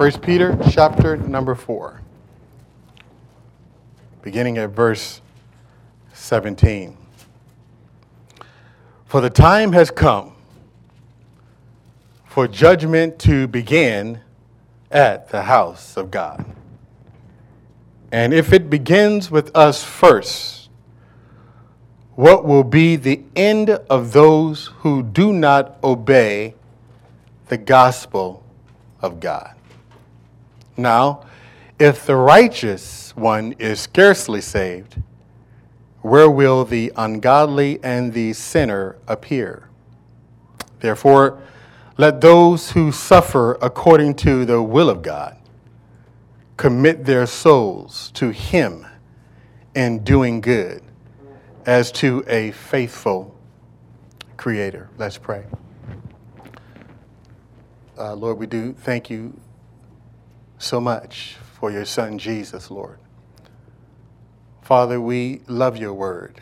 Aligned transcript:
1 0.00 0.12
Peter 0.20 0.58
chapter 0.70 1.14
number 1.14 1.54
4, 1.54 2.00
beginning 4.22 4.56
at 4.56 4.70
verse 4.70 5.20
17. 6.14 6.96
For 9.04 9.20
the 9.20 9.28
time 9.28 9.72
has 9.72 9.90
come 9.90 10.32
for 12.24 12.48
judgment 12.48 13.18
to 13.18 13.46
begin 13.46 14.20
at 14.90 15.28
the 15.28 15.42
house 15.42 15.98
of 15.98 16.10
God. 16.10 16.46
And 18.10 18.32
if 18.32 18.54
it 18.54 18.70
begins 18.70 19.30
with 19.30 19.54
us 19.54 19.84
first, 19.84 20.70
what 22.14 22.46
will 22.46 22.64
be 22.64 22.96
the 22.96 23.20
end 23.36 23.68
of 23.68 24.14
those 24.14 24.68
who 24.78 25.02
do 25.02 25.30
not 25.30 25.76
obey 25.84 26.54
the 27.48 27.58
gospel 27.58 28.42
of 29.02 29.20
God? 29.20 29.56
Now, 30.76 31.26
if 31.78 32.06
the 32.06 32.16
righteous 32.16 33.14
one 33.16 33.52
is 33.58 33.80
scarcely 33.80 34.40
saved, 34.40 35.02
where 36.02 36.30
will 36.30 36.64
the 36.64 36.92
ungodly 36.96 37.78
and 37.82 38.12
the 38.12 38.32
sinner 38.32 38.96
appear? 39.06 39.68
Therefore, 40.80 41.42
let 41.98 42.20
those 42.20 42.70
who 42.70 42.92
suffer 42.92 43.58
according 43.60 44.14
to 44.16 44.44
the 44.44 44.62
will 44.62 44.88
of 44.88 45.02
God 45.02 45.36
commit 46.56 47.04
their 47.04 47.26
souls 47.26 48.10
to 48.12 48.30
Him 48.30 48.86
in 49.74 50.02
doing 50.04 50.40
good 50.40 50.82
as 51.66 51.92
to 51.92 52.24
a 52.26 52.52
faithful 52.52 53.36
Creator. 54.36 54.88
Let's 54.96 55.18
pray. 55.18 55.44
Uh, 57.98 58.14
Lord, 58.14 58.38
we 58.38 58.46
do 58.46 58.72
thank 58.72 59.10
you 59.10 59.38
so 60.60 60.80
much 60.80 61.36
for 61.58 61.72
your 61.72 61.84
Son, 61.84 62.18
Jesus, 62.18 62.70
Lord. 62.70 62.98
Father, 64.62 65.00
we 65.00 65.40
love 65.48 65.76
your 65.78 65.94
word. 65.94 66.40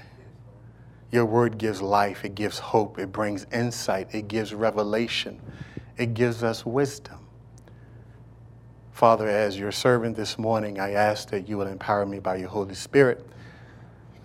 Your 1.11 1.25
word 1.25 1.57
gives 1.57 1.81
life, 1.81 2.25
it 2.25 2.35
gives 2.35 2.59
hope, 2.59 2.99
it 2.99 3.11
brings 3.11 3.47
insight, 3.53 4.15
it 4.15 4.29
gives 4.29 4.53
revelation, 4.53 5.41
it 5.97 6.13
gives 6.13 6.43
us 6.43 6.67
wisdom. 6.67 7.21
Father, 8.93 9.29
as 9.29 9.57
your 9.57 9.73
servant 9.73 10.17
this 10.17 10.37
morning, 10.37 10.81
I 10.81 10.91
ask 10.91 11.31
that 11.31 11.49
you 11.49 11.57
will 11.57 11.69
empower 11.69 12.05
me 12.05 12.19
by 12.19 12.37
your 12.37 12.49
Holy 12.49 12.75
Spirit. 12.75 13.25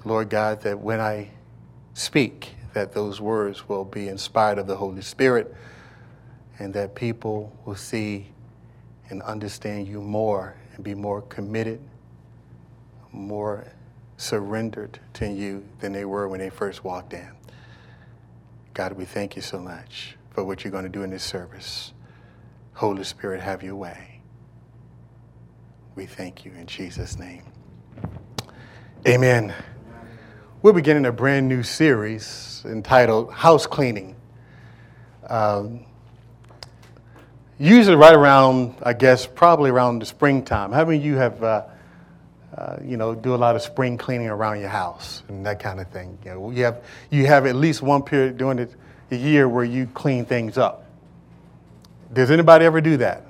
Lord 0.04 0.30
God, 0.30 0.62
that 0.62 0.80
when 0.80 1.00
I 1.00 1.30
speak, 1.94 2.56
that 2.74 2.94
those 2.94 3.22
words 3.22 3.70
will 3.70 3.86
be 3.86 4.10
inspired 4.10 4.58
of 4.58 4.66
the 4.66 4.76
Holy 4.76 5.04
Spirit 5.04 5.56
and 6.58 6.74
that 6.74 6.96
people 6.96 7.56
will 7.66 7.76
see 7.76 8.33
and 9.14 9.22
understand 9.22 9.88
you 9.88 10.02
more 10.02 10.56
and 10.74 10.84
be 10.84 10.96
more 10.96 11.22
committed, 11.22 11.80
more 13.12 13.72
surrendered 14.18 15.00
to 15.14 15.28
you 15.28 15.64
than 15.82 15.94
they 15.94 16.04
were 16.04 16.28
when 16.28 16.40
they 16.40 16.50
first 16.50 16.84
walked 16.84 17.14
in. 17.14 17.30
God, 18.74 18.94
we 18.94 19.06
thank 19.06 19.36
you 19.36 19.44
so 19.44 19.60
much 19.60 20.18
for 20.32 20.44
what 20.44 20.64
you're 20.64 20.72
going 20.72 20.84
to 20.84 20.90
do 20.90 21.04
in 21.04 21.12
this 21.12 21.24
service. 21.24 21.94
Holy 22.74 23.04
Spirit, 23.04 23.40
have 23.40 23.62
your 23.62 23.76
way. 23.76 24.20
We 25.94 26.08
thank 26.08 26.44
you 26.44 26.52
in 26.54 26.66
Jesus' 26.66 27.20
name. 27.20 27.44
Amen. 29.08 29.54
We're 30.64 30.74
beginning 30.74 31.06
a 31.06 31.12
brand 31.12 31.48
new 31.48 31.62
series 31.62 32.64
entitled 32.66 33.32
House 33.32 33.68
Cleaning. 33.68 34.16
Um, 35.30 35.86
usually, 37.60 37.96
right 37.96 38.14
around, 38.16 38.76
I 38.84 38.94
guess, 38.94 39.26
probably 39.26 39.70
around 39.70 40.00
the 40.00 40.06
springtime. 40.06 40.72
How 40.72 40.86
many 40.86 40.98
of 40.98 41.06
you 41.06 41.16
have 41.16 41.44
uh, 41.44 41.64
uh, 42.58 42.78
you 42.86 42.98
know, 42.98 43.16
do 43.16 43.34
a 43.34 43.36
lot 43.36 43.56
of 43.56 43.64
spring 43.64 43.98
cleaning 43.98 44.28
around 44.28 44.60
your 44.60 44.70
house 44.70 45.24
and 45.28 45.44
that 45.44 45.60
kind 45.60 45.80
of 45.80 45.88
thing. 45.88 46.18
You, 46.24 46.32
know, 46.32 46.52
you 46.52 46.64
have 46.66 46.84
you 47.10 47.26
have 47.26 47.48
at 47.48 47.56
least 47.56 47.82
one 47.82 48.04
period 48.04 48.38
during 48.38 48.58
the, 48.58 48.70
the 49.10 49.18
year 49.18 49.50
where 49.50 49.64
you 49.64 49.88
clean 49.88 50.24
things 50.24 50.56
up. 50.56 50.86
Does 52.14 52.30
anybody 52.30 52.66
ever 52.66 52.80
do 52.80 52.98
that? 52.98 53.24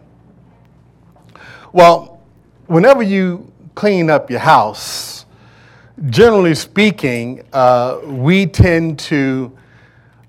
Well, 1.71 2.21
whenever 2.67 3.01
you 3.01 3.49
clean 3.75 4.09
up 4.09 4.29
your 4.29 4.41
house, 4.41 5.25
generally 6.07 6.53
speaking, 6.53 7.45
uh, 7.53 7.99
we 8.03 8.45
tend 8.45 8.99
to 8.99 9.57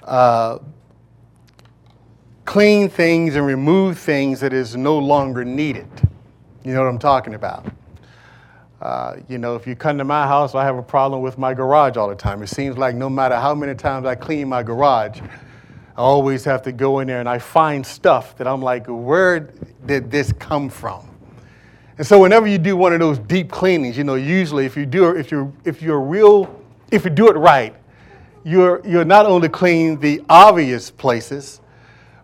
uh, 0.05 0.59
clean 2.45 2.89
things 2.89 3.37
and 3.37 3.47
remove 3.47 3.99
things 3.99 4.41
that 4.41 4.53
is 4.53 4.77
no 4.77 4.99
longer 4.99 5.45
needed. 5.45 5.89
You 6.65 6.75
know 6.75 6.83
what 6.83 6.89
I'm 6.89 6.99
talking 6.99 7.35
about? 7.35 7.67
Uh, 8.81 9.17
you 9.29 9.39
know, 9.39 9.55
if 9.55 9.67
you 9.67 9.75
come 9.75 9.97
to 9.99 10.05
my 10.05 10.27
house, 10.27 10.55
I 10.55 10.65
have 10.65 10.77
a 10.77 10.83
problem 10.83 11.23
with 11.23 11.39
my 11.39 11.55
garage 11.55 11.97
all 11.97 12.09
the 12.09 12.15
time. 12.15 12.43
It 12.43 12.49
seems 12.49 12.77
like 12.77 12.95
no 12.95 13.09
matter 13.09 13.37
how 13.37 13.55
many 13.55 13.75
times 13.75 14.07
I 14.07 14.15
clean 14.15 14.49
my 14.49 14.63
garage, 14.63 15.21
I 15.97 16.01
always 16.01 16.45
have 16.45 16.63
to 16.63 16.73
go 16.73 16.99
in 16.99 17.07
there 17.07 17.21
and 17.21 17.29
I 17.29 17.39
find 17.39 17.87
stuff 17.87 18.37
that 18.37 18.47
I'm 18.47 18.61
like, 18.61 18.87
where 18.89 19.53
did 19.87 20.11
this 20.11 20.33
come 20.33 20.69
from? 20.69 21.09
And 21.97 22.07
so 22.07 22.21
whenever 22.21 22.49
you 22.49 22.59
do 22.59 22.77
one 22.77 22.93
of 22.93 22.99
those 22.99 23.19
deep 23.21 23.51
cleanings, 23.51 23.97
you 23.97 24.05
know, 24.05 24.17
usually 24.17 24.67
if 24.67 24.77
you 24.77 24.85
do 24.85 25.11
if 25.17 25.31
you're 25.31 25.53
if 25.65 25.81
you're 25.81 26.01
real 26.01 26.61
if 26.91 27.05
you 27.05 27.11
do 27.11 27.29
it 27.29 27.37
right, 27.37 27.75
you're 28.43 28.85
you're 28.87 29.05
not 29.05 29.27
only 29.27 29.49
clean 29.49 30.01
the 30.01 30.21
obvious 30.29 30.91
places, 30.91 31.61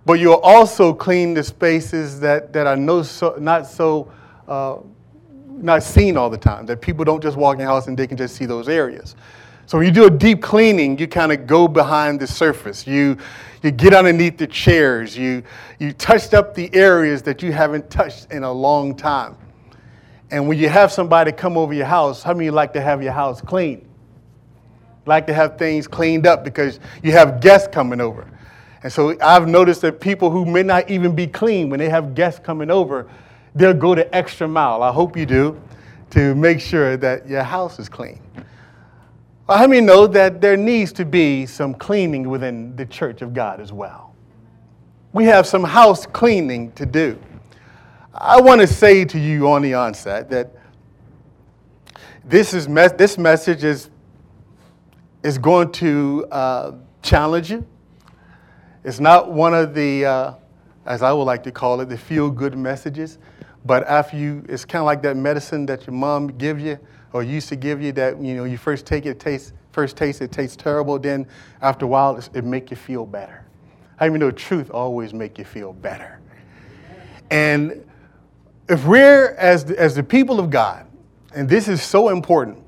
but 0.07 0.15
you'll 0.15 0.35
also 0.35 0.93
clean 0.93 1.35
the 1.35 1.45
spaces 1.45 2.21
that, 2.21 2.53
that 2.53 2.67
are 2.67 2.77
no 2.77 3.03
so, 3.03 3.37
not 3.39 3.67
so 3.67 4.11
uh, 4.49 4.79
not 5.63 5.83
seen 5.83 6.17
all 6.17 6.31
the 6.31 6.39
time, 6.39 6.67
that 6.67 6.81
people 6.81 7.05
don't 7.05 7.23
just 7.23 7.37
walk 7.37 7.55
in 7.55 7.61
the 7.61 7.67
house 7.67 7.87
and 7.87 7.99
they 7.99 8.07
can 8.07 8.17
just 8.17 8.37
see 8.37 8.47
those 8.47 8.69
areas. 8.69 9.15
So 9.67 9.79
when 9.79 9.87
you 9.87 9.93
do 9.93 10.07
a 10.07 10.11
deep 10.11 10.43
cleaning, 10.43 10.99
you 10.99 11.07
kind 11.07 11.31
of 11.31 11.47
go 11.47 11.69
behind 11.69 12.19
the 12.19 12.27
surface. 12.27 12.87
You, 12.87 13.17
you 13.63 13.71
get 13.71 13.95
underneath 13.95 14.37
the 14.37 14.49
chairs. 14.49 15.17
You, 15.17 15.45
you 15.79 15.93
touched 15.93 16.35
up 16.35 16.55
the 16.55 16.75
areas 16.75 17.23
that 17.23 17.41
you 17.41 17.53
haven't 17.53 17.89
touched 17.89 18.33
in 18.33 18.43
a 18.43 18.51
long 18.51 18.97
time. 18.97 19.37
And 20.33 20.49
when 20.49 20.59
you 20.59 20.69
have 20.69 20.91
somebody 20.91 21.31
come 21.31 21.57
over 21.57 21.73
your 21.73 21.87
house, 21.87 22.23
how 22.23 22.35
many 22.35 22.51
like 22.51 22.73
to 22.73 22.81
have 22.81 23.03
your 23.03 23.13
house 23.13 23.41
clean? 23.41 23.89
Like 25.07 25.27
to 25.29 25.35
have 25.35 25.57
things 25.57 25.87
cleaned 25.87 26.27
up 26.27 26.43
because 26.43 26.81
you 27.03 27.13
have 27.13 27.41
guests 27.41 27.69
coming 27.71 28.01
over. 28.01 28.27
And 28.83 28.93
so 28.93 29.17
I've 29.21 29.47
noticed 29.47 29.83
that 29.83 30.01
people 30.01 30.31
who 30.31 30.45
may 30.45 30.63
not 30.63 30.91
even 30.91 31.15
be 31.15 31.27
clean, 31.27 31.69
when 31.69 31.79
they 31.79 31.89
have 31.89 32.15
guests 32.15 32.41
coming 32.43 32.71
over, 32.71 33.09
they'll 33.55 33.75
go 33.75 33.95
the 33.95 34.13
extra 34.15 34.49
mile. 34.49 34.83
I 34.83 34.93
hope 34.93 35.17
you 35.17 35.27
do 35.27 35.61
to 36.11 36.35
make 36.35 36.61
sure 36.61 36.97
that 36.97 37.29
your 37.29 37.43
house 37.43 37.79
is 37.79 37.89
clean. 37.89 38.21
How 39.49 39.67
many 39.67 39.81
know 39.81 40.07
that 40.07 40.41
there 40.41 40.57
needs 40.57 40.93
to 40.93 41.05
be 41.05 41.45
some 41.45 41.75
cleaning 41.75 42.29
within 42.29 42.77
the 42.77 42.87
church 42.87 43.21
of 43.21 43.35
God 43.35 43.61
as 43.61 43.73
well? 43.73 44.15
We 45.13 45.25
have 45.25 45.47
some 45.47 45.65
house 45.65 46.07
cleaning 46.07 46.71
to 46.73 46.87
do. 46.87 47.19
I 48.15 48.41
want 48.41 48.61
to 48.61 48.67
say 48.67 49.05
to 49.05 49.19
you 49.19 49.49
on 49.51 49.63
the 49.63 49.75
onset 49.75 50.31
that 50.31 50.53
this, 52.25 52.55
is 52.55 52.69
me- 52.69 52.89
this 52.97 53.19
message 53.19 53.65
is, 53.65 53.91
is 55.23 55.37
going 55.37 55.73
to 55.73 56.27
uh, 56.31 56.73
challenge 57.03 57.51
you. 57.51 57.67
It's 58.83 59.01
not 59.01 59.31
one 59.31 59.55
of 59.55 59.75
the, 59.75 60.05
uh, 60.05 60.35
as 60.87 61.03
I 61.03 61.13
would 61.13 61.25
like 61.25 61.43
to 61.45 61.53
call 61.53 61.81
it, 61.81 61.89
the 61.89 61.99
feel 61.99 62.31
good 62.31 62.57
messages. 62.57 63.19
But 63.65 63.87
after 63.87 64.17
you, 64.17 64.45
it's 64.49 64.65
kind 64.65 64.81
of 64.81 64.87
like 64.87 65.03
that 65.03 65.17
medicine 65.17 65.67
that 65.67 65.87
your 65.87 65.95
mom 65.95 66.29
gives 66.29 66.63
you 66.63 66.79
or 67.13 67.23
used 67.23 67.49
to 67.51 67.57
give 67.57 67.83
you 67.83 67.93
that, 67.93 68.21
you 68.21 68.35
know, 68.35 68.45
you 68.45 68.57
first 68.57 68.87
take 68.87 69.05
it, 69.05 69.11
it 69.11 69.21
tastes, 69.21 69.53
first 69.73 69.97
taste, 69.97 70.23
it 70.23 70.33
tastes 70.33 70.57
terrible. 70.57 70.99
Then 70.99 71.27
after 71.61 71.85
a 71.85 71.89
while, 71.89 72.17
it 72.33 72.45
make 72.45 72.71
you 72.71 72.77
feel 72.77 73.05
better. 73.05 73.45
I 73.99 74.07
even 74.07 74.19
know 74.21 74.31
truth 74.31 74.71
always 74.71 75.13
make 75.13 75.37
you 75.37 75.45
feel 75.45 75.75
better. 75.75 76.21
And 77.31 77.85
if 78.69 78.87
we're, 78.87 79.35
as 79.35 79.67
the, 79.67 79.79
as 79.79 79.95
the 79.95 80.03
people 80.03 80.41
of 80.41 80.49
God, 80.49 80.87
and 81.35 81.49
this 81.49 81.69
is 81.69 81.83
so 81.83 82.09
important, 82.09 82.65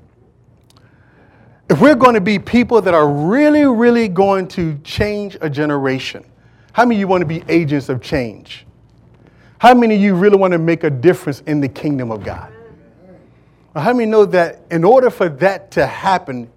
if 1.73 1.81
we're 1.81 1.95
going 1.95 2.13
to 2.13 2.21
be 2.21 2.37
people 2.37 2.83
that 2.83 2.93
are 2.93 3.09
really, 3.09 3.65
really 3.65 4.07
going 4.07 4.47
to 4.47 4.77
change 4.83 5.35
a 5.41 5.49
generation, 5.49 6.23
how 6.71 6.85
many 6.85 6.97
of 6.97 6.99
you 6.99 7.07
want 7.07 7.21
to 7.21 7.25
be 7.25 7.43
agents 7.47 7.89
of 7.89 7.99
change? 7.99 8.67
How 9.57 9.73
many 9.73 9.95
of 9.95 10.01
you 10.01 10.13
really 10.13 10.37
want 10.37 10.51
to 10.51 10.59
make 10.59 10.83
a 10.83 10.91
difference 10.91 11.39
in 11.47 11.61
the 11.61 11.67
kingdom 11.67 12.11
of 12.11 12.23
God? 12.23 12.53
How 13.75 13.91
many 13.91 14.05
know 14.05 14.23
that 14.23 14.61
in 14.69 14.83
order 14.83 15.09
for 15.09 15.29
that 15.29 15.71
to 15.71 15.87
happen, 15.87 16.47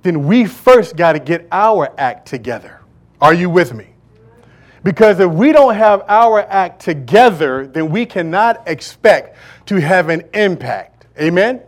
then 0.00 0.26
we 0.26 0.46
first 0.46 0.96
got 0.96 1.12
to 1.12 1.18
get 1.18 1.46
our 1.52 1.92
act 2.00 2.26
together? 2.26 2.80
Are 3.20 3.34
you 3.34 3.50
with 3.50 3.74
me? 3.74 3.88
Because 4.82 5.20
if 5.20 5.30
we 5.30 5.52
don't 5.52 5.74
have 5.74 6.04
our 6.08 6.40
act 6.40 6.80
together, 6.80 7.66
then 7.66 7.90
we 7.90 8.06
cannot 8.06 8.66
expect 8.66 9.36
to 9.66 9.78
have 9.78 10.08
an 10.08 10.22
impact. 10.32 11.04
Amen? 11.20 11.60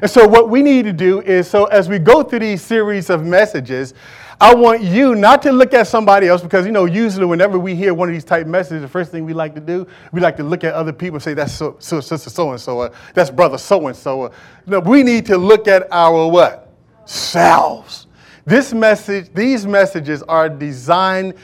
And 0.00 0.10
so, 0.10 0.26
what 0.26 0.48
we 0.48 0.62
need 0.62 0.84
to 0.84 0.92
do 0.92 1.20
is 1.22 1.48
so 1.48 1.64
as 1.66 1.88
we 1.88 1.98
go 1.98 2.22
through 2.22 2.40
these 2.40 2.62
series 2.62 3.10
of 3.10 3.24
messages, 3.24 3.94
I 4.40 4.54
want 4.54 4.82
you 4.82 5.16
not 5.16 5.42
to 5.42 5.52
look 5.52 5.74
at 5.74 5.88
somebody 5.88 6.28
else 6.28 6.42
because, 6.42 6.64
you 6.64 6.70
know, 6.70 6.84
usually 6.84 7.26
whenever 7.26 7.58
we 7.58 7.74
hear 7.74 7.92
one 7.92 8.08
of 8.08 8.14
these 8.14 8.24
type 8.24 8.46
messages, 8.46 8.82
the 8.82 8.88
first 8.88 9.10
thing 9.10 9.24
we 9.24 9.32
like 9.32 9.52
to 9.56 9.60
do, 9.60 9.84
we 10.12 10.20
like 10.20 10.36
to 10.36 10.44
look 10.44 10.62
at 10.62 10.74
other 10.74 10.92
people 10.92 11.16
and 11.16 11.22
say, 11.24 11.34
that's 11.34 11.52
so, 11.52 11.74
so, 11.80 12.00
sister 12.00 12.30
so 12.30 12.52
and 12.52 12.60
so, 12.60 12.80
uh, 12.82 12.94
that's 13.14 13.30
brother 13.30 13.58
so 13.58 13.88
and 13.88 13.96
so. 13.96 14.22
Uh. 14.22 14.32
No, 14.66 14.78
we 14.78 15.02
need 15.02 15.26
to 15.26 15.36
look 15.36 15.66
at 15.66 15.88
our 15.90 16.28
what? 16.28 16.72
Selves. 17.04 18.06
This 18.44 18.72
message, 18.72 19.28
these 19.34 19.66
messages 19.66 20.22
are 20.22 20.48
designed 20.48 21.34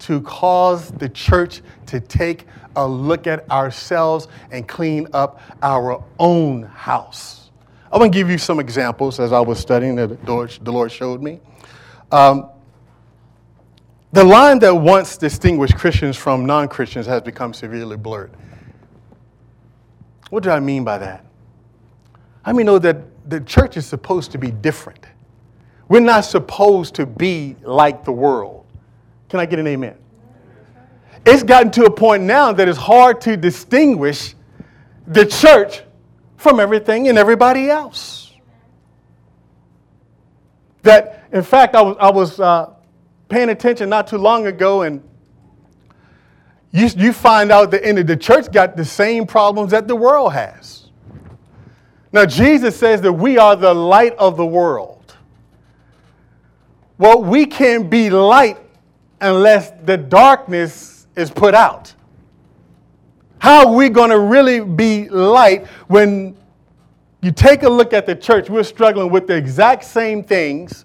to 0.00 0.20
cause 0.22 0.90
the 0.90 1.08
church 1.08 1.62
to 1.86 2.00
take 2.00 2.46
a 2.74 2.86
look 2.86 3.28
at 3.28 3.48
ourselves 3.48 4.26
and 4.50 4.66
clean 4.66 5.06
up 5.12 5.40
our 5.62 6.02
own 6.18 6.64
house. 6.64 7.39
I 7.92 7.98
want 7.98 8.12
to 8.12 8.18
give 8.18 8.30
you 8.30 8.38
some 8.38 8.60
examples 8.60 9.18
as 9.18 9.32
I 9.32 9.40
was 9.40 9.58
studying 9.58 9.96
that 9.96 10.24
the 10.24 10.72
Lord, 10.72 10.92
showed 10.92 11.22
me. 11.22 11.40
Um, 12.12 12.48
the 14.12 14.22
line 14.22 14.58
that 14.60 14.74
once 14.74 15.16
distinguished 15.16 15.76
Christians 15.76 16.16
from 16.16 16.46
non 16.46 16.68
Christians 16.68 17.06
has 17.06 17.22
become 17.22 17.52
severely 17.52 17.96
blurred. 17.96 18.32
What 20.30 20.44
do 20.44 20.50
I 20.50 20.60
mean 20.60 20.84
by 20.84 20.98
that? 20.98 21.24
I 22.44 22.52
mean, 22.52 22.66
know 22.66 22.78
that 22.78 23.28
the 23.28 23.40
church 23.40 23.76
is 23.76 23.86
supposed 23.86 24.30
to 24.32 24.38
be 24.38 24.50
different. 24.50 25.04
We're 25.88 26.00
not 26.00 26.24
supposed 26.24 26.94
to 26.94 27.06
be 27.06 27.56
like 27.62 28.04
the 28.04 28.12
world. 28.12 28.64
Can 29.28 29.40
I 29.40 29.46
get 29.46 29.58
an 29.58 29.66
amen? 29.66 29.96
It's 31.26 31.42
gotten 31.42 31.70
to 31.72 31.84
a 31.84 31.90
point 31.90 32.22
now 32.22 32.52
that 32.52 32.68
it's 32.68 32.78
hard 32.78 33.20
to 33.22 33.36
distinguish 33.36 34.34
the 35.06 35.26
church 35.26 35.82
from 36.40 36.58
everything 36.58 37.08
and 37.08 37.18
everybody 37.18 37.68
else. 37.68 38.32
That 40.82 41.28
in 41.32 41.42
fact, 41.42 41.74
I 41.74 41.82
was, 41.82 41.96
I 42.00 42.10
was 42.10 42.40
uh, 42.40 42.70
paying 43.28 43.50
attention 43.50 43.90
not 43.90 44.06
too 44.06 44.16
long 44.16 44.46
ago, 44.46 44.82
and 44.82 45.02
you, 46.72 46.88
you 46.96 47.12
find 47.12 47.52
out 47.52 47.70
that 47.72 47.86
in 47.86 48.06
the 48.06 48.16
church 48.16 48.50
got 48.50 48.74
the 48.74 48.84
same 48.84 49.26
problems 49.26 49.72
that 49.72 49.86
the 49.86 49.94
world 49.94 50.32
has. 50.32 50.88
Now, 52.10 52.24
Jesus 52.24 52.74
says 52.74 53.02
that 53.02 53.12
we 53.12 53.36
are 53.36 53.54
the 53.54 53.74
light 53.74 54.16
of 54.16 54.38
the 54.38 54.46
world. 54.46 55.16
Well, 56.96 57.22
we 57.22 57.44
can't 57.44 57.90
be 57.90 58.08
light 58.08 58.58
unless 59.20 59.72
the 59.84 59.98
darkness 59.98 61.06
is 61.16 61.30
put 61.30 61.54
out. 61.54 61.94
How 63.40 63.66
are 63.66 63.74
we 63.74 63.88
going 63.88 64.10
to 64.10 64.20
really 64.20 64.60
be 64.60 65.08
light 65.08 65.66
when 65.88 66.36
you 67.22 67.32
take 67.32 67.62
a 67.62 67.68
look 67.68 67.92
at 67.92 68.06
the 68.06 68.14
church? 68.14 68.48
We're 68.48 68.62
struggling 68.62 69.10
with 69.10 69.26
the 69.26 69.34
exact 69.34 69.84
same 69.84 70.22
things 70.22 70.84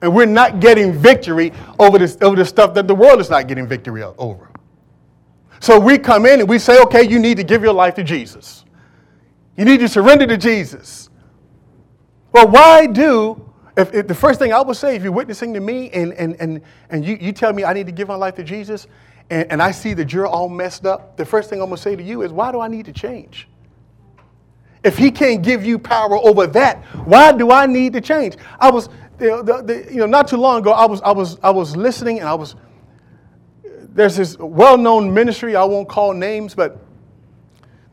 and 0.00 0.14
we're 0.14 0.26
not 0.26 0.60
getting 0.60 0.92
victory 0.92 1.52
over, 1.78 1.98
this, 1.98 2.16
over 2.22 2.36
the 2.36 2.44
stuff 2.44 2.72
that 2.74 2.86
the 2.86 2.94
world 2.94 3.20
is 3.20 3.30
not 3.30 3.48
getting 3.48 3.66
victory 3.66 4.02
over. 4.02 4.48
So 5.60 5.78
we 5.78 5.98
come 5.98 6.24
in 6.24 6.40
and 6.40 6.48
we 6.48 6.60
say, 6.60 6.80
okay, 6.82 7.02
you 7.02 7.18
need 7.18 7.36
to 7.36 7.42
give 7.42 7.62
your 7.62 7.72
life 7.72 7.94
to 7.96 8.04
Jesus. 8.04 8.64
You 9.56 9.64
need 9.64 9.80
to 9.80 9.88
surrender 9.88 10.24
to 10.28 10.36
Jesus. 10.36 11.10
Well, 12.30 12.46
why 12.48 12.86
do, 12.86 13.52
if, 13.76 13.92
if 13.92 14.06
the 14.06 14.14
first 14.14 14.38
thing 14.38 14.52
I 14.52 14.60
would 14.60 14.76
say, 14.76 14.94
if 14.94 15.02
you're 15.02 15.10
witnessing 15.10 15.52
to 15.54 15.60
me 15.60 15.90
and, 15.90 16.12
and, 16.12 16.36
and, 16.40 16.60
and 16.90 17.04
you, 17.04 17.18
you 17.20 17.32
tell 17.32 17.52
me 17.52 17.64
I 17.64 17.72
need 17.72 17.86
to 17.86 17.92
give 17.92 18.06
my 18.06 18.14
life 18.14 18.36
to 18.36 18.44
Jesus, 18.44 18.86
and, 19.30 19.52
and 19.52 19.62
I 19.62 19.70
see 19.70 19.94
that 19.94 20.12
you're 20.12 20.26
all 20.26 20.48
messed 20.48 20.86
up, 20.86 21.16
the 21.16 21.24
first 21.24 21.50
thing 21.50 21.60
I'm 21.60 21.68
going 21.68 21.76
to 21.76 21.82
say 21.82 21.96
to 21.96 22.02
you 22.02 22.22
is, 22.22 22.32
why 22.32 22.52
do 22.52 22.60
I 22.60 22.68
need 22.68 22.86
to 22.86 22.92
change? 22.92 23.48
If 24.84 24.96
he 24.96 25.10
can't 25.10 25.42
give 25.42 25.64
you 25.64 25.78
power 25.78 26.16
over 26.16 26.46
that, 26.46 26.84
why 27.04 27.32
do 27.32 27.50
I 27.50 27.66
need 27.66 27.92
to 27.94 28.00
change? 28.00 28.36
I 28.60 28.70
was 28.70 28.88
the, 29.18 29.62
the, 29.64 29.92
you 29.92 29.98
know, 29.98 30.06
not 30.06 30.28
too 30.28 30.36
long 30.36 30.60
ago, 30.60 30.70
I 30.70 30.86
was, 30.86 31.02
I, 31.02 31.10
was, 31.10 31.38
I 31.42 31.50
was 31.50 31.76
listening 31.76 32.20
and 32.20 32.28
I 32.28 32.34
was, 32.34 32.54
there's 33.64 34.16
this 34.16 34.38
well 34.38 34.78
known 34.78 35.12
ministry, 35.12 35.56
I 35.56 35.64
won't 35.64 35.88
call 35.88 36.12
names, 36.12 36.54
but 36.54 36.78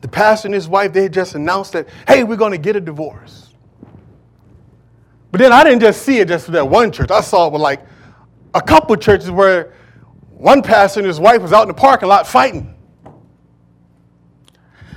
the 0.00 0.08
pastor 0.08 0.46
and 0.46 0.54
his 0.54 0.68
wife, 0.68 0.92
they 0.92 1.08
just 1.08 1.34
announced 1.34 1.72
that, 1.72 1.88
hey, 2.06 2.22
we're 2.22 2.36
going 2.36 2.52
to 2.52 2.58
get 2.58 2.76
a 2.76 2.80
divorce. 2.80 3.52
But 5.32 5.40
then 5.40 5.52
I 5.52 5.64
didn't 5.64 5.80
just 5.80 6.02
see 6.02 6.18
it 6.18 6.28
just 6.28 6.46
for 6.46 6.52
that 6.52 6.68
one 6.68 6.92
church. 6.92 7.10
I 7.10 7.20
saw 7.20 7.48
it 7.48 7.52
with 7.52 7.60
like 7.60 7.84
a 8.54 8.62
couple 8.62 8.94
churches 8.96 9.30
where 9.30 9.74
one 10.36 10.62
pastor 10.62 11.00
and 11.00 11.06
his 11.06 11.18
wife 11.18 11.40
was 11.40 11.52
out 11.52 11.62
in 11.62 11.68
the 11.68 11.74
parking 11.74 12.08
lot 12.08 12.26
fighting. 12.26 12.74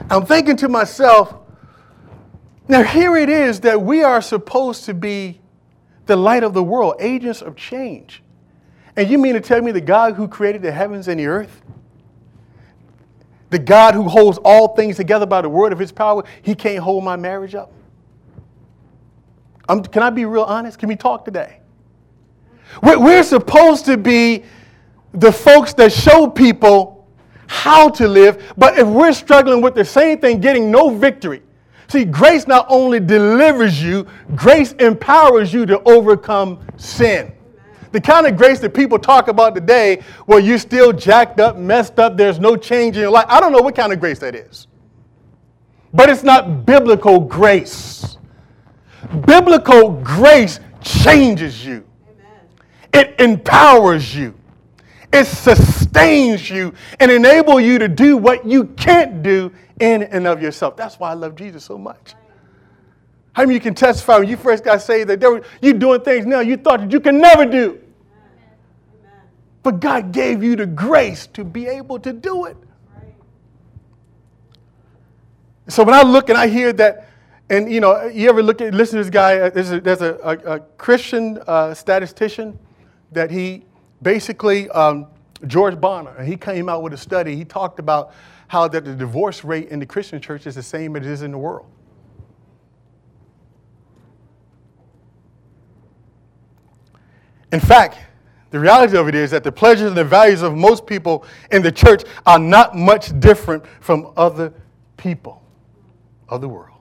I'm 0.10 0.26
thinking 0.26 0.58
to 0.58 0.68
myself, 0.68 1.34
now 2.68 2.84
here 2.84 3.16
it 3.16 3.30
is 3.30 3.62
that 3.62 3.82
we 3.82 4.04
are 4.04 4.22
supposed 4.22 4.86
to 4.86 4.94
be 4.94 5.40
the 6.08 6.16
light 6.16 6.44
of 6.44 6.54
the 6.54 6.64
world, 6.64 6.96
agents 7.00 7.42
of 7.42 7.56
change. 7.56 8.22
And 8.96 9.10
you 9.10 9.18
mean 9.18 9.36
to 9.36 9.42
tell 9.42 9.62
me 9.62 9.72
the 9.72 9.82
God 9.82 10.16
who 10.16 10.28
created 10.28 10.62
the 10.62 10.72
heavens 10.72 11.08
and 11.08 11.20
the 11.20 11.28
earth, 11.28 11.62
the 13.50 13.60
God 13.60 13.94
who 13.94 14.04
holds 14.04 14.38
all 14.40 14.76
things 14.76 14.98
together 14.98 15.26
by 15.26 15.42
the 15.42 15.50
word 15.50 15.72
of 15.72 15.80
his 15.80 15.92
power, 15.92 16.24
he 16.42 16.54
can't 16.54 16.80
hold 16.80 17.04
my 17.04 17.16
marriage 17.16 17.56
up? 17.56 17.72
Um, 19.70 19.84
can 19.84 20.04
I 20.04 20.10
be 20.10 20.26
real 20.26 20.44
honest? 20.44 20.80
Can 20.80 20.90
we 20.90 20.96
talk 20.96 21.24
today? 21.24 21.60
We're 22.84 23.24
supposed 23.24 23.86
to 23.86 23.98
be 23.98 24.44
the 25.14 25.32
folks 25.32 25.74
that 25.74 25.92
show 25.92 26.28
people 26.28 27.08
how 27.48 27.90
to 27.90 28.08
live, 28.08 28.54
but 28.58 28.78
if 28.78 28.88
we're 28.88 29.14
struggling 29.14 29.62
with 29.62 29.76
the 29.76 29.86
same 29.86 30.20
thing, 30.20 30.40
getting 30.40 30.70
no 30.70 30.90
victory, 30.90 31.42
See, 31.90 32.06
grace 32.06 32.46
not 32.46 32.68
only 32.70 33.00
delivers 33.00 33.82
you, 33.82 34.06
grace 34.36 34.74
empowers 34.74 35.52
you 35.52 35.66
to 35.66 35.82
overcome 35.90 36.60
sin. 36.78 37.34
The 37.92 38.00
kind 38.00 38.28
of 38.28 38.38
grace 38.38 38.60
that 38.60 38.76
people 38.76 39.00
talk 39.00 39.28
about 39.28 39.56
today, 39.56 40.04
where 40.28 40.40
you're 40.40 40.60
still 40.60 40.94
jacked 40.94 41.40
up, 41.40 41.58
messed 41.58 41.98
up, 41.98 42.16
there's 42.16 42.38
no 42.38 42.56
change 42.56 42.96
in 42.96 43.02
your 43.02 43.10
life. 43.10 43.26
I 43.28 43.40
don't 43.40 43.52
know 43.52 43.62
what 43.62 43.76
kind 43.76 43.92
of 43.92 44.00
grace 44.00 44.20
that 44.20 44.36
is. 44.36 44.68
But 45.92 46.12
it's 46.12 46.22
not 46.22 46.64
biblical 46.68 47.20
grace. 47.20 48.18
Biblical 49.26 49.90
grace 50.04 50.60
changes 50.82 51.66
you, 51.66 51.84
it 52.94 53.20
empowers 53.20 54.16
you, 54.16 54.36
it 55.12 55.26
sustains 55.26 56.50
you, 56.50 56.74
and 57.00 57.12
enables 57.12 57.64
you 57.64 57.80
to 57.80 57.88
do 57.88 58.18
what 58.18 58.46
you 58.46 58.66
can't 58.66 59.24
do 59.24 59.52
in 59.80 60.04
and 60.04 60.28
of 60.28 60.42
yourself. 60.42 60.78
That's 60.78 61.00
why 61.00 61.12
I 61.12 61.14
love 61.14 61.36
Jesus 61.36 61.64
so 61.64 61.78
much. 61.78 62.16
How 63.34 63.44
many 63.44 63.54
you 63.54 63.60
can 63.60 63.74
testify 63.74 64.18
when 64.18 64.28
you 64.28 64.38
first 64.38 64.64
got 64.64 64.82
saved 64.82 65.10
that 65.10 65.22
were, 65.22 65.42
you're 65.62 65.74
doing 65.74 66.02
things 66.02 66.26
now 66.26 66.42
you 66.42 66.58
thought 66.58 66.82
that 66.82 66.92
you 66.92 67.00
can 67.00 67.20
never 67.20 67.46
do? 67.46 67.80
But 69.64 69.80
God 69.80 70.12
gave 70.12 70.44
you 70.44 70.56
the 70.56 70.66
grace 70.66 71.28
to 71.28 71.44
be 71.44 71.68
able 71.68 72.00
to 72.00 72.14
do 72.14 72.46
it. 72.46 72.58
So 75.68 75.84
when 75.84 75.94
I 75.94 76.02
look 76.02 76.30
and 76.30 76.38
I 76.38 76.48
hear 76.48 76.74
that, 76.74 77.08
and 77.50 77.72
you 77.72 77.80
know, 77.80 78.06
you 78.06 78.30
ever 78.30 78.42
look 78.42 78.62
at, 78.62 78.74
listen 78.74 78.98
to 78.98 79.04
this 79.04 79.12
guy, 79.12 79.38
uh, 79.38 79.50
there's 79.50 79.72
a, 79.72 79.80
there's 79.80 80.02
a, 80.02 80.16
a, 80.24 80.56
a 80.56 80.60
Christian 80.78 81.40
uh, 81.48 81.74
statistician 81.74 82.58
that 83.12 83.30
he 83.32 83.66
basically, 84.02 84.70
um, 84.70 85.08
George 85.48 85.76
Barna, 85.76 86.24
he 86.26 86.36
came 86.36 86.70
out 86.70 86.84
with 86.84 86.94
a 86.94 86.98
study. 86.98 87.36
He 87.36 87.46
talked 87.46 87.80
about 87.80 88.14
how 88.48 88.68
that 88.68 88.84
the 88.84 88.96
divorce 88.96 89.44
rate 89.44 89.70
in 89.70 89.80
the 89.80 89.86
Christian 89.86 90.22
church 90.22 90.48
is 90.48 90.56
the 90.56 90.64
same 90.64 90.96
as 90.96 91.06
it 91.06 91.10
is 91.10 91.22
in 91.22 91.32
the 91.32 91.38
world. 91.38 91.68
In 97.52 97.60
fact, 97.60 97.98
the 98.52 98.60
reality 98.60 98.98
of 98.98 99.08
it 99.08 99.16
is 99.16 99.32
that 99.32 99.44
the 99.44 99.52
pleasures 99.52 99.88
and 99.88 99.98
the 99.98 100.04
values 100.04 100.42
of 100.42 100.56
most 100.56 100.86
people 100.86 101.26
in 101.52 101.62
the 101.62 101.72
church 101.72 102.04
are 102.26 102.40
not 102.40 102.76
much 102.76 103.18
different 103.20 103.64
from 103.80 104.12
other 104.18 104.54
people 104.98 105.44
of 106.28 106.42
the 106.42 106.50
world. 106.50 106.78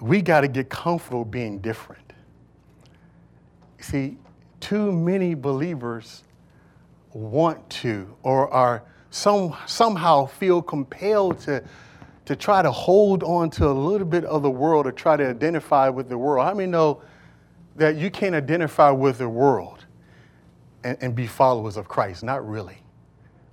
We 0.00 0.22
got 0.22 0.40
to 0.42 0.48
get 0.48 0.68
comfortable 0.68 1.24
being 1.24 1.58
different. 1.58 2.09
See, 3.80 4.18
too 4.60 4.92
many 4.92 5.34
believers 5.34 6.22
want 7.12 7.68
to 7.70 8.14
or 8.22 8.52
are 8.52 8.82
some, 9.10 9.56
somehow 9.66 10.26
feel 10.26 10.62
compelled 10.62 11.40
to, 11.40 11.64
to 12.26 12.36
try 12.36 12.62
to 12.62 12.70
hold 12.70 13.22
on 13.22 13.50
to 13.50 13.68
a 13.68 13.72
little 13.72 14.06
bit 14.06 14.24
of 14.24 14.42
the 14.42 14.50
world 14.50 14.86
or 14.86 14.92
try 14.92 15.16
to 15.16 15.28
identify 15.28 15.88
with 15.88 16.08
the 16.08 16.16
world. 16.16 16.46
How 16.46 16.54
many 16.54 16.70
know 16.70 17.02
that 17.76 17.96
you 17.96 18.10
can't 18.10 18.34
identify 18.34 18.90
with 18.90 19.18
the 19.18 19.28
world 19.28 19.84
and, 20.84 20.96
and 21.00 21.14
be 21.14 21.26
followers 21.26 21.76
of 21.76 21.88
Christ? 21.88 22.22
Not 22.22 22.48
really. 22.48 22.78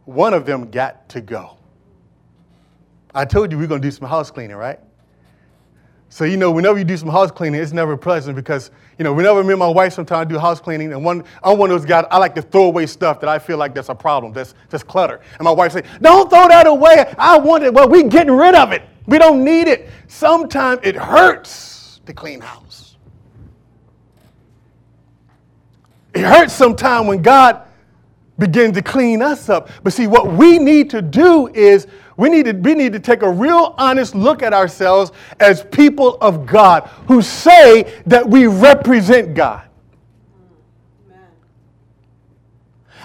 One 0.06 0.34
of 0.34 0.46
them 0.46 0.70
got 0.70 1.10
to 1.10 1.22
go. 1.22 1.58
I 3.16 3.26
told 3.26 3.52
you 3.52 3.58
we 3.58 3.64
are 3.64 3.68
going 3.68 3.82
to 3.82 3.88
do 3.88 3.92
some 3.92 4.08
house 4.08 4.30
cleaning, 4.30 4.56
right? 4.56 4.80
So, 6.10 6.24
you 6.24 6.38
know, 6.38 6.52
whenever 6.52 6.78
you 6.78 6.86
do 6.86 6.96
some 6.96 7.10
house 7.10 7.32
cleaning, 7.32 7.62
it's 7.62 7.74
never 7.74 7.98
pleasant 7.98 8.36
because, 8.36 8.72
you 8.98 9.04
know, 9.04 9.14
whenever 9.14 9.44
me 9.44 9.52
and 9.52 9.60
my 9.60 9.68
wife 9.68 9.94
sometimes 9.94 10.30
do 10.30 10.40
house 10.40 10.60
cleaning, 10.60 10.94
and 10.94 11.04
one, 11.04 11.24
I'm 11.44 11.58
one 11.58 11.70
of 11.70 11.80
those 11.80 11.86
guys, 11.86 12.06
I 12.10 12.18
like 12.18 12.34
to 12.36 12.42
throw 12.42 12.66
away 12.66 12.86
stuff 12.86 13.20
that 13.20 13.30
I 13.30 13.40
feel 13.40 13.58
like 13.58 13.76
that's 13.76 13.90
a 13.90 13.96
problem, 13.96 14.32
that's 14.32 14.54
just 14.72 14.88
clutter. 14.88 15.20
And 15.38 15.44
my 15.44 15.52
wife 15.52 15.74
say, 15.74 15.84
don't 16.02 16.30
throw 16.30 16.48
that 16.48 16.66
away. 16.66 17.14
I 17.18 17.38
want 17.38 17.64
it. 17.64 17.74
Well, 17.74 17.90
we 17.90 18.04
getting 18.04 18.34
rid 18.34 18.56
of 18.56 18.72
it. 18.72 18.84
We 19.06 19.18
don't 19.18 19.44
need 19.44 19.68
it. 19.68 19.90
Sometimes 20.08 20.80
it 20.84 20.96
hurts 20.96 22.00
to 22.06 22.14
clean 22.14 22.40
house. 22.40 22.96
It 26.14 26.22
hurts 26.24 26.54
sometimes 26.54 27.08
when 27.08 27.22
God 27.22 27.64
begins 28.40 28.76
to 28.76 28.82
clean 28.82 29.22
us 29.22 29.50
up. 29.50 29.70
But 29.84 29.94
see, 29.94 30.08
what 30.08 30.32
we 30.34 30.58
need 30.58 30.90
to 30.92 31.02
do 31.02 31.48
is 31.50 31.88
we 32.18 32.30
need 32.30 32.46
to, 32.46 32.52
we 32.54 32.74
need 32.74 32.94
to 32.94 33.00
take 33.00 33.22
a 33.22 33.30
real 33.30 33.76
honest 33.78 34.16
look 34.16 34.42
at 34.42 34.52
ourselves 34.52 35.12
as 35.40 35.64
people 35.66 36.18
of 36.20 36.46
God 36.48 36.90
who 37.08 37.22
say 37.22 38.02
that 38.08 38.28
we 38.28 38.48
represent 38.48 39.36
God. 39.36 39.64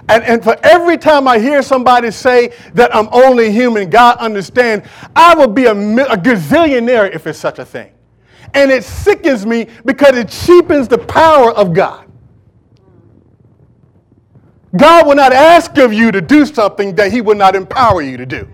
And, 0.08 0.24
and 0.24 0.42
for 0.42 0.56
every 0.64 0.98
time 0.98 1.28
I 1.28 1.38
hear 1.38 1.62
somebody 1.62 2.10
say 2.10 2.52
that 2.74 2.94
I'm 2.94 3.08
only 3.12 3.52
human, 3.52 3.88
God 3.88 4.16
understands, 4.16 4.88
I 5.14 5.34
will 5.34 5.46
be 5.46 5.66
a, 5.66 5.72
a 5.72 6.16
gazillionaire 6.16 7.14
if 7.14 7.26
it's 7.26 7.38
such 7.38 7.58
a 7.58 7.64
thing. 7.64 7.92
And 8.54 8.70
it 8.70 8.82
sickens 8.82 9.46
me 9.46 9.68
because 9.84 10.16
it 10.16 10.28
cheapens 10.28 10.88
the 10.88 10.98
power 10.98 11.52
of 11.52 11.72
God. 11.72 12.10
God 14.76 15.06
will 15.06 15.14
not 15.14 15.32
ask 15.32 15.76
of 15.78 15.92
you 15.92 16.10
to 16.10 16.20
do 16.20 16.46
something 16.46 16.94
that 16.96 17.12
He 17.12 17.20
will 17.20 17.36
not 17.36 17.54
empower 17.54 18.02
you 18.02 18.16
to 18.16 18.26
do. 18.26 18.48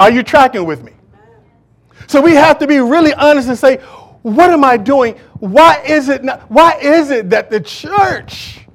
Are 0.00 0.10
you 0.10 0.24
tracking 0.24 0.64
with 0.64 0.82
me? 0.82 0.92
So 2.08 2.20
we 2.20 2.34
have 2.34 2.58
to 2.58 2.66
be 2.66 2.80
really 2.80 3.14
honest 3.14 3.48
and 3.48 3.56
say, 3.56 3.76
what 4.22 4.50
am 4.50 4.64
I 4.64 4.76
doing? 4.76 5.14
Why 5.38 5.80
is 5.86 6.08
it 6.08 6.24
not, 6.24 6.50
why 6.50 6.72
is 6.82 7.10
it 7.10 7.30
that 7.30 7.50
the 7.50 7.60
church 7.60 8.66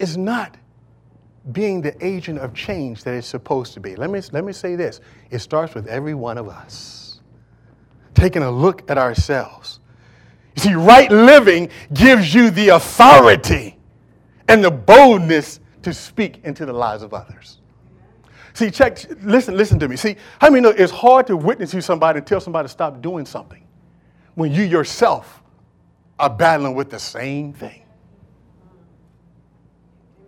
is 0.00 0.16
not 0.16 0.56
being 1.52 1.80
the 1.80 2.04
agent 2.04 2.40
of 2.40 2.54
change 2.54 3.04
that 3.04 3.14
it's 3.14 3.28
supposed 3.28 3.74
to 3.74 3.80
be? 3.80 3.94
Let 3.94 4.10
me, 4.10 4.20
let 4.32 4.44
me 4.44 4.52
say 4.52 4.74
this. 4.74 5.00
It 5.30 5.38
starts 5.38 5.74
with 5.74 5.86
every 5.86 6.14
one 6.14 6.38
of 6.38 6.48
us. 6.48 7.20
Taking 8.14 8.42
a 8.42 8.50
look 8.50 8.90
at 8.90 8.98
ourselves 8.98 9.78
you 10.54 10.62
see, 10.62 10.74
right 10.74 11.10
living 11.10 11.70
gives 11.92 12.34
you 12.34 12.50
the 12.50 12.70
authority 12.70 13.78
and 14.48 14.62
the 14.62 14.70
boldness 14.70 15.60
to 15.82 15.94
speak 15.94 16.40
into 16.44 16.66
the 16.66 16.72
lives 16.72 17.02
of 17.02 17.14
others. 17.14 17.58
See, 18.54 18.70
check, 18.70 19.04
listen, 19.22 19.56
listen 19.56 19.78
to 19.78 19.88
me. 19.88 19.96
See, 19.96 20.16
how 20.40 20.50
many 20.50 20.60
know 20.60 20.70
it's 20.70 20.92
hard 20.92 21.26
to 21.28 21.36
witness 21.36 21.70
to 21.70 21.82
somebody 21.82 22.18
and 22.18 22.26
tell 22.26 22.40
somebody 22.40 22.66
to 22.66 22.68
stop 22.70 23.00
doing 23.00 23.24
something 23.26 23.66
when 24.34 24.52
you 24.52 24.62
yourself 24.62 25.42
are 26.18 26.30
battling 26.30 26.74
with 26.74 26.90
the 26.90 26.98
same 26.98 27.52
thing? 27.52 27.82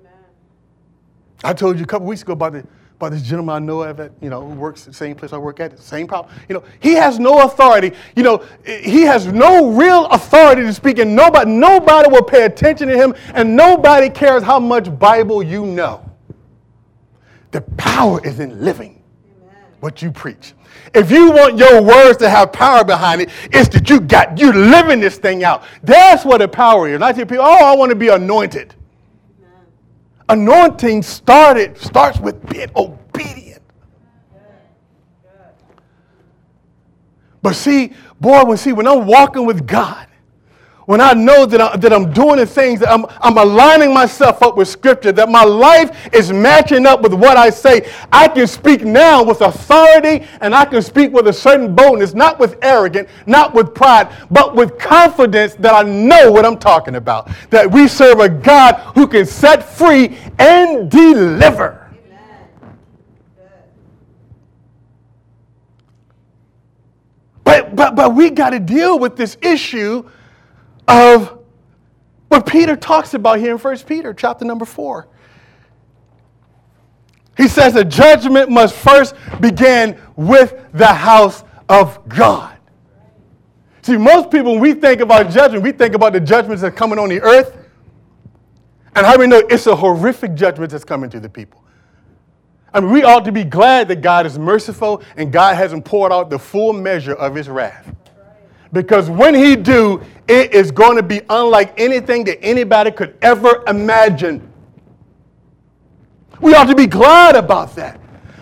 Amen. 0.01 0.13
I 1.43 1.53
told 1.53 1.79
you 1.79 1.85
a 1.85 1.87
couple 1.87 2.07
weeks 2.07 2.23
ago 2.23 2.33
about 2.33 2.55
the 2.55 2.67
by 2.99 3.11
this 3.11 3.23
gentleman 3.23 3.55
I 3.55 3.59
know 3.59 3.83
of 3.83 4.01
at, 4.01 4.13
you 4.21 4.31
know, 4.31 4.41
who 4.41 4.55
works 4.55 4.85
the 4.85 4.93
same 4.93 5.15
place 5.17 5.33
I 5.33 5.37
work 5.37 5.61
at, 5.61 5.77
the 5.77 5.83
same 5.83 6.07
problem. 6.07 6.35
You 6.49 6.55
know, 6.55 6.65
he 6.81 6.93
has 6.95 7.19
no 7.19 7.43
authority. 7.43 7.93
You 8.17 8.23
know, 8.23 8.45
he 8.65 9.03
has 9.03 9.27
no 9.27 9.73
real 9.73 10.07
authority 10.07 10.63
to 10.63 10.73
speak, 10.73 10.99
and 10.99 11.15
nobody, 11.15 11.51
nobody 11.51 12.09
will 12.09 12.23
pay 12.23 12.45
attention 12.45 12.89
to 12.89 12.97
him, 12.97 13.15
and 13.35 13.57
nobody 13.57 14.09
cares 14.09 14.43
how 14.43 14.59
much 14.59 14.97
Bible 14.99 15.43
you 15.43 15.67
know. 15.67 16.09
The 17.55 17.61
power 17.77 18.21
is 18.27 18.41
in 18.41 18.65
living 18.65 19.01
what 19.79 20.03
you 20.03 20.11
preach. 20.11 20.55
If 20.93 21.13
you 21.13 21.31
want 21.31 21.57
your 21.57 21.81
words 21.81 22.19
to 22.19 22.29
have 22.29 22.53
power 22.53 22.83
behind 22.83 23.21
it, 23.21 23.31
it's 23.53 23.69
that 23.69 23.89
you 23.89 24.01
got 24.01 24.37
you 24.37 24.53
living 24.53 24.99
this 24.99 25.19
thing 25.19 25.45
out. 25.45 25.63
That's 25.85 26.25
what 26.25 26.39
the 26.39 26.49
power 26.49 26.89
is. 26.89 26.99
Not 26.99 27.17
your 27.17 27.27
people, 27.27 27.45
oh, 27.45 27.65
I 27.65 27.77
want 27.77 27.91
to 27.91 27.95
be 27.95 28.09
anointed. 28.09 28.75
Anointing 30.29 31.05
started, 31.05 31.79
starts 31.79 32.19
with 32.19 32.45
being 32.51 32.71
obedient. 32.75 33.63
But 37.41 37.55
see, 37.55 37.93
boy, 38.21 38.47
when 38.47 38.57
see, 38.57 38.73
when 38.73 38.89
I'm 38.89 39.07
walking 39.07 39.47
with 39.47 39.65
God, 39.65 40.09
when 40.87 41.01
I 41.01 41.15
know 41.15 41.47
that, 41.47 41.61
I, 41.61 41.77
that 41.77 41.93
I'm 41.93 42.13
doing 42.13 42.37
the 42.37 42.47
things, 42.47 42.81
that 42.81 42.91
I'm, 42.91 43.07
I'm 43.21 43.39
aligning 43.39 43.95
myself 43.95 44.43
up 44.43 44.57
with 44.57 44.69
Scripture, 44.69 45.13
that 45.13 45.29
my 45.29 45.43
life 45.43 46.13
is 46.13 46.33
matching 46.33 46.87
up 46.87 47.01
with 47.01 47.15
what 47.15 47.37
I 47.37 47.51
say, 47.51 47.91
I 48.13 48.29
can 48.29 48.47
speak 48.47 48.85
now 48.85 49.23
with 49.23 49.41
authority 49.41 50.27
and 50.41 50.55
I 50.55 50.65
can 50.67 50.83
speak 50.83 51.13
with 51.13 51.27
a 51.29 51.33
certain 51.33 51.75
boldness, 51.75 52.13
not 52.13 52.39
with 52.39 52.59
arrogance, 52.63 53.09
not 53.27 53.55
with 53.55 53.75
pride, 53.75 54.13
but 54.31 54.55
with 54.55 54.79
confidence 54.79 55.55
that 55.55 55.75
I 55.75 55.89
know 55.89 56.31
what 56.31 56.45
I'm 56.45 56.59
talking 56.59 56.97
about. 56.97 57.31
That 57.51 57.71
we 57.71 57.89
serve 57.89 58.21
a 58.21 58.29
God 58.29 58.75
who 58.95 59.07
can 59.07 59.25
set 59.25 59.63
free 59.63 60.19
and 60.39 60.91
deliver. 60.91 61.81
But, 67.43 67.77
but, 67.77 67.95
but 67.95 68.15
we 68.15 68.31
got 68.31 68.51
to 68.51 68.59
deal 68.59 68.99
with 68.99 69.17
this 69.17 69.37
issue 69.43 70.11
of 70.89 71.39
what 72.29 72.47
Peter 72.47 72.77
talks 72.77 73.15
about 73.15 73.39
here 73.39 73.53
in 73.53 73.59
1 73.59 73.79
Peter 73.81 74.13
chapter 74.13 74.45
number 74.45 74.65
4. 74.65 75.09
He 77.37 77.49
says 77.49 77.75
the 77.75 77.85
judgment 77.85 78.51
must 78.51 78.75
first 78.75 79.15
begin 79.41 80.01
with 80.17 80.55
the 80.73 80.87
house 80.87 81.45
of 81.69 82.09
God. 82.09 82.57
See, 83.83 83.97
most 83.97 84.31
people, 84.31 84.53
when 84.53 84.61
we 84.61 84.75
think 84.75 85.01
about 85.01 85.31
judgment, 85.31 85.63
we 85.63 85.73
think 85.73 85.95
about 85.95 86.13
the 86.13 86.21
judgments 86.21 86.63
that 86.63 86.69
are 86.69 86.77
coming 86.77 86.99
on 86.99 87.09
the 87.09 87.21
earth. 87.21 87.57
And 88.97 89.05
how 89.05 89.19
we 89.19 89.27
know 89.27 89.39
it's 89.51 89.67
a 89.67 89.75
horrific 89.77 90.35
judgment 90.35 90.71
that's 90.71 90.85
coming 90.85 91.11
to 91.11 91.21
the 91.21 91.29
people? 91.29 91.63
I 92.73 92.81
mean, 92.81 92.91
we 92.91 93.03
ought 93.03 93.25
to 93.25 93.33
be 93.33 93.45
glad 93.45 93.89
that 93.89 94.01
God 94.01 94.27
is 94.27 94.39
merciful 94.39 95.03
and 95.17 95.33
God 95.33 95.57
hasn't 95.57 95.85
poured 95.85 96.13
out 96.13 96.31
the 96.31 96.39
full 96.39 96.73
measure 96.73 97.15
of 97.15 97.35
his 97.35 97.49
wrath. 97.49 97.95
Because 98.75 99.09
when 99.09 99.37
he 99.37 99.55
do, 99.55 100.03
it 100.27 100.53
is 100.53 100.73
going 100.73 100.97
to 100.97 101.03
be 101.03 101.21
unlike 101.31 101.81
anything 101.81 102.25
that 102.25 102.45
anybody 102.45 102.91
could 102.91 103.17
ever 103.23 103.63
imagine. 103.69 104.51
We 106.41 106.55
ought 106.57 106.67
to 106.67 106.75
be 106.75 106.89
glad 106.89 107.37
about 107.37 107.77
that. 107.77 108.01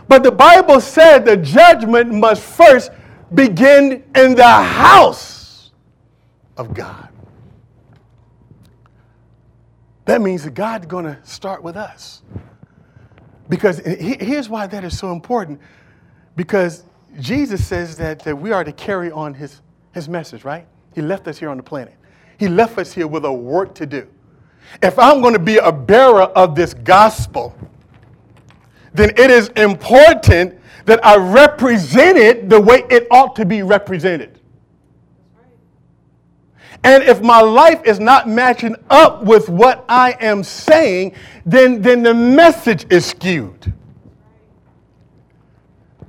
But 0.08 0.22
the 0.22 0.32
Bible 0.32 0.80
said 0.80 1.26
the 1.26 1.36
judgment 1.36 2.10
must 2.10 2.42
first 2.42 2.90
begin 3.34 4.02
in 4.14 4.34
the 4.34 4.50
house 4.50 5.70
of 6.56 6.72
God. 6.72 7.10
That 10.06 10.22
means 10.22 10.44
that 10.44 10.54
God's 10.54 10.86
going 10.86 11.04
to 11.04 11.18
start 11.24 11.62
with 11.62 11.76
us. 11.76 12.22
Because 13.50 13.80
here's 13.80 14.48
why 14.48 14.66
that 14.66 14.82
is 14.82 14.98
so 14.98 15.12
important. 15.12 15.60
Because 16.36 16.84
Jesus 17.20 17.66
says 17.66 17.98
that, 17.98 18.20
that 18.20 18.34
we 18.34 18.50
are 18.50 18.64
to 18.64 18.72
carry 18.72 19.10
on 19.10 19.34
his 19.34 19.60
his 19.92 20.08
message, 20.08 20.44
right? 20.44 20.66
He 20.94 21.02
left 21.02 21.28
us 21.28 21.38
here 21.38 21.48
on 21.48 21.56
the 21.56 21.62
planet. 21.62 21.94
He 22.38 22.48
left 22.48 22.78
us 22.78 22.92
here 22.92 23.06
with 23.06 23.24
a 23.24 23.32
work 23.32 23.74
to 23.76 23.86
do. 23.86 24.06
If 24.82 24.98
I'm 24.98 25.20
going 25.20 25.34
to 25.34 25.40
be 25.40 25.58
a 25.58 25.72
bearer 25.72 26.22
of 26.22 26.54
this 26.54 26.74
gospel, 26.74 27.56
then 28.94 29.10
it 29.10 29.30
is 29.30 29.48
important 29.50 30.58
that 30.86 31.04
I 31.04 31.16
represent 31.16 32.18
it 32.18 32.48
the 32.48 32.60
way 32.60 32.84
it 32.90 33.06
ought 33.10 33.36
to 33.36 33.44
be 33.44 33.62
represented. 33.62 34.40
And 36.84 37.04
if 37.04 37.22
my 37.22 37.40
life 37.40 37.84
is 37.84 38.00
not 38.00 38.28
matching 38.28 38.74
up 38.90 39.22
with 39.22 39.48
what 39.48 39.84
I 39.88 40.16
am 40.20 40.42
saying, 40.42 41.14
then, 41.46 41.80
then 41.80 42.02
the 42.02 42.14
message 42.14 42.86
is 42.90 43.06
skewed. 43.06 43.72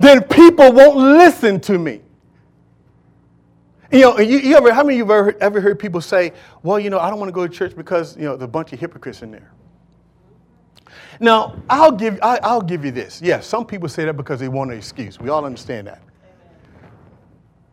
Then 0.00 0.22
people 0.24 0.72
won't 0.72 0.96
listen 0.96 1.60
to 1.60 1.78
me. 1.78 2.00
You 3.92 4.00
know, 4.00 4.18
you, 4.18 4.38
you 4.38 4.56
ever, 4.56 4.72
how 4.72 4.82
many 4.82 5.00
of 5.00 5.06
you 5.06 5.12
have 5.12 5.28
ever, 5.28 5.42
ever 5.42 5.60
heard 5.60 5.78
people 5.78 6.00
say, 6.00 6.32
well, 6.62 6.80
you 6.80 6.90
know, 6.90 6.98
I 6.98 7.10
don't 7.10 7.18
want 7.18 7.28
to 7.28 7.32
go 7.34 7.46
to 7.46 7.52
church 7.52 7.76
because, 7.76 8.16
you 8.16 8.24
know, 8.24 8.36
there's 8.36 8.44
a 8.44 8.48
bunch 8.48 8.72
of 8.72 8.80
hypocrites 8.80 9.22
in 9.22 9.30
there. 9.30 9.52
Now, 11.20 11.62
I'll 11.70 11.92
give, 11.92 12.18
I, 12.22 12.54
will 12.54 12.62
give 12.62 12.84
you 12.84 12.90
this. 12.90 13.20
Yes, 13.22 13.46
some 13.46 13.64
people 13.64 13.88
say 13.88 14.04
that 14.04 14.14
because 14.14 14.40
they 14.40 14.48
want 14.48 14.72
an 14.72 14.78
excuse. 14.78 15.20
We 15.20 15.28
all 15.28 15.44
understand 15.44 15.86
that. 15.86 16.02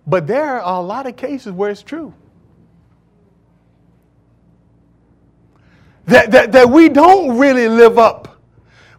But 0.05 0.27
there 0.27 0.61
are 0.61 0.79
a 0.79 0.85
lot 0.85 1.07
of 1.07 1.15
cases 1.15 1.53
where 1.53 1.71
it's 1.71 1.83
true. 1.83 2.13
That, 6.05 6.31
that, 6.31 6.51
that 6.51 6.69
we 6.69 6.89
don't 6.89 7.37
really 7.37 7.69
live 7.69 7.97
up. 7.97 8.41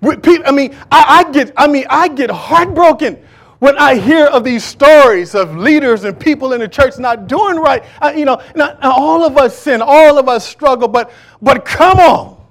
I 0.02 0.50
mean, 0.50 0.76
I, 0.90 1.24
I, 1.26 1.30
get, 1.30 1.52
I 1.56 1.66
mean, 1.68 1.84
I 1.88 2.08
get 2.08 2.30
heartbroken 2.30 3.22
when 3.62 3.78
I 3.78 3.94
hear 3.94 4.26
of 4.26 4.42
these 4.42 4.64
stories 4.64 5.36
of 5.36 5.56
leaders 5.56 6.02
and 6.02 6.18
people 6.18 6.52
in 6.52 6.58
the 6.58 6.66
church 6.66 6.98
not 6.98 7.28
doing 7.28 7.58
right, 7.58 7.84
I, 8.00 8.14
you 8.14 8.24
know, 8.24 8.42
not, 8.56 8.82
all 8.82 9.24
of 9.24 9.38
us 9.38 9.56
sin, 9.56 9.80
all 9.80 10.18
of 10.18 10.28
us 10.28 10.44
struggle, 10.44 10.88
but, 10.88 11.12
but 11.40 11.64
come 11.64 12.00
on. 12.00 12.44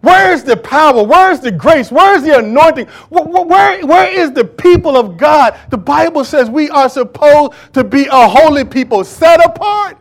Where's 0.00 0.42
the 0.42 0.56
power? 0.56 1.04
Where's 1.04 1.38
the 1.38 1.52
grace? 1.52 1.92
Where's 1.92 2.24
the 2.24 2.36
anointing? 2.36 2.86
Where, 3.10 3.44
where, 3.44 3.86
where 3.86 4.10
is 4.10 4.32
the 4.32 4.44
people 4.44 4.96
of 4.96 5.16
God? 5.16 5.56
The 5.70 5.78
Bible 5.78 6.24
says 6.24 6.50
we 6.50 6.68
are 6.68 6.88
supposed 6.88 7.52
to 7.74 7.84
be 7.84 8.06
a 8.06 8.28
holy 8.28 8.64
people, 8.64 9.04
set 9.04 9.38
apart, 9.46 9.98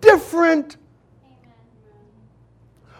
different 0.00 0.78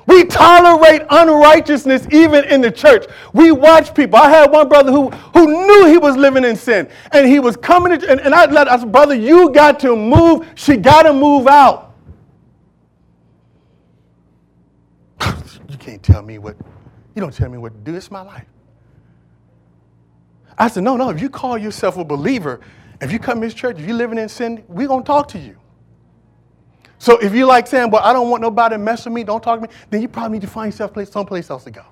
we 0.07 0.25
tolerate 0.25 1.03
unrighteousness 1.11 2.07
even 2.13 2.45
in 2.45 2.61
the 2.61 2.71
church. 2.71 3.07
We 3.33 3.51
watch 3.51 3.93
people. 3.95 4.19
I 4.19 4.31
had 4.31 4.53
one 4.53 4.69
brother 4.69 4.93
who, 4.93 5.11
who 5.11 5.67
knew 5.67 5.87
he 5.87 5.99
was 5.99 6.17
living 6.17 6.45
in 6.45 6.55
sin. 6.55 6.89
And 7.11 7.27
he 7.27 7.41
was 7.41 7.57
coming 7.57 7.99
to, 7.99 8.11
and, 8.11 8.21
and 8.21 8.35
I 8.35 8.47
let 8.47 8.69
us, 8.69 8.85
brother, 8.85 9.15
you 9.15 9.51
got 9.51 9.81
to 9.81 9.97
move. 9.97 10.47
She 10.55 10.77
got 10.77 11.03
to 11.03 11.13
move 11.13 11.47
out. 11.47 11.95
You 15.69 15.77
can't 15.77 16.03
tell 16.03 16.23
me 16.23 16.39
what, 16.39 16.57
you 17.15 17.21
don't 17.21 17.35
tell 17.35 17.49
me 17.49 17.59
what 17.59 17.73
to 17.73 17.79
do. 17.91 17.97
It's 17.97 18.11
my 18.11 18.23
life. 18.23 18.47
I 20.57 20.69
said, 20.69 20.85
no, 20.85 20.97
no, 20.97 21.11
if 21.11 21.21
you 21.21 21.29
call 21.29 21.59
yourself 21.59 21.97
a 21.97 22.05
believer, 22.05 22.61
if 23.01 23.13
you 23.13 23.19
come 23.19 23.41
to 23.41 23.47
this 23.47 23.55
church, 23.55 23.79
if 23.79 23.87
you're 23.87 23.97
living 23.97 24.19
in 24.19 24.29
sin, 24.29 24.65
we're 24.69 24.89
going 24.89 25.03
to 25.03 25.07
talk 25.07 25.29
to 25.29 25.39
you. 25.39 25.57
So 26.99 27.19
if 27.19 27.35
you 27.35 27.47
like 27.47 27.67
saying, 27.67 27.91
well, 27.91 28.03
I 28.03 28.13
don't 28.13 28.31
want 28.31 28.43
nobody 28.43 28.75
to 28.75 28.79
mess 28.79 29.05
with 29.05 29.15
me, 29.15 29.25
don't 29.25 29.43
talk 29.43 29.61
to 29.61 29.69
me, 29.69 29.75
then 29.91 30.03
you 30.03 30.09
probably 30.09 30.39
need 30.39 30.43
to 30.43 30.51
find 30.51 30.73
yourself 30.73 30.93
someplace 31.09 31.51
else 31.51 31.65
to 31.65 31.71
go. 31.71 31.85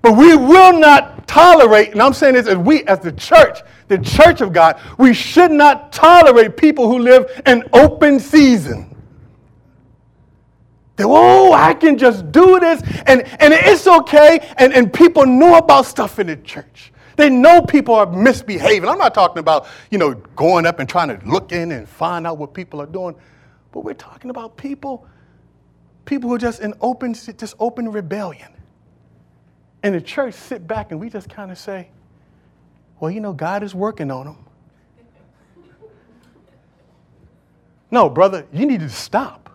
But 0.00 0.16
we 0.16 0.36
will 0.36 0.78
not 0.78 1.26
tolerate, 1.26 1.90
and 1.92 2.00
I'm 2.00 2.12
saying 2.12 2.34
this 2.34 2.46
as 2.46 2.56
we, 2.56 2.84
as 2.84 3.00
the 3.00 3.12
church, 3.12 3.60
the 3.88 3.98
church 3.98 4.40
of 4.40 4.52
God, 4.52 4.80
we 4.96 5.12
should 5.12 5.50
not 5.50 5.92
tolerate 5.92 6.56
people 6.56 6.88
who 6.88 6.98
live 7.00 7.42
in 7.46 7.64
open 7.72 8.20
season. 8.20 8.94
That, 10.96 11.06
oh, 11.06 11.52
I 11.52 11.74
can 11.74 11.98
just 11.98 12.30
do 12.32 12.58
this, 12.60 12.82
and, 13.06 13.22
and 13.40 13.54
it's 13.54 13.86
okay. 13.86 14.48
And, 14.56 14.72
and 14.72 14.92
people 14.92 15.26
know 15.26 15.56
about 15.56 15.86
stuff 15.86 16.18
in 16.18 16.28
the 16.28 16.36
church. 16.36 16.92
They 17.16 17.30
know 17.30 17.62
people 17.62 17.94
are 17.94 18.06
misbehaving. 18.06 18.88
I'm 18.88 18.98
not 18.98 19.14
talking 19.14 19.38
about, 19.38 19.66
you 19.90 19.98
know, 19.98 20.14
going 20.14 20.66
up 20.66 20.78
and 20.78 20.88
trying 20.88 21.08
to 21.08 21.24
look 21.26 21.50
in 21.50 21.72
and 21.72 21.88
find 21.88 22.26
out 22.26 22.38
what 22.38 22.54
people 22.54 22.80
are 22.80 22.86
doing. 22.86 23.16
But 23.72 23.84
we're 23.84 23.94
talking 23.94 24.30
about 24.30 24.56
people, 24.56 25.06
people 26.04 26.28
who 26.28 26.36
are 26.36 26.38
just 26.38 26.60
in 26.60 26.74
open, 26.80 27.14
just 27.14 27.54
open 27.58 27.90
rebellion. 27.90 28.52
And 29.82 29.94
the 29.94 30.00
church 30.00 30.34
sit 30.34 30.66
back 30.66 30.90
and 30.90 31.00
we 31.00 31.08
just 31.10 31.28
kind 31.28 31.50
of 31.50 31.58
say, 31.58 31.88
well, 32.98 33.10
you 33.10 33.20
know, 33.20 33.32
God 33.32 33.62
is 33.62 33.74
working 33.74 34.10
on 34.10 34.26
them. 34.26 34.36
No, 37.90 38.10
brother, 38.10 38.46
you 38.52 38.66
need 38.66 38.80
to 38.80 38.90
stop. 38.90 39.48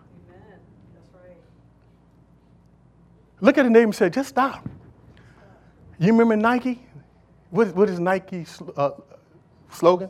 Right. 1.12 1.36
Look 3.40 3.58
at 3.58 3.62
the 3.62 3.70
name 3.70 3.84
and 3.84 3.94
say, 3.94 4.10
just 4.10 4.30
stop. 4.30 4.68
You 6.00 6.10
remember 6.10 6.34
Nike? 6.34 6.82
What, 7.50 7.76
what 7.76 7.88
is 7.88 8.00
Nike's 8.00 8.60
uh, 8.76 8.90
slogan? 9.70 10.08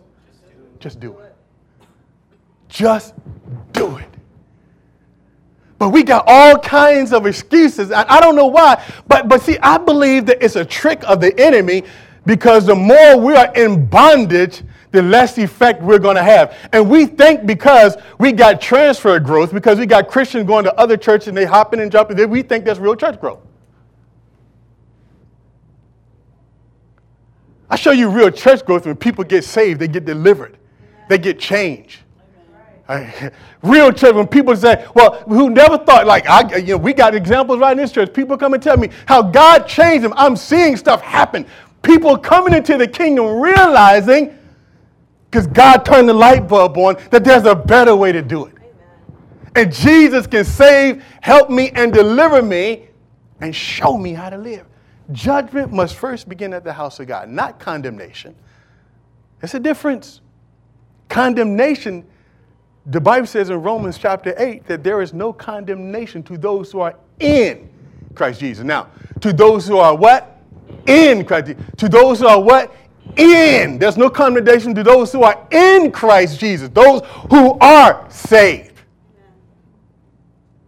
Just 0.79 1.01
do 1.01 1.19
it. 1.19 1.35
Just 2.69 3.15
do 3.75 3.99
it. 3.99 4.09
But 5.79 5.91
we 5.91 6.03
got 6.03 6.25
all 6.27 6.59
kinds 6.59 7.13
of 7.13 7.27
excuses. 7.27 7.91
I, 7.91 8.07
I 8.09 8.21
don't 8.21 8.37
know 8.37 8.47
why. 8.47 8.83
But, 9.07 9.29
but 9.29 9.43
see, 9.43 9.59
I 9.59 9.77
believe 9.77 10.25
that 10.27 10.43
it's 10.43 10.57
a 10.57 10.65
trick 10.65 11.03
of 11.05 11.21
the 11.21 11.39
enemy 11.39 11.85
because 12.25 12.65
the 12.65 12.75
more 12.75 13.19
we 13.19 13.35
are 13.35 13.53
in 13.55 13.85
bondage, 13.85 14.63
the 14.93 15.03
less 15.03 15.37
effect 15.37 15.83
we're 15.83 15.99
going 15.99 16.17
to 16.17 16.23
have. 16.23 16.57
And 16.73 16.89
we 16.89 17.05
think 17.07 17.45
because 17.45 17.97
we 18.19 18.33
got 18.33 18.61
transfer 18.61 19.19
growth, 19.19 19.53
because 19.53 19.79
we 19.79 19.87
got 19.87 20.09
Christians 20.09 20.47
going 20.47 20.65
to 20.65 20.75
other 20.77 20.97
churches 20.97 21.29
and 21.29 21.37
they 21.37 21.45
hopping 21.45 21.81
and 21.81 21.91
jumping, 21.91 22.17
that 22.17 22.31
we 22.31 22.43
think 22.43 22.65
that's 22.65 22.79
real 22.79 22.97
church 22.97 23.21
growth. 23.21 23.41
I 27.69 27.77
show 27.77 27.91
you 27.91 28.09
real 28.09 28.31
church 28.31 28.65
growth 28.65 28.87
when 28.87 28.95
people 28.97 29.25
get 29.25 29.43
saved, 29.43 29.81
they 29.81 29.89
get 29.89 30.05
delivered, 30.05 30.57
they 31.09 31.19
get 31.19 31.41
changed. 31.41 32.04
Real 33.63 33.93
church, 33.93 34.15
when 34.15 34.27
people 34.27 34.55
say, 34.57 34.87
well, 34.95 35.21
who 35.23 35.51
never 35.51 35.79
thought, 35.79 36.07
like, 36.07 36.29
I, 36.29 36.57
you 36.57 36.75
know, 36.75 36.77
we 36.77 36.93
got 36.93 37.15
examples 37.15 37.59
right 37.59 37.73
in 37.73 37.79
this 37.79 37.93
church. 37.93 38.13
People 38.13 38.37
come 38.37 38.55
and 38.55 38.63
tell 38.63 38.77
me 38.77 38.91
how 39.07 39.23
God 39.23 39.67
changed 39.67 40.05
them. 40.05 40.13
I'm 40.17 40.37
seeing 40.37 40.77
stuff 40.77 41.01
happen. 41.01 41.47
People 41.83 42.19
coming 42.19 42.53
into 42.53 42.77
the 42.77 42.87
kingdom 42.87 43.41
realizing, 43.41 44.39
because 45.31 45.47
God 45.47 45.85
turned 45.85 46.09
the 46.09 46.15
light 46.15 46.47
bulb 46.47 46.77
on, 46.77 46.97
that 47.11 47.25
there's 47.25 47.45
a 47.45 47.55
better 47.55 47.97
way 47.97 48.13
to 48.13 48.23
do 48.23 48.47
it. 48.47 48.55
Amen. 48.57 48.73
And 49.57 49.73
Jesus 49.73 50.27
can 50.27 50.45
save, 50.45 51.03
help 51.23 51.49
me, 51.49 51.71
and 51.71 51.93
deliver 51.93 52.43
me, 52.43 52.89
and 53.41 53.55
show 53.55 53.97
me 53.97 54.13
how 54.13 54.29
to 54.29 54.39
live. 54.39 54.67
Judgment 55.13 55.73
must 55.73 55.97
first 55.97 56.29
begin 56.29 56.53
at 56.53 56.65
the 56.65 56.73
house 56.73 57.01
of 57.01 57.07
God, 57.07 57.29
not 57.29 57.59
condemnation. 57.59 58.35
There's 59.41 59.55
a 59.55 59.61
difference. 59.61 60.21
Condemnation 61.09 62.07
the 62.87 63.01
Bible 63.01 63.27
says 63.27 63.49
in 63.51 63.63
Romans 63.63 63.97
chapter 63.97 64.35
8 64.37 64.67
that 64.67 64.85
there 64.85 65.01
is 65.01 65.15
no 65.15 65.33
condemnation 65.33 66.23
to 66.25 66.37
those 66.37 66.71
who 66.71 66.81
are 66.81 66.95
in 67.19 67.71
Christ 68.15 68.41
Jesus. 68.41 68.65
Now, 68.65 68.89
to 69.21 69.33
those 69.33 69.67
who 69.67 69.79
are 69.79 69.97
what? 69.97 70.39
In 70.87 71.25
Christ 71.25 71.47
Jesus. 71.47 71.65
To 71.79 71.89
those 71.89 72.21
who 72.21 72.27
are 72.27 72.41
what? 72.41 72.75
In. 73.17 73.79
There's 73.79 73.97
no 73.97 74.11
condemnation 74.11 74.75
to 74.75 74.83
those 74.83 75.13
who 75.13 75.23
are 75.23 75.47
in 75.51 75.93
Christ 75.93 76.39
Jesus, 76.39 76.69
those 76.69 77.03
who 77.31 77.59
are 77.59 78.07
saved. 78.11 78.73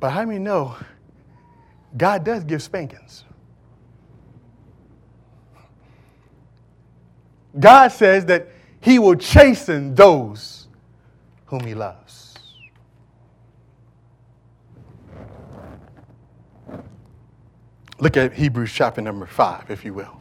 But 0.00 0.11
how 0.11 0.24
many 0.24 0.38
know 0.38 0.76
God 1.96 2.24
does 2.24 2.44
give 2.44 2.62
spankings? 2.62 3.24
God 7.59 7.88
says 7.88 8.26
that 8.26 8.48
He 8.81 8.98
will 8.98 9.16
chasten 9.16 9.94
those 9.94 10.68
whom 11.46 11.61
He 11.61 11.74
loves. 11.74 12.06
Look 17.98 18.16
at 18.16 18.35
Hebrews 18.35 18.72
chapter 18.72 19.00
number 19.00 19.26
5, 19.26 19.70
if 19.70 19.85
you 19.85 19.94
will. 19.94 20.20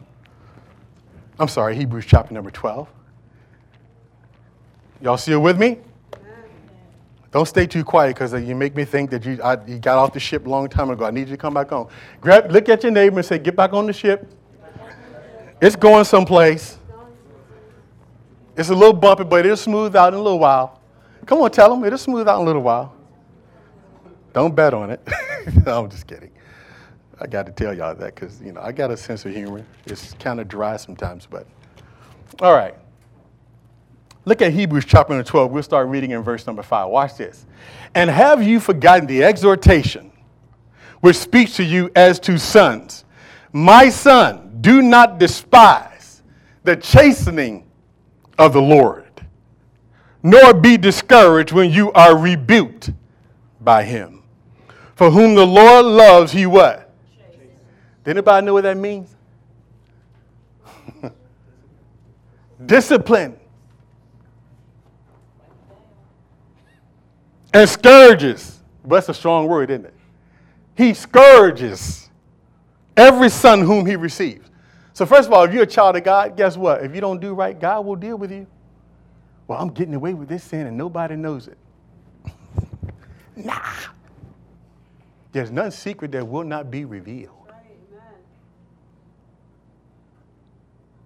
I'm 1.37 1.49
sorry, 1.49 1.75
Hebrews 1.75 2.05
chapter 2.05 2.33
number 2.33 2.51
12. 2.51 2.87
Y'all 5.01 5.17
still 5.17 5.41
with 5.41 5.59
me? 5.59 5.79
Don't 7.31 7.45
stay 7.45 7.67
too 7.67 7.83
quiet 7.83 8.15
because 8.15 8.33
uh, 8.33 8.37
you 8.37 8.55
make 8.55 8.77
me 8.77 8.85
think 8.85 9.09
that 9.09 9.25
you, 9.25 9.41
I, 9.43 9.61
you 9.65 9.77
got 9.77 9.97
off 9.97 10.13
the 10.13 10.21
ship 10.21 10.47
a 10.47 10.49
long 10.49 10.69
time 10.69 10.89
ago. 10.89 11.03
I 11.03 11.11
need 11.11 11.27
you 11.27 11.35
to 11.35 11.37
come 11.37 11.53
back 11.53 11.73
on. 11.73 11.89
Grab, 12.21 12.49
look 12.49 12.69
at 12.69 12.81
your 12.81 12.93
neighbor 12.93 13.17
and 13.17 13.25
say, 13.25 13.37
Get 13.37 13.57
back 13.57 13.73
on 13.73 13.87
the 13.87 13.91
ship. 13.91 14.31
It's 15.61 15.75
going 15.75 16.05
someplace. 16.05 16.77
It's 18.55 18.69
a 18.69 18.73
little 18.73 18.93
bumpy, 18.93 19.25
but 19.25 19.45
it'll 19.45 19.57
smooth 19.57 19.97
out 19.97 20.13
in 20.13 20.19
a 20.19 20.23
little 20.23 20.39
while. 20.39 20.79
Come 21.25 21.41
on, 21.41 21.51
tell 21.51 21.69
them 21.69 21.83
it'll 21.83 21.97
smooth 21.97 22.25
out 22.25 22.37
in 22.37 22.43
a 22.43 22.45
little 22.45 22.61
while. 22.61 22.95
Don't 24.31 24.55
bet 24.55 24.73
on 24.73 24.91
it. 24.91 25.05
no, 25.65 25.83
I'm 25.83 25.89
just 25.89 26.07
kidding. 26.07 26.31
I 27.19 27.27
got 27.27 27.45
to 27.45 27.51
tell 27.51 27.73
y'all 27.73 27.95
that 27.95 28.15
because, 28.15 28.41
you 28.41 28.51
know, 28.51 28.61
I 28.61 28.71
got 28.71 28.91
a 28.91 28.97
sense 28.97 29.25
of 29.25 29.33
humor. 29.33 29.65
It's 29.85 30.13
kind 30.15 30.39
of 30.39 30.47
dry 30.47 30.75
sometimes, 30.77 31.25
but 31.25 31.47
all 32.41 32.53
right. 32.53 32.75
Look 34.25 34.41
at 34.41 34.51
Hebrews 34.51 34.85
chapter 34.85 35.13
number 35.13 35.23
12. 35.23 35.51
We'll 35.51 35.63
start 35.63 35.87
reading 35.87 36.11
in 36.11 36.23
verse 36.23 36.47
number 36.47 36.63
5. 36.63 36.89
Watch 36.89 37.17
this. 37.17 37.45
And 37.93 38.09
have 38.09 38.43
you 38.43 38.59
forgotten 38.59 39.05
the 39.05 39.23
exhortation 39.23 40.11
which 41.01 41.15
speaks 41.15 41.55
to 41.57 41.63
you 41.63 41.91
as 41.95 42.19
to 42.21 42.37
sons? 42.37 43.05
My 43.53 43.89
son, 43.89 44.57
do 44.61 44.81
not 44.81 45.19
despise 45.19 46.23
the 46.63 46.75
chastening 46.75 47.69
of 48.37 48.51
the 48.51 48.61
Lord, 48.61 49.05
nor 50.23 50.53
be 50.53 50.75
discouraged 50.75 51.53
when 51.53 51.71
you 51.71 51.91
are 51.93 52.17
rebuked 52.17 52.91
by 53.61 53.83
him. 53.83 54.23
For 54.95 55.11
whom 55.11 55.35
the 55.35 55.45
Lord 55.45 55.85
loves, 55.85 56.31
he 56.31 56.45
what? 56.45 56.84
Anybody 58.05 58.45
know 58.45 58.53
what 58.53 58.63
that 58.63 58.77
means? 58.77 59.15
Discipline. 62.65 63.37
And 67.53 67.69
scourges. 67.69 68.59
That's 68.83 69.09
a 69.09 69.13
strong 69.13 69.47
word, 69.47 69.71
isn't 69.71 69.85
it? 69.85 69.93
He 70.77 70.93
scourges 70.93 72.09
every 72.95 73.29
son 73.29 73.61
whom 73.61 73.85
he 73.85 73.95
receives. 73.95 74.49
So, 74.93 75.05
first 75.05 75.27
of 75.27 75.33
all, 75.33 75.43
if 75.43 75.53
you're 75.53 75.63
a 75.63 75.67
child 75.67 75.95
of 75.95 76.03
God, 76.03 76.37
guess 76.37 76.57
what? 76.57 76.83
If 76.83 76.93
you 76.93 77.01
don't 77.01 77.19
do 77.19 77.33
right, 77.33 77.59
God 77.59 77.85
will 77.85 77.95
deal 77.95 78.17
with 78.17 78.31
you. 78.31 78.45
Well, 79.47 79.59
I'm 79.59 79.69
getting 79.69 79.93
away 79.93 80.13
with 80.13 80.29
this 80.29 80.43
sin 80.43 80.67
and 80.67 80.77
nobody 80.77 81.15
knows 81.15 81.47
it. 81.47 81.57
nah. 83.35 83.61
There's 85.31 85.51
none 85.51 85.71
secret 85.71 86.11
that 86.13 86.27
will 86.27 86.45
not 86.45 86.71
be 86.71 86.85
revealed. 86.85 87.34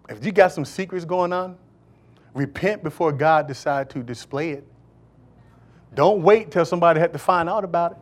If 0.10 0.26
you 0.26 0.32
got 0.32 0.52
some 0.52 0.66
secrets 0.66 1.06
going 1.06 1.32
on, 1.32 1.56
repent 2.34 2.84
before 2.84 3.12
God 3.12 3.48
decide 3.48 3.90
to 3.92 4.02
display 4.02 4.52
it. 4.52 4.66
Don't 5.94 6.22
wait 6.24 6.52
till 6.52 6.66
somebody 6.66 7.00
had 7.00 7.14
to 7.14 7.20
find 7.20 7.48
out 7.50 7.64
about 7.64 8.00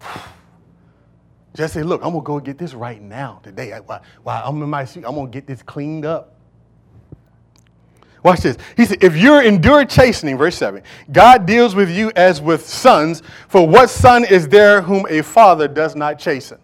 it. 0.00 0.06
Just 1.54 1.74
say, 1.74 1.82
look, 1.82 2.02
I'm 2.02 2.12
gonna 2.12 2.24
go 2.24 2.40
get 2.40 2.58
this 2.58 2.74
right 2.74 3.00
now 3.00 3.40
today. 3.42 3.78
While, 4.22 4.42
I'm 4.44 4.62
in 4.62 4.68
my 4.68 4.84
suit, 4.84 5.04
I'm 5.06 5.14
gonna 5.14 5.30
get 5.30 5.46
this 5.46 5.62
cleaned 5.62 6.04
up. 6.04 6.34
Watch 8.22 8.40
this. 8.40 8.56
He 8.76 8.86
said, 8.86 9.04
if 9.04 9.14
you're 9.16 9.42
endured 9.42 9.90
chastening, 9.90 10.38
verse 10.38 10.56
7, 10.56 10.82
God 11.12 11.44
deals 11.44 11.74
with 11.74 11.90
you 11.90 12.10
as 12.16 12.40
with 12.40 12.66
sons, 12.66 13.22
for 13.48 13.68
what 13.68 13.90
son 13.90 14.24
is 14.24 14.48
there 14.48 14.80
whom 14.80 15.06
a 15.10 15.20
father 15.22 15.68
does 15.68 15.94
not 15.94 16.18
chasten? 16.18 16.58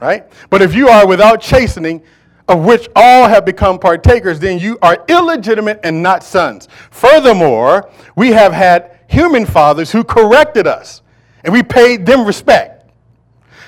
Right? 0.00 0.26
But 0.48 0.62
if 0.62 0.74
you 0.74 0.88
are 0.88 1.06
without 1.06 1.40
chastening, 1.40 2.02
of 2.48 2.64
which 2.64 2.88
all 2.96 3.28
have 3.28 3.44
become 3.44 3.78
partakers, 3.78 4.40
then 4.40 4.58
you 4.58 4.76
are 4.82 5.04
illegitimate 5.08 5.78
and 5.84 6.02
not 6.02 6.24
sons. 6.24 6.66
Furthermore, 6.90 7.88
we 8.16 8.30
have 8.30 8.52
had 8.52 8.98
human 9.06 9.46
fathers 9.46 9.92
who 9.92 10.02
corrected 10.02 10.66
us 10.66 11.02
and 11.44 11.52
we 11.52 11.62
paid 11.62 12.04
them 12.06 12.26
respect, 12.26 12.90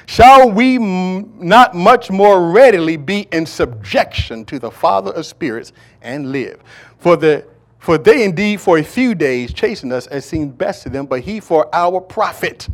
shall 0.06 0.50
we 0.50 0.76
m- 0.76 1.32
not 1.38 1.74
much 1.74 2.10
more 2.10 2.50
readily 2.50 2.96
be 2.96 3.28
in 3.32 3.46
subjection 3.46 4.44
to 4.46 4.58
the 4.58 4.70
Father 4.70 5.12
of 5.12 5.26
spirits 5.26 5.72
and 6.02 6.32
live? 6.32 6.60
For, 6.98 7.16
the, 7.16 7.46
for 7.78 7.98
they 7.98 8.24
indeed 8.24 8.60
for 8.60 8.78
a 8.78 8.84
few 8.84 9.14
days 9.14 9.52
chastened 9.52 9.92
us 9.92 10.06
as 10.08 10.24
seemed 10.24 10.58
best 10.58 10.82
to 10.82 10.90
them, 10.90 11.06
but 11.06 11.20
he 11.20 11.40
for 11.40 11.72
our 11.74 12.00
profit, 12.00 12.68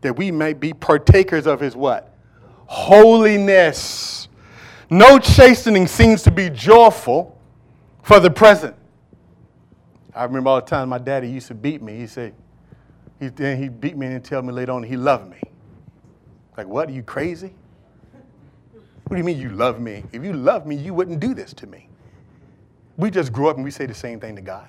that 0.00 0.16
we 0.16 0.30
may 0.30 0.52
be 0.52 0.72
partakers 0.72 1.46
of 1.46 1.60
his 1.60 1.76
what? 1.76 2.11
Holiness. 2.72 4.28
No 4.88 5.18
chastening 5.18 5.86
seems 5.86 6.22
to 6.22 6.30
be 6.30 6.48
joyful 6.48 7.38
for 8.02 8.18
the 8.18 8.30
present. 8.30 8.74
I 10.14 10.24
remember 10.24 10.48
all 10.48 10.56
the 10.56 10.66
time 10.66 10.88
my 10.88 10.96
daddy 10.96 11.28
used 11.28 11.48
to 11.48 11.54
beat 11.54 11.82
me. 11.82 11.98
He 11.98 12.06
said, 12.06 12.32
he, 13.20 13.28
then 13.28 13.62
he 13.62 13.68
beat 13.68 13.94
me 13.94 14.06
and 14.06 14.24
tell 14.24 14.40
me 14.40 14.54
later 14.54 14.72
on 14.72 14.82
he 14.82 14.96
loved 14.96 15.30
me. 15.30 15.36
Like, 16.56 16.66
what? 16.66 16.88
Are 16.88 16.92
you 16.92 17.02
crazy? 17.02 17.52
What 19.04 19.10
do 19.10 19.18
you 19.18 19.24
mean 19.24 19.38
you 19.38 19.50
love 19.50 19.78
me? 19.78 20.04
If 20.10 20.24
you 20.24 20.32
love 20.32 20.64
me, 20.66 20.74
you 20.74 20.94
wouldn't 20.94 21.20
do 21.20 21.34
this 21.34 21.52
to 21.52 21.66
me. 21.66 21.90
We 22.96 23.10
just 23.10 23.34
grew 23.34 23.48
up 23.48 23.56
and 23.56 23.64
we 23.64 23.70
say 23.70 23.84
the 23.84 23.92
same 23.92 24.18
thing 24.18 24.34
to 24.36 24.42
God. 24.42 24.68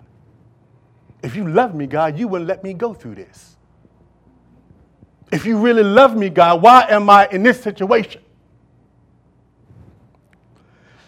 If 1.23 1.37
you 1.37 1.47
love 1.47 1.73
me, 1.73 1.87
God, 1.87 2.19
you 2.19 2.27
wouldn't 2.27 2.49
let 2.49 2.65
me 2.65 2.73
go 2.73 2.93
through 2.93 3.15
this. 3.15 3.52
If 5.33 5.47
you 5.47 5.57
really 5.57 5.81
love 5.81 6.15
me, 6.15 6.29
God, 6.29 6.61
why 6.61 6.85
am 6.87 7.09
I 7.09 7.27
in 7.31 7.41
this 7.41 7.59
situation? 7.59 8.21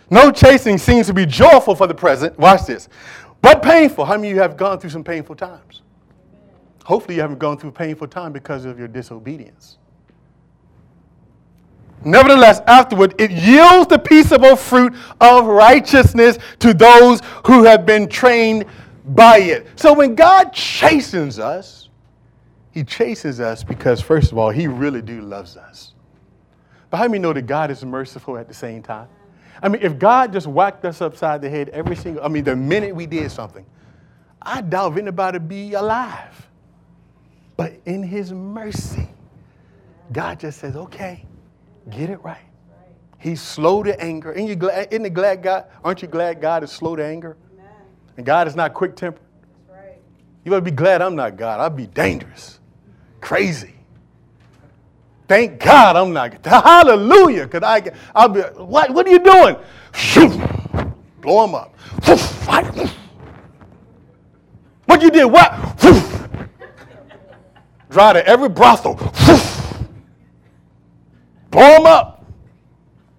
No 0.09 0.31
chasing 0.31 0.79
seems 0.79 1.05
to 1.05 1.13
be 1.13 1.27
joyful 1.27 1.75
for 1.75 1.85
the 1.85 1.93
present. 1.93 2.35
Watch 2.39 2.65
this. 2.65 2.89
But 3.43 3.61
painful. 3.61 4.03
How 4.03 4.15
many 4.15 4.31
of 4.31 4.35
you 4.35 4.41
have 4.41 4.57
gone 4.57 4.79
through 4.79 4.89
some 4.89 5.03
painful 5.03 5.35
times? 5.35 5.83
Hopefully, 6.85 7.15
you 7.15 7.21
haven't 7.21 7.37
gone 7.37 7.59
through 7.59 7.69
a 7.69 7.73
painful 7.73 8.07
time 8.07 8.33
because 8.33 8.65
of 8.65 8.79
your 8.79 8.87
disobedience. 8.87 9.77
Nevertheless, 12.03 12.61
afterward, 12.65 13.13
it 13.21 13.29
yields 13.29 13.87
the 13.89 13.99
peaceable 13.99 14.55
fruit 14.55 14.95
of 15.21 15.45
righteousness 15.45 16.39
to 16.59 16.73
those 16.73 17.21
who 17.45 17.63
have 17.63 17.85
been 17.85 18.09
trained 18.09 18.65
by 19.05 19.37
it. 19.37 19.67
So 19.75 19.93
when 19.93 20.15
God 20.15 20.51
chastens 20.51 21.37
us, 21.37 21.84
he 22.75 22.83
chases 22.83 23.39
us 23.39 23.63
because, 23.63 24.01
first 24.01 24.33
of 24.33 24.37
all, 24.37 24.49
he 24.49 24.67
really 24.67 25.01
do 25.01 25.21
loves 25.21 25.55
us. 25.55 25.93
But 26.89 26.97
how 26.97 27.05
many 27.05 27.19
know 27.19 27.31
that 27.31 27.47
God 27.47 27.71
is 27.71 27.83
merciful 27.85 28.37
at 28.37 28.49
the 28.49 28.53
same 28.53 28.83
time? 28.83 29.07
I 29.63 29.69
mean, 29.69 29.81
if 29.81 29.97
God 29.97 30.33
just 30.33 30.45
whacked 30.45 30.83
us 30.83 31.01
upside 31.01 31.41
the 31.41 31.49
head 31.49 31.69
every 31.69 31.95
single, 31.95 32.21
I 32.21 32.27
mean, 32.27 32.43
the 32.43 32.55
minute 32.55 32.93
we 32.93 33.05
did 33.05 33.31
something, 33.31 33.65
I 34.41 34.59
doubt 34.59 34.91
if 34.91 34.97
anybody 34.97 35.39
be 35.39 35.73
alive. 35.73 36.49
But 37.55 37.79
in 37.85 38.03
his 38.03 38.33
mercy, 38.33 39.07
God 40.11 40.41
just 40.41 40.59
says, 40.59 40.75
okay, 40.75 41.25
get 41.89 42.09
it 42.09 42.21
right. 42.23 42.45
He's 43.17 43.41
slow 43.41 43.83
to 43.83 43.97
anger. 44.03 44.37
Ain't 44.37 44.49
you 44.49 44.57
glad, 44.57 44.89
isn't 44.91 45.05
it 45.05 45.13
glad 45.13 45.41
God, 45.41 45.65
aren't 45.81 46.01
you 46.01 46.09
glad 46.09 46.41
God 46.41 46.63
is 46.63 46.71
slow 46.71 46.97
to 46.97 47.05
anger? 47.05 47.37
Amen. 47.53 47.71
And 48.17 48.25
God 48.25 48.47
is 48.47 48.55
not 48.55 48.73
quick 48.73 48.97
tempered? 48.97 49.23
Right. 49.71 49.97
You 50.43 50.51
better 50.51 50.61
be 50.61 50.71
glad 50.71 51.01
I'm 51.01 51.15
not 51.15 51.37
God. 51.37 51.61
I'd 51.61 51.77
be 51.77 51.87
dangerous, 51.87 52.59
crazy. 53.21 53.73
Thank 55.27 55.59
God 55.59 55.95
I'm 55.95 56.13
not. 56.13 56.45
Hallelujah. 56.45 57.45
Because 57.47 57.63
I, 57.63 57.91
I'll 58.13 58.29
be, 58.29 58.41
what, 58.41 58.91
what 58.91 59.07
are 59.07 59.09
you 59.09 59.19
doing? 59.19 59.55
Blow 61.21 61.45
them 61.45 61.55
up. 61.55 61.75
What 64.85 65.01
you 65.01 65.09
did? 65.09 65.25
What? 65.25 65.51
Dry 67.89 68.13
to 68.13 68.27
every 68.27 68.49
brothel. 68.49 68.95
Blow 71.49 71.77
them 71.77 71.85
up. 71.85 72.25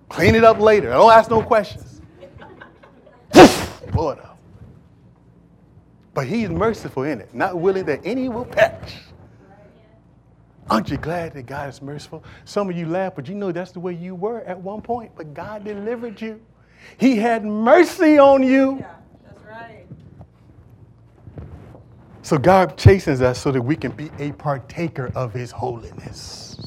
Clean 0.08 0.34
it 0.34 0.44
up 0.44 0.60
later. 0.60 0.90
I 0.92 0.94
Don't 0.94 1.12
ask 1.12 1.30
no 1.30 1.42
questions. 1.42 2.00
Blow 3.92 4.10
it 4.10 4.18
up. 4.20 4.38
But 6.14 6.26
he's 6.26 6.48
merciful 6.48 7.02
in 7.02 7.20
it, 7.20 7.34
not 7.34 7.58
willing 7.58 7.84
that 7.86 8.00
any 8.04 8.28
will 8.28 8.44
perish. 8.44 8.94
Aren't 10.68 10.90
you 10.90 10.96
glad 10.96 11.32
that 11.34 11.46
God 11.46 11.68
is 11.68 11.80
merciful? 11.80 12.24
Some 12.44 12.68
of 12.68 12.76
you 12.76 12.86
laugh, 12.86 13.14
but 13.14 13.28
you 13.28 13.34
know 13.34 13.52
that's 13.52 13.70
the 13.70 13.80
way 13.80 13.92
you 13.92 14.14
were 14.14 14.40
at 14.42 14.58
one 14.58 14.82
point. 14.82 15.12
But 15.16 15.32
God 15.32 15.64
delivered 15.64 16.20
you. 16.20 16.40
He 16.98 17.16
had 17.16 17.44
mercy 17.44 18.18
on 18.18 18.42
you. 18.42 18.78
Yeah, 18.80 18.94
that's 19.24 19.42
right. 19.44 19.86
So 22.22 22.36
God 22.36 22.76
chastens 22.76 23.22
us 23.22 23.40
so 23.40 23.52
that 23.52 23.62
we 23.62 23.76
can 23.76 23.92
be 23.92 24.10
a 24.18 24.32
partaker 24.32 25.12
of 25.14 25.32
his 25.32 25.52
holiness. 25.52 26.60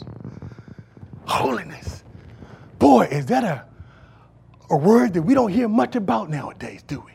Holiness. 1.26 2.04
Boy, 2.80 3.04
is 3.12 3.26
that 3.26 3.44
a, 3.44 3.66
a 4.70 4.78
word 4.78 5.14
that 5.14 5.22
we 5.22 5.34
don't 5.34 5.52
hear 5.52 5.68
much 5.68 5.98
about 5.98 6.30
nowadays, 6.30 6.84
do 6.84 7.02
we? 7.02 7.12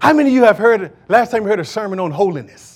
How 0.00 0.12
many 0.12 0.30
of 0.30 0.34
you 0.34 0.42
have 0.42 0.58
heard, 0.58 0.92
last 1.08 1.30
time 1.30 1.44
you 1.44 1.48
heard 1.48 1.60
a 1.60 1.64
sermon 1.64 2.00
on 2.00 2.10
holiness? 2.10 2.73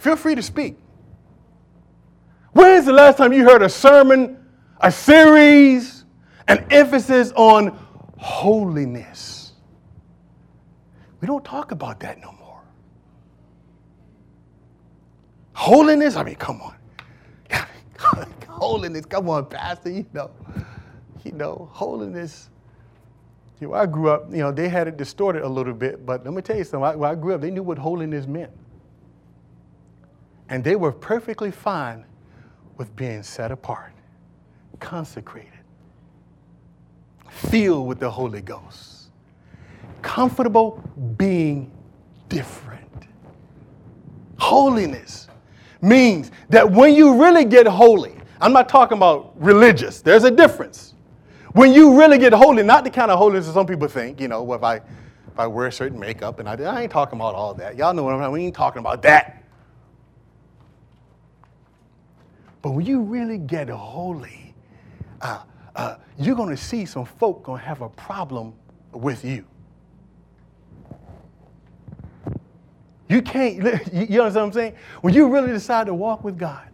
Feel 0.00 0.16
free 0.16 0.34
to 0.34 0.42
speak. 0.42 0.78
When 2.52 2.70
is 2.70 2.86
the 2.86 2.92
last 2.92 3.18
time 3.18 3.34
you 3.34 3.44
heard 3.44 3.60
a 3.62 3.68
sermon, 3.68 4.42
a 4.80 4.90
series, 4.90 6.06
an 6.48 6.66
emphasis 6.70 7.32
on 7.36 7.78
holiness? 8.16 9.52
We 11.20 11.26
don't 11.26 11.44
talk 11.44 11.72
about 11.72 12.00
that 12.00 12.18
no 12.18 12.32
more. 12.32 12.62
Holiness? 15.52 16.16
I 16.16 16.22
mean, 16.22 16.34
come 16.36 16.62
on. 16.62 16.74
holiness, 18.48 19.04
come 19.04 19.28
on, 19.28 19.44
Pastor, 19.44 19.90
you 19.90 20.06
know. 20.14 20.30
You 21.24 21.32
know, 21.32 21.68
holiness. 21.72 22.48
You 23.60 23.68
know, 23.68 23.74
I 23.74 23.84
grew 23.84 24.08
up, 24.08 24.30
you 24.32 24.38
know, 24.38 24.50
they 24.50 24.70
had 24.70 24.88
it 24.88 24.96
distorted 24.96 25.42
a 25.42 25.48
little 25.48 25.74
bit, 25.74 26.06
but 26.06 26.24
let 26.24 26.32
me 26.32 26.40
tell 26.40 26.56
you 26.56 26.64
something. 26.64 26.98
When 26.98 27.10
I 27.10 27.14
grew 27.14 27.34
up, 27.34 27.42
they 27.42 27.50
knew 27.50 27.62
what 27.62 27.76
holiness 27.76 28.26
meant. 28.26 28.50
And 30.50 30.64
they 30.64 30.74
were 30.74 30.92
perfectly 30.92 31.52
fine 31.52 32.04
with 32.76 32.94
being 32.96 33.22
set 33.22 33.52
apart, 33.52 33.92
consecrated, 34.80 35.52
filled 37.30 37.86
with 37.86 38.00
the 38.00 38.10
Holy 38.10 38.40
Ghost, 38.40 39.10
comfortable 40.02 40.82
being 41.16 41.70
different. 42.28 42.80
Holiness 44.38 45.28
means 45.80 46.32
that 46.48 46.68
when 46.68 46.94
you 46.94 47.22
really 47.22 47.44
get 47.44 47.66
holy, 47.66 48.16
I'm 48.40 48.52
not 48.52 48.68
talking 48.68 48.96
about 48.96 49.40
religious, 49.40 50.00
there's 50.00 50.24
a 50.24 50.30
difference. 50.30 50.94
When 51.52 51.72
you 51.72 51.98
really 51.98 52.18
get 52.18 52.32
holy, 52.32 52.62
not 52.64 52.84
the 52.84 52.90
kind 52.90 53.10
of 53.10 53.18
holiness 53.18 53.46
that 53.46 53.52
some 53.52 53.66
people 53.66 53.86
think, 53.86 54.20
you 54.20 54.28
know, 54.28 54.52
if 54.52 54.62
I, 54.64 54.76
if 54.76 55.38
I 55.38 55.46
wear 55.46 55.70
certain 55.70 55.98
makeup 55.98 56.40
and 56.40 56.48
I, 56.48 56.54
I 56.54 56.82
ain't 56.82 56.92
talking 56.92 57.18
about 57.18 57.34
all 57.34 57.54
that. 57.54 57.76
Y'all 57.76 57.94
know 57.94 58.02
what 58.02 58.14
I'm 58.14 58.20
talking 58.20 58.32
We 58.32 58.46
ain't 58.46 58.54
talking 58.54 58.80
about 58.80 59.02
that. 59.02 59.39
But 62.62 62.72
when 62.72 62.84
you 62.84 63.00
really 63.00 63.38
get 63.38 63.68
holy, 63.68 64.54
uh, 65.20 65.42
uh, 65.74 65.96
you're 66.18 66.36
going 66.36 66.50
to 66.50 66.56
see 66.56 66.84
some 66.84 67.04
folk 67.04 67.42
going 67.42 67.60
to 67.60 67.66
have 67.66 67.80
a 67.80 67.88
problem 67.88 68.54
with 68.92 69.24
you. 69.24 69.44
You 73.08 73.22
can't, 73.22 73.56
you 73.92 74.20
understand 74.20 74.34
what 74.34 74.36
I'm 74.36 74.52
saying? 74.52 74.74
When 75.00 75.14
you 75.14 75.28
really 75.28 75.52
decide 75.52 75.86
to 75.86 75.94
walk 75.94 76.22
with 76.22 76.38
God, 76.38 76.68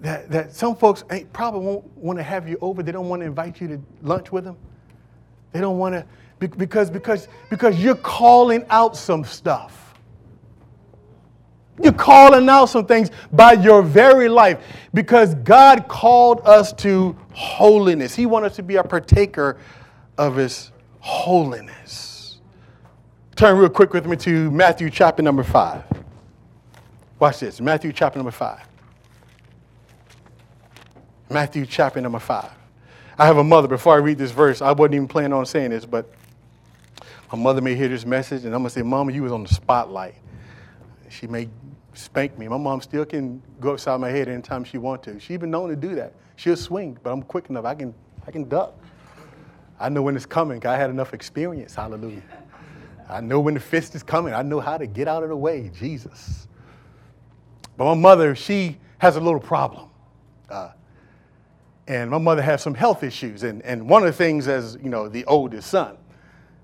that, 0.00 0.30
that 0.30 0.52
some 0.52 0.76
folks 0.76 1.04
ain't, 1.10 1.32
probably 1.32 1.60
won't 1.60 1.96
want 1.96 2.18
to 2.18 2.22
have 2.22 2.48
you 2.48 2.58
over. 2.60 2.82
They 2.82 2.92
don't 2.92 3.08
want 3.08 3.20
to 3.20 3.26
invite 3.26 3.60
you 3.60 3.68
to 3.68 3.80
lunch 4.02 4.32
with 4.32 4.44
them. 4.44 4.56
They 5.52 5.60
don't 5.60 5.78
want 5.78 5.94
to, 5.94 6.06
because, 6.38 6.90
because, 6.90 7.28
because 7.48 7.78
you're 7.78 7.94
calling 7.94 8.66
out 8.68 8.96
some 8.96 9.24
stuff. 9.24 9.83
You're 11.82 11.92
calling 11.92 12.48
out 12.48 12.66
some 12.66 12.86
things 12.86 13.10
by 13.32 13.54
your 13.54 13.82
very 13.82 14.28
life 14.28 14.64
because 14.92 15.34
God 15.36 15.88
called 15.88 16.40
us 16.44 16.72
to 16.74 17.16
holiness. 17.32 18.14
He 18.14 18.26
wanted 18.26 18.46
us 18.46 18.56
to 18.56 18.62
be 18.62 18.76
a 18.76 18.84
partaker 18.84 19.58
of 20.16 20.36
His 20.36 20.70
holiness. 21.00 22.38
Turn 23.34 23.58
real 23.58 23.68
quick 23.68 23.92
with 23.92 24.06
me 24.06 24.16
to 24.18 24.50
Matthew 24.52 24.88
chapter 24.88 25.22
number 25.22 25.42
5. 25.42 25.82
Watch 27.18 27.40
this 27.40 27.60
Matthew 27.60 27.92
chapter 27.92 28.18
number 28.18 28.30
5. 28.30 28.60
Matthew 31.30 31.66
chapter 31.66 32.00
number 32.00 32.20
5. 32.20 32.50
I 33.18 33.26
have 33.26 33.38
a 33.38 33.44
mother, 33.44 33.66
before 33.66 33.94
I 33.94 33.98
read 33.98 34.18
this 34.18 34.30
verse, 34.30 34.62
I 34.62 34.72
wasn't 34.72 34.94
even 34.94 35.08
planning 35.08 35.32
on 35.32 35.46
saying 35.46 35.70
this, 35.70 35.84
but 35.84 36.12
my 37.32 37.38
mother 37.38 37.60
may 37.60 37.74
hear 37.74 37.88
this 37.88 38.04
message 38.04 38.44
and 38.44 38.54
I'm 38.54 38.62
going 38.62 38.70
to 38.70 38.74
say, 38.74 38.82
Mama, 38.82 39.12
you 39.12 39.22
was 39.22 39.32
on 39.32 39.42
the 39.42 39.52
spotlight. 39.52 40.14
She 41.08 41.26
may 41.26 41.48
spank 41.94 42.38
me. 42.38 42.48
My 42.48 42.58
mom 42.58 42.80
still 42.80 43.04
can 43.04 43.42
go 43.60 43.72
upside 43.74 44.00
my 44.00 44.10
head 44.10 44.28
anytime 44.28 44.64
she 44.64 44.78
wants 44.78 45.06
to. 45.06 45.18
She's 45.18 45.38
been 45.38 45.50
known 45.50 45.70
to 45.70 45.76
do 45.76 45.94
that. 45.94 46.12
She'll 46.36 46.56
swing, 46.56 46.98
but 47.02 47.12
I'm 47.12 47.22
quick 47.22 47.48
enough. 47.50 47.64
I 47.64 47.74
can, 47.74 47.94
I 48.26 48.30
can 48.30 48.48
duck. 48.48 48.74
I 49.78 49.88
know 49.88 50.02
when 50.02 50.16
it's 50.16 50.26
coming. 50.26 50.64
I 50.66 50.76
had 50.76 50.90
enough 50.90 51.14
experience. 51.14 51.74
Hallelujah. 51.74 52.22
I 53.08 53.20
know 53.20 53.40
when 53.40 53.54
the 53.54 53.60
fist 53.60 53.94
is 53.94 54.02
coming. 54.02 54.34
I 54.34 54.42
know 54.42 54.60
how 54.60 54.78
to 54.78 54.86
get 54.86 55.08
out 55.08 55.22
of 55.22 55.28
the 55.28 55.36
way. 55.36 55.70
Jesus. 55.74 56.48
But 57.76 57.84
my 57.84 57.94
mother, 57.94 58.34
she 58.34 58.78
has 58.98 59.16
a 59.16 59.20
little 59.20 59.40
problem. 59.40 59.88
Uh, 60.48 60.70
and 61.86 62.10
my 62.10 62.18
mother 62.18 62.42
has 62.42 62.62
some 62.62 62.74
health 62.74 63.02
issues. 63.02 63.42
And, 63.42 63.62
and 63.62 63.88
one 63.88 64.02
of 64.02 64.06
the 64.06 64.12
things, 64.12 64.48
as 64.48 64.78
you 64.82 64.88
know, 64.88 65.08
the 65.08 65.24
oldest 65.26 65.70
son, 65.70 65.96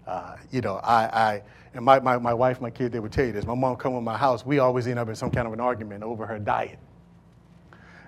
uh, 0.07 0.37
you 0.51 0.61
know, 0.61 0.77
I, 0.77 1.05
I 1.05 1.43
and 1.75 1.85
my, 1.85 2.01
my, 2.01 2.19
my 2.19 2.35
wife, 2.35 2.61
my 2.61 2.71
kid, 2.71 2.93
they 2.93 2.99
would 2.99 3.13
tell 3.13 3.25
you 3.25 3.33
this. 3.33 3.47
My 3.47 3.55
mom 3.55 3.77
come 3.77 3.95
to 3.95 4.01
my 4.01 4.17
house, 4.17 4.45
we 4.45 4.59
always 4.59 4.87
end 4.87 4.99
up 4.99 5.09
in 5.09 5.15
some 5.15 5.31
kind 5.31 5.47
of 5.47 5.53
an 5.53 5.61
argument 5.61 6.03
over 6.03 6.27
her 6.27 6.39
diet. 6.39 6.79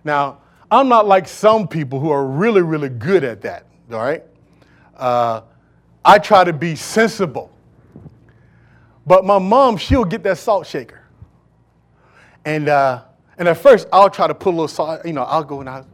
Now, 0.05 0.39
I'm 0.71 0.89
not 0.89 1.07
like 1.07 1.29
some 1.29 1.69
people 1.69 2.01
who 2.01 2.11
are 2.11 2.27
really, 2.27 2.63
really 2.63 2.89
good 2.89 3.25
at 3.25 3.43
that, 3.43 3.67
all 3.93 3.99
right? 3.99 4.25
Uh, 4.97 5.43
I 6.05 6.19
try 6.19 6.45
to 6.45 6.53
be 6.53 6.75
sensible. 6.75 7.51
But 9.07 9.25
my 9.25 9.39
mom, 9.39 9.77
she'll 9.77 10.05
get 10.05 10.23
that 10.25 10.39
salt 10.39 10.67
shaker. 10.67 11.03
And, 12.45 12.69
uh, 12.69 13.03
and 13.39 13.49
at 13.49 13.59
first, 13.59 13.87
I'll 13.93 14.11
try 14.11 14.27
to 14.27 14.35
put 14.35 14.51
a 14.51 14.57
little 14.57 14.69
salt, 14.69 15.05
you 15.05 15.13
know, 15.13 15.23
I'll 15.23 15.45
go 15.45 15.61
and 15.61 15.69
I'll 15.69 15.87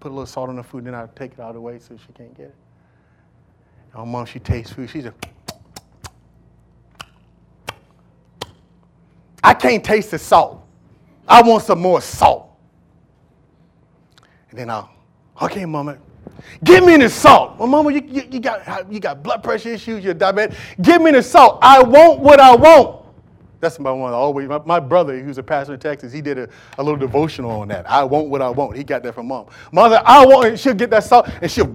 put 0.00 0.08
a 0.08 0.14
little 0.14 0.26
salt 0.26 0.48
on 0.48 0.56
the 0.56 0.62
food, 0.62 0.84
then 0.84 0.94
I'll 0.94 1.08
take 1.08 1.32
it 1.32 1.40
out 1.40 1.48
of 1.48 1.54
the 1.54 1.60
way 1.60 1.78
so 1.78 1.96
she 1.96 2.12
can't 2.12 2.36
get 2.36 2.46
it. 2.46 2.54
And 3.92 4.04
my 4.04 4.10
mom, 4.18 4.26
she 4.26 4.40
tastes 4.40 4.72
food. 4.72 4.90
She's 4.90 5.06
a, 5.06 5.14
can't 9.64 9.82
taste 9.82 10.10
the 10.10 10.18
salt. 10.18 10.62
I 11.26 11.40
want 11.40 11.64
some 11.64 11.80
more 11.80 12.02
salt. 12.02 12.50
And 14.50 14.58
then 14.58 14.68
I'll, 14.68 14.90
okay, 15.40 15.64
mama, 15.64 15.96
give 16.62 16.84
me 16.84 16.98
the 16.98 17.08
salt. 17.08 17.58
Well, 17.58 17.66
mama, 17.66 17.90
you, 17.90 18.02
you, 18.06 18.28
you, 18.30 18.40
got, 18.40 18.92
you 18.92 19.00
got 19.00 19.22
blood 19.22 19.42
pressure 19.42 19.70
issues, 19.70 20.04
you're 20.04 20.14
diabetic. 20.14 20.54
Give 20.82 21.00
me 21.00 21.12
the 21.12 21.22
salt. 21.22 21.60
I 21.62 21.82
want 21.82 22.20
what 22.20 22.40
I 22.40 22.54
want. 22.54 23.06
That's 23.60 23.78
my 23.78 23.90
one 23.90 24.12
always. 24.12 24.50
My, 24.50 24.60
my, 24.66 24.80
brother, 24.80 25.18
who's 25.18 25.38
a 25.38 25.42
pastor 25.42 25.72
in 25.72 25.80
Texas, 25.80 26.12
he 26.12 26.20
did 26.20 26.36
a, 26.36 26.48
a 26.76 26.82
little 26.82 26.98
devotional 26.98 27.50
on 27.50 27.68
that. 27.68 27.90
I 27.90 28.04
want 28.04 28.28
what 28.28 28.42
I 28.42 28.50
want. 28.50 28.76
He 28.76 28.84
got 28.84 29.02
that 29.04 29.14
from 29.14 29.28
mom. 29.28 29.46
Mother, 29.72 30.02
I 30.04 30.26
want 30.26 30.48
it. 30.48 30.60
She'll 30.60 30.74
get 30.74 30.90
that 30.90 31.04
salt 31.04 31.26
and 31.40 31.50
she'll. 31.50 31.74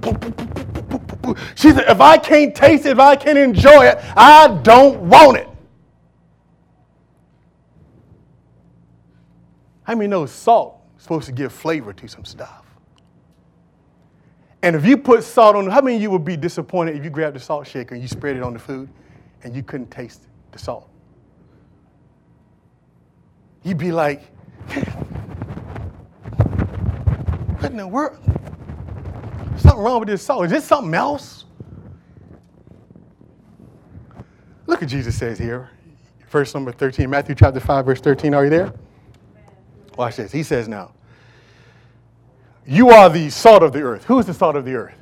She 1.56 1.71
said, 1.71 1.86
if 1.88 1.99
I 1.99 2.19
can't 2.19 2.54
taste 2.54 2.86
it, 2.86 2.91
if 2.91 2.99
I 2.99 3.15
can't 3.15 3.39
enjoy 3.39 3.86
it, 3.86 3.97
I 4.15 4.60
don't 4.62 4.99
want 5.10 5.38
it. 5.38 5.49
How 9.89 9.95
many 9.95 10.08
know 10.08 10.28
salt 10.28 10.80
is 10.97 11.02
supposed 11.02 11.25
to 11.25 11.32
give 11.32 11.52
flavor 11.52 11.93
to 11.93 12.08
some 12.08 12.23
stuff? 12.23 12.63
And 14.62 14.75
if 14.75 14.86
you 14.86 14.95
put 14.95 15.23
salt 15.23 15.56
on, 15.56 15.67
how 15.67 15.82
many 15.82 15.95
of 15.95 16.02
you 16.04 16.12
would 16.12 16.23
be 16.23 16.38
disappointed 16.38 16.95
if 16.95 17.04
you 17.04 17.10
grabbed 17.10 17.36
the 17.36 17.39
salt 17.39 17.65
shaker 17.65 17.95
and 17.95 18.02
you 18.04 18.08
spread 18.08 18.36
it 18.38 18.43
on 18.43 18.54
the 18.54 18.60
food 18.60 18.88
and 19.43 19.56
you 19.56 19.63
couldn't 19.63 19.89
taste 19.89 20.28
the 20.52 20.60
salt? 20.60 20.88
You'd 23.63 23.80
be 23.80 23.91
like, 23.91 24.21
what 27.58 27.71
in 27.71 27.78
the 27.78 27.88
world? 27.88 28.19
Something 29.58 29.82
wrong 29.82 30.02
with 30.02 30.10
this 30.10 30.21
salt. 30.21 30.45
Is 30.45 30.52
this 30.52 30.65
something 30.65 30.93
else? 30.93 31.45
Look 34.67 34.84
at 34.84 34.89
Jesus 34.89 35.17
says 35.17 35.39
here, 35.39 35.71
verse 36.30 36.54
number 36.54 36.71
13, 36.71 37.10
Matthew 37.10 37.34
chapter 37.34 37.60
5, 37.60 37.86
verse 37.88 38.02
13. 38.02 38.36
Are 38.36 38.43
you 38.43 38.52
there? 38.52 38.71
Watch 39.99 40.15
this. 40.15 40.31
He 40.31 40.43
says 40.43 40.69
now, 40.69 40.93
You 42.65 42.89
are 42.89 43.09
the 43.09 43.29
salt 43.29 43.63
of 43.63 43.73
the 43.73 43.81
earth. 43.81 44.05
Who 44.05 44.17
is 44.17 44.27
the 44.27 44.33
salt 44.33 44.55
of 44.55 44.63
the 44.63 44.73
earth? 44.73 44.95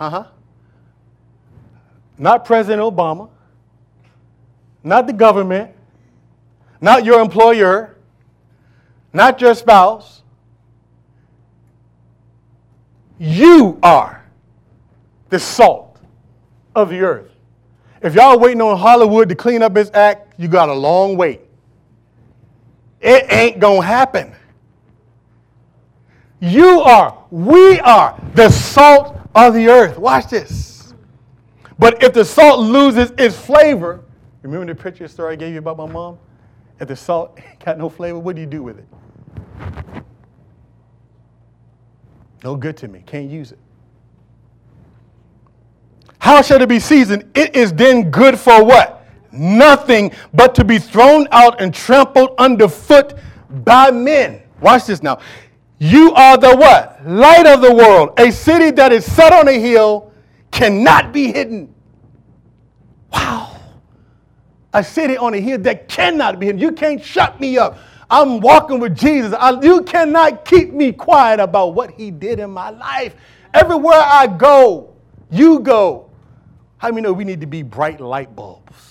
Uh 0.00 0.10
huh. 0.10 0.24
Not 2.18 2.44
President 2.44 2.82
Obama, 2.82 3.30
not 4.82 5.06
the 5.06 5.12
government, 5.12 5.70
not 6.80 7.04
your 7.04 7.20
employer, 7.20 7.96
not 9.12 9.40
your 9.40 9.54
spouse. 9.54 10.22
You 13.20 13.78
are 13.80 14.24
the 15.28 15.38
salt 15.38 16.00
of 16.74 16.88
the 16.88 16.98
earth. 16.98 17.30
If 18.02 18.16
y'all 18.16 18.40
waiting 18.40 18.60
on 18.60 18.76
Hollywood 18.76 19.28
to 19.28 19.36
clean 19.36 19.62
up 19.62 19.76
its 19.76 19.92
act, 19.94 20.34
you 20.36 20.48
got 20.48 20.68
a 20.68 20.74
long 20.74 21.16
wait. 21.16 21.45
It 23.06 23.32
ain't 23.32 23.60
going 23.60 23.82
to 23.82 23.86
happen. 23.86 24.34
You 26.40 26.80
are, 26.80 27.24
we 27.30 27.78
are 27.78 28.20
the 28.34 28.50
salt 28.50 29.16
of 29.32 29.54
the 29.54 29.68
earth. 29.68 29.96
Watch 29.96 30.28
this. 30.28 30.92
But 31.78 32.02
if 32.02 32.12
the 32.12 32.24
salt 32.24 32.58
loses 32.58 33.12
its 33.16 33.38
flavor, 33.38 34.02
remember 34.42 34.74
the 34.74 34.74
picture 34.74 35.06
story 35.06 35.34
I 35.34 35.36
gave 35.36 35.52
you 35.52 35.60
about 35.60 35.76
my 35.76 35.86
mom? 35.86 36.18
If 36.80 36.88
the 36.88 36.96
salt 36.96 37.38
got 37.64 37.78
no 37.78 37.88
flavor, 37.88 38.18
what 38.18 38.34
do 38.34 38.40
you 38.40 38.46
do 38.46 38.64
with 38.64 38.80
it? 38.80 40.02
No 42.42 42.56
good 42.56 42.76
to 42.78 42.88
me. 42.88 43.04
Can't 43.06 43.30
use 43.30 43.52
it. 43.52 43.58
How 46.18 46.42
shall 46.42 46.60
it 46.60 46.68
be 46.68 46.80
seasoned? 46.80 47.30
It 47.36 47.54
is 47.54 47.72
then 47.72 48.10
good 48.10 48.36
for 48.36 48.64
what? 48.64 48.95
Nothing 49.38 50.12
but 50.32 50.54
to 50.56 50.64
be 50.64 50.78
thrown 50.78 51.26
out 51.30 51.60
and 51.60 51.72
trampled 51.74 52.34
underfoot 52.38 53.14
by 53.64 53.90
men. 53.90 54.42
Watch 54.60 54.86
this 54.86 55.02
now. 55.02 55.18
You 55.78 56.12
are 56.12 56.38
the 56.38 56.56
what? 56.56 57.06
Light 57.06 57.46
of 57.46 57.60
the 57.60 57.74
world. 57.74 58.18
A 58.18 58.30
city 58.30 58.70
that 58.72 58.92
is 58.92 59.04
set 59.04 59.32
on 59.32 59.48
a 59.48 59.58
hill 59.58 60.12
cannot 60.50 61.12
be 61.12 61.32
hidden. 61.32 61.74
Wow 63.12 63.56
a 64.76 64.84
city 64.84 65.16
on 65.16 65.32
a 65.32 65.40
hill 65.40 65.58
that 65.58 65.88
cannot 65.88 66.38
be 66.38 66.46
hidden. 66.46 66.60
You 66.60 66.70
can't 66.70 67.02
shut 67.02 67.40
me 67.40 67.56
up. 67.56 67.78
I'm 68.10 68.40
walking 68.40 68.78
with 68.78 68.96
Jesus. 68.96 69.32
I, 69.32 69.58
you 69.62 69.82
cannot 69.82 70.44
keep 70.44 70.72
me 70.72 70.92
quiet 70.92 71.40
about 71.40 71.74
what 71.74 71.90
he 71.90 72.10
did 72.10 72.38
in 72.38 72.50
my 72.50 72.70
life. 72.70 73.16
Everywhere 73.54 74.00
I 74.00 74.26
go, 74.26 74.94
you 75.30 75.60
go. 75.60 76.10
How 76.76 76.90
many 76.90 77.00
know 77.00 77.14
we 77.14 77.24
need 77.24 77.40
to 77.40 77.46
be 77.46 77.62
bright 77.62 78.00
light 78.00 78.36
bulbs? 78.36 78.85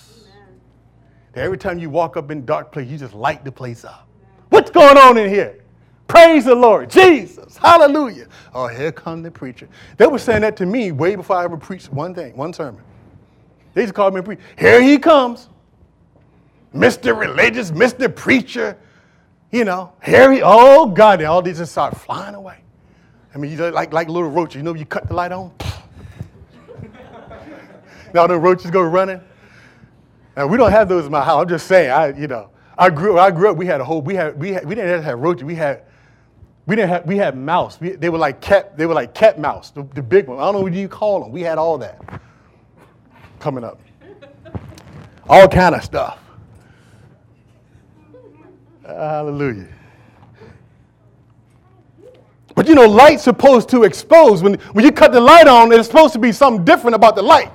Every 1.42 1.58
time 1.58 1.78
you 1.78 1.90
walk 1.90 2.16
up 2.16 2.30
in 2.30 2.44
dark 2.44 2.72
place, 2.72 2.88
you 2.88 2.98
just 2.98 3.14
light 3.14 3.44
the 3.44 3.52
place 3.52 3.84
up. 3.84 4.08
What's 4.48 4.70
going 4.70 4.96
on 4.96 5.18
in 5.18 5.28
here? 5.28 5.62
Praise 6.08 6.44
the 6.44 6.54
Lord. 6.54 6.88
Jesus. 6.88 7.56
Hallelujah. 7.56 8.28
Oh, 8.54 8.68
here 8.68 8.92
come 8.92 9.22
the 9.22 9.30
preacher. 9.30 9.68
They 9.96 10.06
were 10.06 10.18
saying 10.18 10.42
that 10.42 10.56
to 10.58 10.66
me 10.66 10.92
way 10.92 11.16
before 11.16 11.36
I 11.36 11.44
ever 11.44 11.56
preached 11.56 11.92
one 11.92 12.14
thing, 12.14 12.36
one 12.36 12.52
sermon. 12.52 12.82
They 13.74 13.82
just 13.82 13.94
called 13.94 14.14
me 14.14 14.20
a 14.20 14.22
preacher. 14.22 14.42
Here 14.58 14.80
he 14.80 14.98
comes. 14.98 15.48
Mr. 16.74 17.18
Religious, 17.18 17.70
Mr. 17.70 18.14
Preacher, 18.14 18.76
you 19.50 19.64
know, 19.64 19.92
Harry, 20.00 20.40
oh 20.42 20.86
God, 20.86 21.22
all 21.22 21.40
these 21.40 21.58
just 21.58 21.72
start 21.72 21.96
flying 21.96 22.34
away. 22.34 22.58
I 23.34 23.38
mean, 23.38 23.50
you 23.50 23.70
like, 23.70 23.92
like 23.92 24.08
little 24.08 24.30
roaches, 24.30 24.56
you 24.56 24.62
know, 24.62 24.74
you 24.74 24.86
cut 24.86 25.08
the 25.08 25.14
light 25.14 25.32
on. 25.32 25.52
now 28.14 28.26
the 28.26 28.38
roaches 28.38 28.70
go 28.70 28.82
running. 28.82 29.20
Now 30.36 30.46
we 30.46 30.58
don't 30.58 30.70
have 30.70 30.88
those 30.88 31.06
in 31.06 31.12
my 31.12 31.24
house. 31.24 31.42
I'm 31.42 31.48
just 31.48 31.66
saying, 31.66 31.90
I, 31.90 32.08
you 32.08 32.26
know, 32.26 32.50
I 32.76 32.90
grew, 32.90 33.18
I 33.18 33.30
grew 33.30 33.50
up, 33.50 33.56
we 33.56 33.66
had 33.66 33.80
a 33.80 33.84
whole, 33.84 34.02
we 34.02 34.14
had, 34.14 34.38
we 34.38 34.52
had, 34.52 34.66
we 34.66 34.74
didn't 34.74 35.02
have 35.02 35.18
roaches, 35.18 35.44
we 35.44 35.54
had, 35.54 35.82
we 36.66 36.76
didn't 36.76 36.90
have, 36.90 37.06
we 37.06 37.16
had 37.16 37.36
mouse. 37.36 37.80
We, 37.80 37.90
they 37.90 38.10
were 38.10 38.18
like 38.18 38.42
cat, 38.42 38.76
they 38.76 38.84
were 38.84 38.94
like 38.94 39.14
cat 39.14 39.38
mouse, 39.38 39.70
the, 39.70 39.82
the 39.94 40.02
big 40.02 40.28
one. 40.28 40.38
I 40.38 40.42
don't 40.42 40.56
know 40.56 40.60
what 40.60 40.74
you 40.74 40.88
call 40.88 41.20
them. 41.20 41.32
We 41.32 41.40
had 41.40 41.56
all 41.56 41.78
that 41.78 42.20
coming 43.40 43.64
up. 43.64 43.80
All 45.28 45.48
kind 45.48 45.74
of 45.74 45.82
stuff. 45.82 46.18
Hallelujah. 48.84 49.68
But 52.54 52.68
you 52.68 52.74
know, 52.74 52.86
light's 52.86 53.22
supposed 53.22 53.68
to 53.70 53.84
expose. 53.84 54.42
When, 54.42 54.54
when 54.72 54.84
you 54.84 54.92
cut 54.92 55.12
the 55.12 55.20
light 55.20 55.46
on, 55.46 55.72
it's 55.72 55.88
supposed 55.88 56.12
to 56.12 56.18
be 56.18 56.32
something 56.32 56.64
different 56.64 56.94
about 56.94 57.16
the 57.16 57.22
light. 57.22 57.52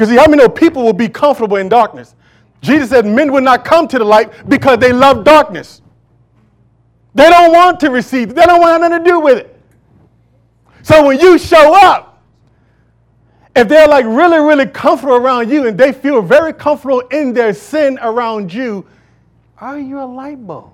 Because 0.00 0.14
see, 0.14 0.16
how 0.16 0.28
many 0.28 0.48
people 0.48 0.82
will 0.82 0.94
be 0.94 1.10
comfortable 1.10 1.58
in 1.58 1.68
darkness? 1.68 2.14
Jesus 2.62 2.88
said 2.88 3.04
men 3.04 3.30
will 3.30 3.42
not 3.42 3.66
come 3.66 3.86
to 3.88 3.98
the 3.98 4.04
light 4.04 4.48
because 4.48 4.78
they 4.78 4.94
love 4.94 5.24
darkness. 5.24 5.82
They 7.14 7.28
don't 7.28 7.52
want 7.52 7.80
to 7.80 7.90
receive. 7.90 8.34
They 8.34 8.46
don't 8.46 8.62
want 8.62 8.80
nothing 8.80 9.04
to 9.04 9.04
do 9.04 9.20
with 9.20 9.36
it. 9.40 9.60
So 10.80 11.06
when 11.06 11.20
you 11.20 11.36
show 11.36 11.78
up, 11.78 12.24
if 13.54 13.68
they're 13.68 13.88
like 13.88 14.06
really, 14.06 14.38
really 14.38 14.64
comfortable 14.64 15.16
around 15.16 15.50
you 15.50 15.66
and 15.66 15.76
they 15.76 15.92
feel 15.92 16.22
very 16.22 16.54
comfortable 16.54 17.00
in 17.10 17.34
their 17.34 17.52
sin 17.52 17.98
around 18.00 18.54
you, 18.54 18.86
are 19.58 19.78
you 19.78 20.00
a 20.00 20.06
light 20.06 20.46
bulb? 20.46 20.72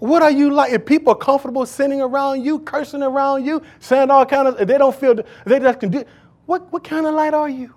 What 0.00 0.22
are 0.22 0.32
you 0.32 0.50
like? 0.52 0.72
If 0.72 0.84
people 0.84 1.12
are 1.12 1.16
comfortable 1.16 1.64
sinning 1.64 2.00
around 2.00 2.44
you, 2.44 2.58
cursing 2.58 3.04
around 3.04 3.46
you, 3.46 3.62
saying 3.78 4.10
all 4.10 4.26
kind 4.26 4.48
of, 4.48 4.66
they 4.66 4.78
don't 4.78 4.96
feel, 4.96 5.14
they 5.44 5.60
just 5.60 5.78
can 5.78 5.90
do, 5.90 6.04
what, 6.50 6.72
what 6.72 6.82
kind 6.82 7.06
of 7.06 7.14
light 7.14 7.32
are 7.32 7.48
you? 7.48 7.72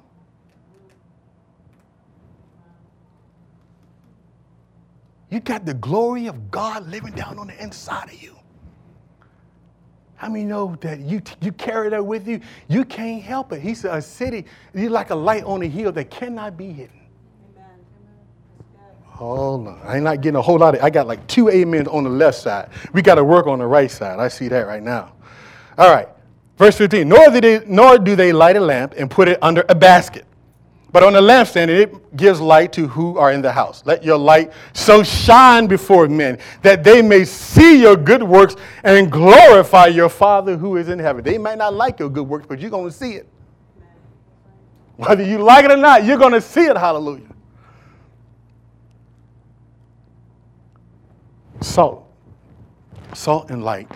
You 5.30 5.40
got 5.42 5.64
the 5.64 5.76
glory 5.76 6.26
of 6.26 6.50
God 6.50 6.88
living 6.88 7.14
down 7.14 7.38
on 7.38 7.46
the 7.46 7.62
inside 7.62 8.06
of 8.06 8.20
you. 8.20 8.36
How 10.16 10.28
many 10.28 10.46
know 10.46 10.76
that 10.82 11.02
you, 11.02 11.22
you 11.40 11.52
carry 11.52 11.90
that 11.90 12.04
with 12.04 12.28
you? 12.28 12.42
You 12.68 12.84
can't 12.84 13.22
help 13.22 13.54
it. 13.54 13.62
He 13.62 13.76
said, 13.76 13.96
a 13.96 14.02
city, 14.02 14.46
you're 14.74 14.90
like 14.90 15.12
a 15.12 15.16
light 15.16 15.44
on 15.44 15.62
a 15.62 15.68
hill 15.68 15.92
that 15.92 16.10
cannot 16.10 16.58
be 16.58 16.72
hidden. 16.72 17.00
Hold 19.06 19.68
on. 19.68 19.80
I 19.84 19.98
ain't 19.98 20.04
not 20.04 20.22
getting 20.22 20.38
a 20.38 20.42
whole 20.42 20.58
lot 20.58 20.74
of, 20.74 20.82
I 20.82 20.90
got 20.90 21.06
like 21.06 21.28
two 21.28 21.52
amens 21.52 21.88
on 21.90 22.06
the 22.06 22.10
left 22.10 22.40
side. 22.40 22.72
We 22.92 23.04
got 23.04 23.16
to 23.16 23.24
work 23.24 23.46
on 23.46 23.60
the 23.60 23.68
right 23.68 23.92
side. 23.92 24.20
I 24.20 24.30
see 24.30 24.48
that 24.48 24.66
right 24.66 24.82
now. 24.82 25.14
All 25.78 25.94
right. 25.94 26.10
Verse 26.64 26.78
15. 26.78 27.10
Nor 27.10 27.30
do 27.30 27.42
they, 27.42 27.62
nor 27.66 27.98
do 27.98 28.16
they 28.16 28.32
light 28.32 28.56
a 28.56 28.62
lamp 28.62 28.94
and 28.98 29.12
put 29.12 29.28
it 29.28 29.38
under 29.42 29.66
a 29.68 29.76
basket 29.76 30.26
but 30.94 31.02
on 31.02 31.14
the 31.14 31.22
lampstand, 31.22 31.70
it 31.70 32.16
gives 32.16 32.40
light 32.40 32.72
to 32.74 32.88
who 32.88 33.18
are 33.18 33.32
in 33.32 33.42
the 33.42 33.52
house. 33.52 33.82
Let 33.84 34.04
your 34.04 34.18
light 34.18 34.54
so 34.74 35.02
shine 35.02 35.66
before 35.66 36.08
men 36.08 36.38
that 36.62 36.84
they 36.84 37.02
may 37.02 37.26
see 37.26 37.82
your 37.82 37.98
good 37.98 38.22
works 38.22 38.56
and 38.84 39.12
glorify 39.12 39.88
your 39.88 40.08
Father 40.08 40.56
who 40.56 40.78
is 40.78 40.90
in 40.90 41.00
heaven. 41.00 41.24
They 41.24 41.40
might 41.40 41.58
not 41.58 41.74
like 41.74 41.98
your 41.98 42.10
good 42.10 42.28
works, 42.28 42.46
but 42.48 42.60
you're 42.60 42.70
going 42.70 42.92
to 42.92 42.96
see 42.96 43.14
it. 43.14 43.28
Whether 44.98 45.24
you 45.24 45.40
like 45.40 45.66
it 45.66 45.72
or 45.72 45.78
not, 45.78 46.06
you're 46.06 46.20
going 46.20 46.34
to 46.34 46.42
see 46.42 46.66
it. 46.66 46.78
Hallelujah. 46.78 47.34
Salt. 51.60 52.08
Salt 53.16 53.50
and 53.50 53.66
light 53.66 53.90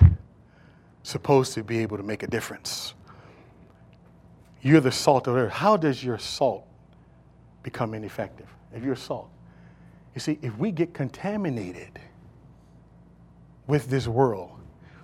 supposed 1.08 1.54
to 1.54 1.64
be 1.64 1.80
able 1.80 1.98
to 1.98 2.04
make 2.04 2.24
a 2.24 2.28
difference. 2.28 2.94
You're 4.62 4.82
the 4.82 4.92
salt 4.92 5.28
of 5.28 5.36
the 5.36 5.42
earth. 5.42 5.54
How 5.54 5.78
does 5.78 6.04
your 6.04 6.18
salt 6.18 6.68
become 7.68 7.94
ineffective. 7.94 8.48
If 8.74 8.82
you're 8.82 8.96
salt. 8.96 9.30
You 10.16 10.22
see, 10.22 10.40
if 10.42 10.58
we 10.58 10.72
get 10.72 10.94
contaminated 10.94 12.00
with 13.68 13.90
this 13.90 14.08
world, 14.08 14.52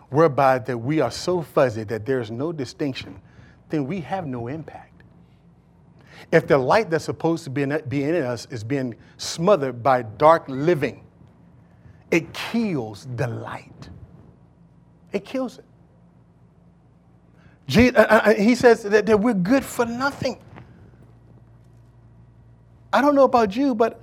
whereby 0.09 0.59
that 0.59 0.77
we 0.77 1.01
are 1.01 1.11
so 1.11 1.41
fuzzy 1.41 1.83
that 1.83 2.05
there's 2.05 2.31
no 2.31 2.53
distinction, 2.53 3.19
then 3.67 3.85
we 3.85 3.99
have 3.99 4.25
no 4.25 4.47
impact. 4.47 5.01
If 6.31 6.47
the 6.47 6.57
light 6.57 6.89
that's 6.89 7.03
supposed 7.03 7.43
to 7.43 7.49
be 7.49 7.63
in, 7.63 7.81
be 7.89 8.05
in 8.05 8.15
us 8.15 8.47
is 8.49 8.63
being 8.63 8.95
smothered 9.17 9.83
by 9.83 10.03
dark 10.03 10.45
living, 10.47 11.03
it 12.11 12.33
kills 12.33 13.09
the 13.17 13.27
light. 13.27 13.89
It 15.11 15.25
kills 15.25 15.57
it. 15.57 15.65
Uh, 17.77 18.01
uh, 18.01 18.33
he 18.33 18.55
says 18.55 18.83
that, 18.83 19.05
that 19.05 19.19
we're 19.19 19.33
good 19.33 19.63
for 19.63 19.86
nothing. 19.86 20.38
I 22.91 23.01
don't 23.01 23.15
know 23.15 23.23
about 23.23 23.55
you, 23.55 23.73
but 23.73 24.01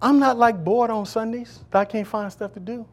I'm 0.00 0.18
not 0.18 0.38
like 0.38 0.62
bored 0.64 0.90
on 0.90 1.04
Sundays 1.06 1.64
that 1.70 1.78
I 1.78 1.84
can't 1.84 2.06
find 2.06 2.32
stuff 2.32 2.52
to 2.54 2.60
do. 2.60 2.86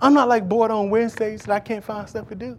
I'm 0.00 0.14
not 0.14 0.28
like 0.28 0.48
bored 0.48 0.70
on 0.70 0.90
Wednesdays 0.90 1.42
that 1.42 1.52
I 1.52 1.60
can't 1.60 1.84
find 1.84 2.08
stuff 2.08 2.28
to 2.28 2.34
do. 2.34 2.58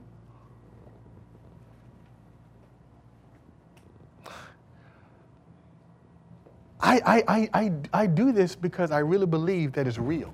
I, 6.79 7.01
I, 7.05 7.23
I, 7.27 7.49
I, 7.53 7.71
I 7.93 8.07
do 8.07 8.31
this 8.31 8.55
because 8.55 8.91
I 8.91 8.99
really 8.99 9.25
believe 9.25 9.73
that 9.73 9.87
it's 9.87 9.97
real. 9.97 10.33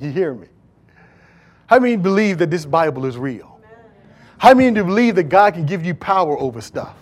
You 0.00 0.10
hear 0.10 0.32
me? 0.32 0.46
How 1.66 1.78
many 1.78 1.96
believe 1.96 2.38
that 2.38 2.50
this 2.50 2.64
Bible 2.64 3.04
is 3.04 3.18
real? 3.18 3.57
How 4.38 4.54
many 4.54 4.68
of 4.68 4.76
you 4.76 4.84
believe 4.84 5.16
that 5.16 5.24
God 5.24 5.54
can 5.54 5.66
give 5.66 5.84
you 5.84 5.94
power 5.94 6.38
over 6.38 6.60
stuff? 6.60 6.94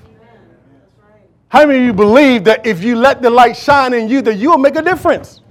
How 1.49 1.67
many 1.67 1.79
of 1.79 1.85
you 1.85 1.93
believe 1.93 2.45
that 2.45 2.67
if 2.67 2.83
you 2.83 2.97
let 2.97 3.23
the 3.23 3.31
light 3.31 3.57
shine 3.57 3.95
in 3.95 4.09
you, 4.09 4.21
that 4.23 4.37
you'll 4.37 4.59
make 4.59 4.77
a 4.77 4.83
difference? 4.83 5.43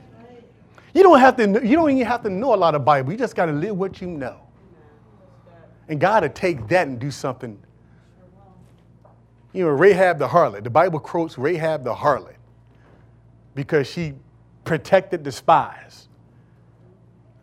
You 0.93 1.04
don't 1.04 1.19
have 1.19 1.36
to. 1.38 1.43
You 1.43 1.76
don't 1.76 1.91
even 1.91 2.06
have 2.06 2.24
to 2.24 2.30
know 2.30 2.54
a 2.54 2.58
lot 2.58 2.74
of 2.74 2.84
Bible. 2.86 3.12
You 3.12 3.17
just 3.17 3.36
got 3.36 3.48
to 3.48 3.52
live 3.52 3.76
what 3.78 4.02
you 4.02 4.08
know. 4.08 4.41
And 5.88 6.00
God 6.00 6.24
will 6.24 6.30
take 6.30 6.67
that 6.69 6.88
and 6.88 7.00
do 7.00 7.12
something. 7.12 7.62
You 9.54 9.65
know, 9.65 9.69
Rahab 9.69 10.19
the 10.19 10.28
harlot. 10.28 10.63
The 10.63 10.69
Bible 10.69 11.00
quotes 11.00 11.38
Rahab 11.38 11.84
the 11.84 11.93
harlot 11.93 12.36
because 13.54 13.88
she 13.88 14.13
protected 14.63 15.24
the 15.24 15.32
spies. 15.32 16.08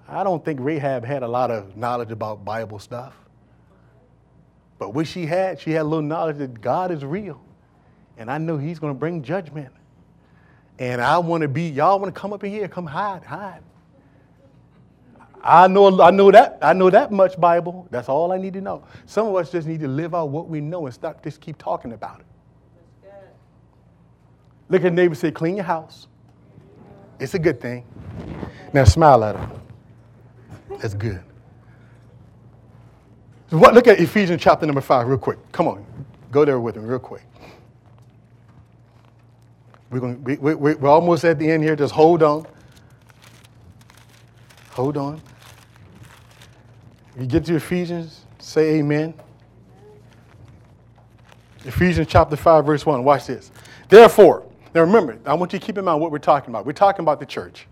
I 0.09 0.25
don't 0.25 0.45
think 0.45 0.61
Rahab 0.61 1.05
had 1.05 1.23
a 1.23 1.29
lot 1.29 1.51
of 1.51 1.77
knowledge 1.77 2.11
about 2.11 2.45
Bible 2.45 2.79
stuff. 2.79 3.15
But 4.83 4.95
what 4.95 5.07
she 5.07 5.27
had, 5.27 5.61
she 5.61 5.71
had 5.71 5.83
a 5.83 5.85
little 5.85 6.03
knowledge 6.03 6.39
that 6.39 6.61
God 6.61 6.91
is 6.91 7.05
real 7.05 7.41
and 8.19 8.29
I 8.29 8.37
know 8.39 8.59
he's 8.59 8.81
going 8.81 8.93
to 8.93 8.99
bring 8.99 9.23
judgment. 9.23 9.73
And 10.81 11.01
I 11.01 11.19
want 11.19 11.43
to 11.43 11.49
be, 11.49 11.69
y'all 11.69 12.01
want 12.01 12.13
to 12.13 12.21
come 12.21 12.33
up 12.33 12.43
in 12.43 12.51
here, 12.51 12.67
come 12.67 12.85
hide, 12.85 13.23
hide. 13.23 13.61
I 15.41 15.69
know, 15.69 16.03
I 16.03 16.11
know 16.11 16.33
that, 16.33 16.59
I 16.61 16.73
know 16.73 16.91
that 16.91 17.13
much 17.13 17.41
Bible. 17.41 17.87
That's 17.93 18.09
all 18.09 18.33
I 18.33 18.39
need 18.39 18.55
to 18.55 18.61
know. 18.61 18.83
Some 19.07 19.29
of 19.29 19.37
us 19.37 19.53
just 19.53 19.69
need 19.69 19.79
to 19.79 19.89
live 19.89 20.17
out 20.17 20.31
what 20.31 20.49
we 20.49 20.61
know 20.61 20.87
and 20.87 20.93
stop 20.93 21.23
just 21.23 21.41
keep 21.41 21.59
talking 21.59 21.93
about 21.93 22.19
it. 22.19 22.27
Look 24.69 24.85
at 24.85 24.93
neighbor 24.93 25.15
say, 25.15 25.31
clean 25.31 25.55
your 25.55 25.65
house. 25.65 26.09
It's 27.21 27.35
a 27.35 27.39
good 27.39 27.61
thing. 27.61 27.87
Now 28.73 28.83
smile 28.83 29.23
at 29.23 29.37
him. 29.37 29.49
That's 30.81 30.95
good. 30.95 31.23
What, 33.53 33.75
look 33.75 33.87
at 33.87 34.01
Ephesians 34.01 34.43
chapter 34.43 34.67
number 34.67 34.81
five, 34.81 35.07
real 35.07 35.19
quick. 35.19 35.39
Come 35.53 35.69
on, 35.69 35.85
go 36.31 36.45
there 36.45 36.59
with 36.59 36.77
me, 36.77 36.85
real 36.85 36.99
quick. 36.99 37.23
We're, 39.91 40.01
going, 40.01 40.25
we, 40.25 40.37
we, 40.37 40.55
we're 40.55 40.89
almost 40.89 41.25
at 41.25 41.39
the 41.39 41.51
end 41.51 41.63
here. 41.63 41.77
Just 41.77 41.93
hold 41.93 42.23
on. 42.23 42.47
Hold 44.71 44.97
on. 44.97 45.21
You 47.19 47.27
get 47.27 47.45
to 47.45 47.57
Ephesians, 47.57 48.25
say 48.39 48.77
amen. 48.77 49.13
Ephesians 51.67 52.09
chapter 52.09 52.37
5, 52.37 52.65
verse 52.65 52.87
1. 52.87 53.05
Watch 53.05 53.27
this. 53.27 53.51
Therefore, 53.91 54.47
now 54.75 54.81
remember, 54.81 55.19
I 55.27 55.35
want 55.35 55.53
you 55.53 55.59
to 55.59 55.65
keep 55.65 55.77
in 55.77 55.85
mind 55.85 56.01
what 56.01 56.11
we're 56.11 56.19
talking 56.19 56.51
about. 56.51 56.65
We're 56.65 56.73
talking 56.73 57.05
about 57.05 57.21
the 57.21 57.27
church. 57.27 57.67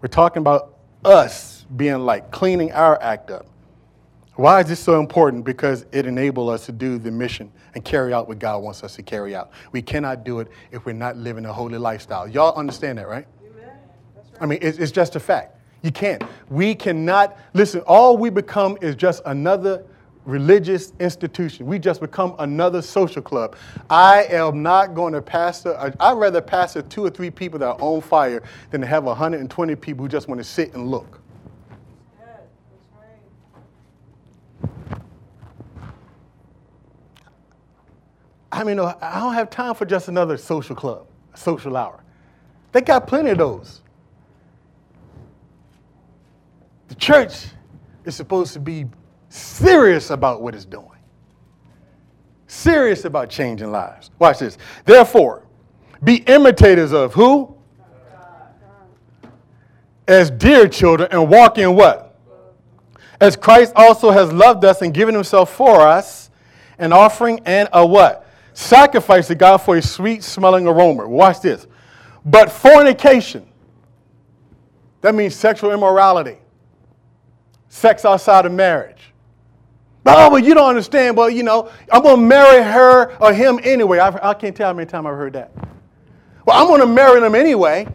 We're 0.00 0.08
talking 0.08 0.40
about 0.40 0.76
us 1.04 1.66
being 1.76 1.98
like 1.98 2.30
cleaning 2.30 2.70
our 2.70 3.02
act 3.02 3.32
up. 3.32 3.46
Why 4.40 4.62
is 4.62 4.68
this 4.68 4.80
so 4.80 4.98
important? 4.98 5.44
Because 5.44 5.84
it 5.92 6.06
enables 6.06 6.48
us 6.48 6.64
to 6.64 6.72
do 6.72 6.96
the 6.96 7.10
mission 7.10 7.52
and 7.74 7.84
carry 7.84 8.14
out 8.14 8.26
what 8.26 8.38
God 8.38 8.62
wants 8.62 8.82
us 8.82 8.96
to 8.96 9.02
carry 9.02 9.34
out. 9.34 9.50
We 9.72 9.82
cannot 9.82 10.24
do 10.24 10.40
it 10.40 10.48
if 10.70 10.86
we're 10.86 10.94
not 10.94 11.18
living 11.18 11.44
a 11.44 11.52
holy 11.52 11.76
lifestyle. 11.76 12.26
Y'all 12.26 12.58
understand 12.58 12.96
that, 12.96 13.06
right? 13.06 13.26
Amen. 13.42 13.68
Right. 14.16 14.24
I 14.40 14.46
mean, 14.46 14.58
it's, 14.62 14.78
it's 14.78 14.92
just 14.92 15.14
a 15.14 15.20
fact. 15.20 15.58
You 15.82 15.92
can't. 15.92 16.24
We 16.48 16.74
cannot, 16.74 17.36
listen, 17.52 17.82
all 17.82 18.16
we 18.16 18.30
become 18.30 18.78
is 18.80 18.96
just 18.96 19.22
another 19.26 19.84
religious 20.24 20.94
institution. 21.00 21.66
We 21.66 21.78
just 21.78 22.00
become 22.00 22.34
another 22.38 22.80
social 22.80 23.20
club. 23.20 23.56
I 23.90 24.24
am 24.30 24.62
not 24.62 24.94
going 24.94 25.12
to 25.12 25.20
pastor, 25.20 25.76
I'd 26.00 26.14
rather 26.14 26.40
pastor 26.40 26.80
two 26.80 27.04
or 27.04 27.10
three 27.10 27.30
people 27.30 27.58
that 27.58 27.66
are 27.66 27.78
on 27.78 28.00
fire 28.00 28.42
than 28.70 28.80
to 28.80 28.86
have 28.86 29.04
120 29.04 29.74
people 29.76 30.02
who 30.02 30.08
just 30.08 30.28
want 30.28 30.38
to 30.38 30.44
sit 30.44 30.72
and 30.72 30.90
look. 30.90 31.20
I 38.60 38.62
mean, 38.62 38.78
I 38.78 39.18
don't 39.18 39.32
have 39.32 39.48
time 39.48 39.74
for 39.74 39.86
just 39.86 40.08
another 40.08 40.36
social 40.36 40.76
club, 40.76 41.06
social 41.34 41.78
hour. 41.78 42.04
They 42.72 42.82
got 42.82 43.06
plenty 43.06 43.30
of 43.30 43.38
those. 43.38 43.80
The 46.88 46.94
church 46.96 47.46
is 48.04 48.14
supposed 48.14 48.52
to 48.52 48.60
be 48.60 48.84
serious 49.30 50.10
about 50.10 50.42
what 50.42 50.54
it's 50.54 50.66
doing, 50.66 50.98
serious 52.48 53.06
about 53.06 53.30
changing 53.30 53.72
lives. 53.72 54.10
Watch 54.18 54.40
this. 54.40 54.58
Therefore, 54.84 55.46
be 56.04 56.16
imitators 56.16 56.92
of 56.92 57.14
who? 57.14 57.56
As 60.06 60.30
dear 60.30 60.68
children, 60.68 61.08
and 61.12 61.30
walk 61.30 61.56
in 61.56 61.74
what? 61.74 62.14
As 63.22 63.36
Christ 63.36 63.72
also 63.74 64.10
has 64.10 64.30
loved 64.30 64.66
us 64.66 64.82
and 64.82 64.92
given 64.92 65.14
himself 65.14 65.50
for 65.50 65.80
us, 65.80 66.28
an 66.78 66.92
offering 66.92 67.40
and 67.46 67.66
a 67.72 67.86
what? 67.86 68.26
Sacrifice 68.52 69.26
to 69.28 69.34
God 69.34 69.58
for 69.58 69.76
a 69.76 69.82
sweet 69.82 70.22
smelling 70.22 70.66
aroma. 70.66 71.08
Watch 71.08 71.40
this. 71.40 71.66
But 72.24 72.50
fornication, 72.50 73.46
that 75.00 75.14
means 75.14 75.34
sexual 75.34 75.72
immorality, 75.72 76.38
sex 77.68 78.04
outside 78.04 78.46
of 78.46 78.52
marriage. 78.52 79.12
Oh, 80.06 80.30
but 80.30 80.44
you 80.44 80.54
don't 80.54 80.68
understand. 80.68 81.16
Well, 81.16 81.30
you 81.30 81.42
know, 81.42 81.70
I'm 81.92 82.02
going 82.02 82.16
to 82.16 82.22
marry 82.22 82.62
her 82.62 83.16
or 83.20 83.32
him 83.32 83.60
anyway. 83.62 83.98
I, 83.98 84.30
I 84.30 84.34
can't 84.34 84.56
tell 84.56 84.68
how 84.68 84.72
many 84.72 84.88
times 84.88 85.06
I've 85.06 85.14
heard 85.14 85.34
that. 85.34 85.52
Well, 86.46 86.60
I'm 86.60 86.66
going 86.66 86.80
to 86.80 86.86
marry 86.86 87.20
them 87.20 87.34
anyway. 87.34 87.86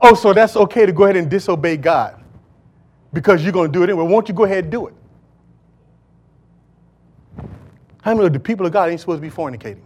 Oh, 0.00 0.14
so 0.14 0.32
that's 0.32 0.56
okay 0.56 0.86
to 0.86 0.92
go 0.92 1.04
ahead 1.04 1.16
and 1.16 1.30
disobey 1.30 1.76
God 1.76 2.22
because 3.12 3.42
you're 3.42 3.52
going 3.52 3.70
to 3.70 3.72
do 3.72 3.82
it 3.82 3.90
anyway. 3.90 4.04
Won't 4.04 4.28
you 4.28 4.34
go 4.34 4.44
ahead 4.44 4.64
and 4.64 4.72
do 4.72 4.86
it? 4.86 4.94
How 8.08 8.14
many 8.14 8.26
of 8.26 8.32
the 8.32 8.40
people 8.40 8.64
of 8.64 8.72
God 8.72 8.88
ain't 8.88 9.00
supposed 9.00 9.20
to 9.20 9.28
be 9.28 9.30
fornicating? 9.30 9.82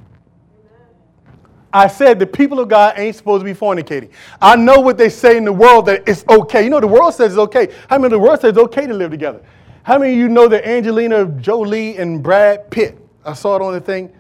I 1.73 1.89
said 1.89 2.21
the 2.21 2.27
people 2.27 2.61
of 2.61 2.69
God 2.69 2.97
ain't 2.97 3.17
supposed 3.17 3.41
to 3.41 3.45
be 3.45 3.53
fornicating. 3.53 4.11
I 4.41 4.55
know 4.55 4.79
what 4.79 4.97
they 4.97 5.09
say 5.09 5.37
in 5.37 5.45
the 5.45 5.53
world 5.53 5.87
that 5.87 6.05
it's 6.07 6.25
okay. 6.29 6.63
You 6.63 6.71
know, 6.71 6.79
the 6.79 6.87
world 6.87 7.15
says 7.15 7.33
it's 7.33 7.39
okay. 7.41 7.75
How 7.91 7.97
many 7.97 8.05
of 8.05 8.11
the 8.13 8.19
world 8.21 8.41
says 8.41 8.51
it's 8.51 8.59
okay 8.59 8.87
to 8.87 8.95
live 8.95 9.11
together? 9.11 9.43
How 9.83 9.99
many 9.99 10.13
of 10.13 10.19
you 10.19 10.29
know 10.29 10.47
that 10.47 10.65
Angelina 10.65 11.27
Jolie 11.41 11.97
and 11.97 12.23
Brad 12.23 12.71
Pitt, 12.71 12.97
I 13.25 13.33
saw 13.33 13.57
it 13.57 13.63
on 13.63 13.73
the 13.73 13.81
thing, 13.81 14.13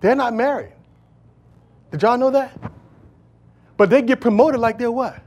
they're 0.00 0.16
not 0.16 0.32
married. 0.32 0.72
Did 1.90 2.00
y'all 2.00 2.16
know 2.16 2.30
that? 2.30 2.58
But 3.76 3.90
they 3.90 4.00
get 4.00 4.22
promoted 4.22 4.58
like 4.58 4.78
they're 4.78 4.90
what? 4.90 5.20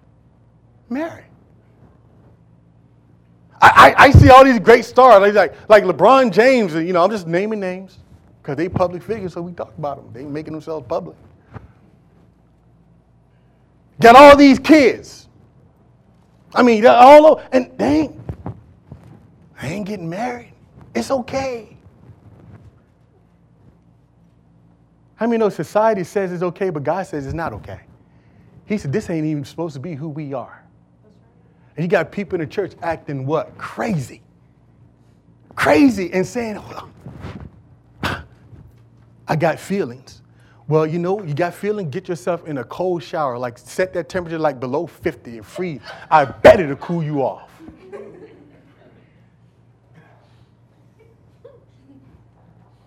Married. 0.89 1.25
I, 3.61 3.93
I, 3.95 4.03
I 4.05 4.11
see 4.11 4.31
all 4.31 4.43
these 4.43 4.57
great 4.57 4.85
stars, 4.85 5.35
like, 5.35 5.69
like 5.69 5.83
LeBron 5.83 6.31
James, 6.31 6.73
you 6.73 6.93
know, 6.93 7.03
I'm 7.03 7.11
just 7.11 7.27
naming 7.27 7.59
names 7.59 7.99
because 8.47 8.55
they 8.55 8.69
public 8.69 9.03
figures, 9.03 9.33
so 9.33 9.41
we 9.41 9.51
talk 9.51 9.77
about 9.77 9.97
them. 9.97 10.09
They 10.13 10.23
making 10.23 10.53
themselves 10.53 10.85
public. 10.87 11.17
Got 13.99 14.15
all 14.15 14.37
these 14.37 14.57
kids. 14.57 15.27
I 16.55 16.63
mean, 16.63 16.85
all 16.85 17.41
and 17.51 17.77
they 17.77 18.03
ain't, 18.03 18.15
ain't 19.61 19.85
getting 19.85 20.09
married. 20.09 20.53
It's 20.95 21.11
okay. 21.11 21.75
How 25.15 25.27
many 25.27 25.39
know 25.39 25.49
society 25.49 26.05
says 26.05 26.31
it's 26.31 26.41
okay, 26.41 26.69
but 26.69 26.85
God 26.85 27.05
says 27.05 27.25
it's 27.25 27.35
not 27.35 27.51
okay? 27.51 27.81
He 28.65 28.77
said, 28.77 28.93
This 28.93 29.09
ain't 29.09 29.25
even 29.25 29.43
supposed 29.43 29.73
to 29.73 29.81
be 29.81 29.93
who 29.93 30.07
we 30.07 30.33
are. 30.33 30.63
And 31.75 31.83
you 31.83 31.89
got 31.89 32.13
people 32.13 32.39
in 32.39 32.47
the 32.47 32.53
church 32.53 32.75
acting 32.81 33.25
what? 33.25 33.57
Crazy. 33.57 34.21
Crazy 35.57 36.13
and 36.13 36.25
saying, 36.25 36.55
well, 36.55 36.89
I 39.27 39.35
got 39.35 39.59
feelings. 39.59 40.21
Well, 40.67 40.85
you 40.85 40.99
know, 40.99 41.23
you 41.23 41.33
got 41.33 41.53
feeling, 41.53 41.89
get 41.89 42.09
yourself 42.09 42.45
in 42.45 42.57
a 42.57 42.63
cold 42.63 43.01
shower, 43.01 43.37
like 43.37 43.57
set 43.57 43.93
that 43.93 44.09
temperature 44.09 44.37
like 44.37 44.59
below 44.59 44.85
50 44.85 45.37
and 45.37 45.45
freeze. 45.45 45.81
I 46.11 46.25
bet 46.25 46.59
it'll 46.59 46.75
cool 46.75 47.03
you 47.03 47.21
off. 47.21 47.49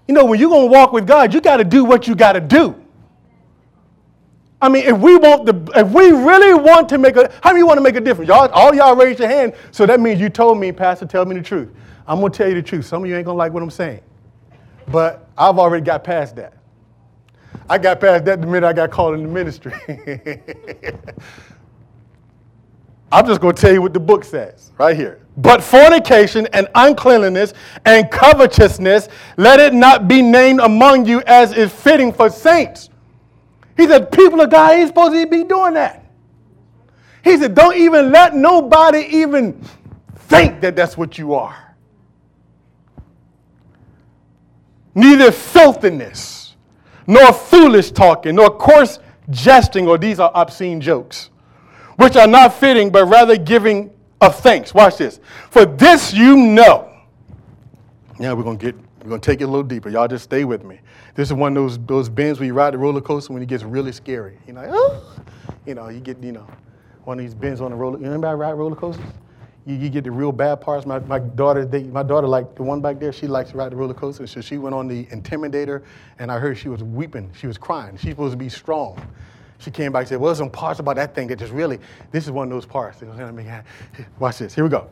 You 0.06 0.14
know, 0.14 0.24
when 0.24 0.40
you're 0.40 0.50
going 0.50 0.68
to 0.68 0.72
walk 0.72 0.92
with 0.92 1.06
God, 1.06 1.32
you 1.32 1.40
got 1.40 1.58
to 1.58 1.64
do 1.64 1.84
what 1.84 2.08
you 2.08 2.16
got 2.16 2.32
to 2.32 2.40
do. 2.40 2.74
I 4.60 4.68
mean, 4.68 4.84
if 4.84 4.98
we 4.98 5.16
want 5.16 5.46
the, 5.46 5.80
if 5.80 5.88
we 5.88 6.10
really 6.10 6.52
want 6.52 6.88
to 6.90 6.98
make 6.98 7.16
a, 7.16 7.32
how 7.42 7.52
many 7.52 7.62
want 7.62 7.78
to 7.78 7.82
make 7.82 7.96
a 7.96 8.00
difference? 8.00 8.28
Y'all, 8.28 8.48
all 8.50 8.74
y'all 8.74 8.94
raise 8.94 9.18
your 9.18 9.28
hand, 9.28 9.54
so 9.70 9.86
that 9.86 10.00
means 10.00 10.20
you 10.20 10.28
told 10.28 10.58
me, 10.58 10.70
Pastor, 10.70 11.06
tell 11.06 11.24
me 11.24 11.34
the 11.34 11.42
truth. 11.42 11.70
I'm 12.06 12.20
gonna 12.20 12.30
tell 12.30 12.48
you 12.48 12.56
the 12.56 12.62
truth. 12.62 12.84
Some 12.84 13.04
of 13.04 13.08
you 13.08 13.16
ain't 13.16 13.24
gonna 13.24 13.38
like 13.38 13.52
what 13.52 13.62
I'm 13.62 13.70
saying, 13.70 14.00
but 14.88 15.29
I've 15.40 15.58
already 15.58 15.82
got 15.82 16.04
past 16.04 16.36
that. 16.36 16.52
I 17.68 17.78
got 17.78 17.98
past 17.98 18.26
that 18.26 18.42
the 18.42 18.46
minute 18.46 18.66
I 18.66 18.74
got 18.74 18.90
called 18.90 19.14
in 19.14 19.22
the 19.22 19.28
ministry. 19.28 19.72
I'm 23.12 23.26
just 23.26 23.40
going 23.40 23.54
to 23.54 23.60
tell 23.60 23.72
you 23.72 23.80
what 23.80 23.94
the 23.94 24.00
book 24.00 24.22
says 24.22 24.70
right 24.76 24.94
here. 24.94 25.26
But 25.38 25.62
fornication 25.62 26.46
and 26.52 26.68
uncleanliness 26.74 27.54
and 27.86 28.10
covetousness, 28.10 29.08
let 29.38 29.58
it 29.60 29.72
not 29.72 30.06
be 30.08 30.20
named 30.20 30.60
among 30.60 31.06
you 31.06 31.22
as 31.26 31.54
is 31.54 31.72
fitting 31.72 32.12
for 32.12 32.28
saints. 32.28 32.90
He 33.78 33.86
said, 33.86 34.12
people 34.12 34.42
of 34.42 34.50
God 34.50 34.72
ain't 34.72 34.88
supposed 34.88 35.14
to 35.14 35.26
be 35.26 35.44
doing 35.44 35.72
that. 35.72 36.04
He 37.24 37.38
said, 37.38 37.54
don't 37.54 37.76
even 37.76 38.12
let 38.12 38.34
nobody 38.34 39.06
even 39.10 39.64
think 40.14 40.60
that 40.60 40.76
that's 40.76 40.98
what 40.98 41.16
you 41.16 41.32
are. 41.32 41.69
Neither 44.94 45.30
filthiness 45.30 46.56
nor 47.06 47.32
foolish 47.32 47.90
talking, 47.90 48.36
nor 48.36 48.50
coarse 48.50 48.98
jesting, 49.30 49.88
or 49.88 49.98
these 49.98 50.20
are 50.20 50.30
obscene 50.34 50.80
jokes, 50.80 51.30
which 51.96 52.16
are 52.16 52.26
not 52.26 52.54
fitting, 52.54 52.90
but 52.90 53.06
rather 53.06 53.36
giving 53.36 53.90
of 54.20 54.38
thanks. 54.40 54.74
Watch 54.74 54.98
this. 54.98 55.20
For 55.50 55.64
this 55.64 56.12
you 56.12 56.36
know. 56.36 56.90
Now 58.18 58.34
we're 58.34 58.42
gonna 58.42 58.56
get 58.56 58.76
we're 59.02 59.08
gonna 59.08 59.20
take 59.20 59.40
it 59.40 59.44
a 59.44 59.46
little 59.46 59.62
deeper. 59.62 59.88
Y'all 59.88 60.08
just 60.08 60.24
stay 60.24 60.44
with 60.44 60.62
me. 60.62 60.78
This 61.14 61.28
is 61.28 61.34
one 61.34 61.56
of 61.56 61.62
those 61.62 61.78
those 61.86 62.08
bends 62.08 62.38
where 62.38 62.46
you 62.46 62.54
ride 62.54 62.74
the 62.74 62.78
roller 62.78 63.00
coaster 63.00 63.32
when 63.32 63.42
it 63.42 63.48
gets 63.48 63.62
really 63.62 63.92
scary. 63.92 64.38
You 64.46 64.52
know, 64.52 64.66
oh, 64.68 65.22
you 65.66 65.74
know, 65.74 65.88
you 65.88 66.00
get, 66.00 66.22
you 66.22 66.32
know, 66.32 66.46
one 67.04 67.18
of 67.18 67.24
these 67.24 67.34
bends 67.34 67.60
on 67.60 67.70
the 67.70 67.76
roller. 67.76 67.98
Anybody 67.98 68.36
ride 68.36 68.52
roller 68.52 68.76
coasters? 68.76 69.04
You, 69.66 69.76
you 69.76 69.90
get 69.90 70.04
the 70.04 70.10
real 70.10 70.32
bad 70.32 70.60
parts. 70.60 70.86
My, 70.86 70.98
my 71.00 71.18
daughter, 71.18 71.64
they, 71.64 71.84
my 71.84 72.02
daughter, 72.02 72.26
like 72.26 72.54
the 72.54 72.62
one 72.62 72.80
back 72.80 72.98
there, 72.98 73.12
she 73.12 73.26
likes 73.26 73.50
to 73.50 73.56
ride 73.56 73.72
the 73.72 73.76
roller 73.76 73.94
coaster. 73.94 74.26
So 74.26 74.40
she 74.40 74.58
went 74.58 74.74
on 74.74 74.88
the 74.88 75.04
Intimidator, 75.06 75.82
and 76.18 76.32
I 76.32 76.38
heard 76.38 76.56
she 76.58 76.68
was 76.68 76.82
weeping. 76.82 77.30
She 77.38 77.46
was 77.46 77.58
crying. 77.58 77.96
She's 77.96 78.10
supposed 78.10 78.32
to 78.32 78.38
be 78.38 78.48
strong. 78.48 79.00
She 79.58 79.70
came 79.70 79.92
back 79.92 80.00
and 80.00 80.08
said, 80.08 80.20
Well, 80.20 80.28
there's 80.28 80.38
some 80.38 80.50
parts 80.50 80.80
about 80.80 80.96
that 80.96 81.14
thing 81.14 81.28
that 81.28 81.38
just 81.38 81.52
really, 81.52 81.78
this 82.12 82.24
is 82.24 82.30
one 82.30 82.48
of 82.48 82.50
those 82.50 82.64
parts. 82.64 83.02
Watch 84.18 84.38
this. 84.38 84.54
Here 84.54 84.64
we 84.64 84.70
go. 84.70 84.88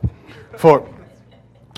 For, 0.57 0.87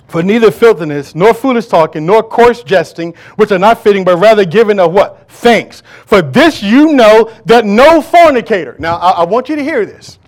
for 0.09 0.21
neither 0.21 0.51
filthiness, 0.51 1.15
nor 1.15 1.33
foolish 1.33 1.67
talking, 1.67 2.05
nor 2.05 2.21
coarse 2.21 2.63
jesting, 2.63 3.13
which 3.37 3.53
are 3.53 3.59
not 3.59 3.81
fitting, 3.81 4.03
but 4.03 4.17
rather 4.17 4.43
giving 4.43 4.77
of 4.77 4.91
what? 4.91 5.29
Thanks. 5.29 5.83
For 6.05 6.21
this 6.21 6.61
you 6.61 6.91
know 6.91 7.31
that 7.45 7.63
no 7.63 8.01
fornicator. 8.01 8.77
Now, 8.77 8.97
I, 8.97 9.11
I 9.11 9.23
want 9.23 9.47
you 9.47 9.55
to 9.55 9.63
hear 9.63 9.85
this 9.85 10.19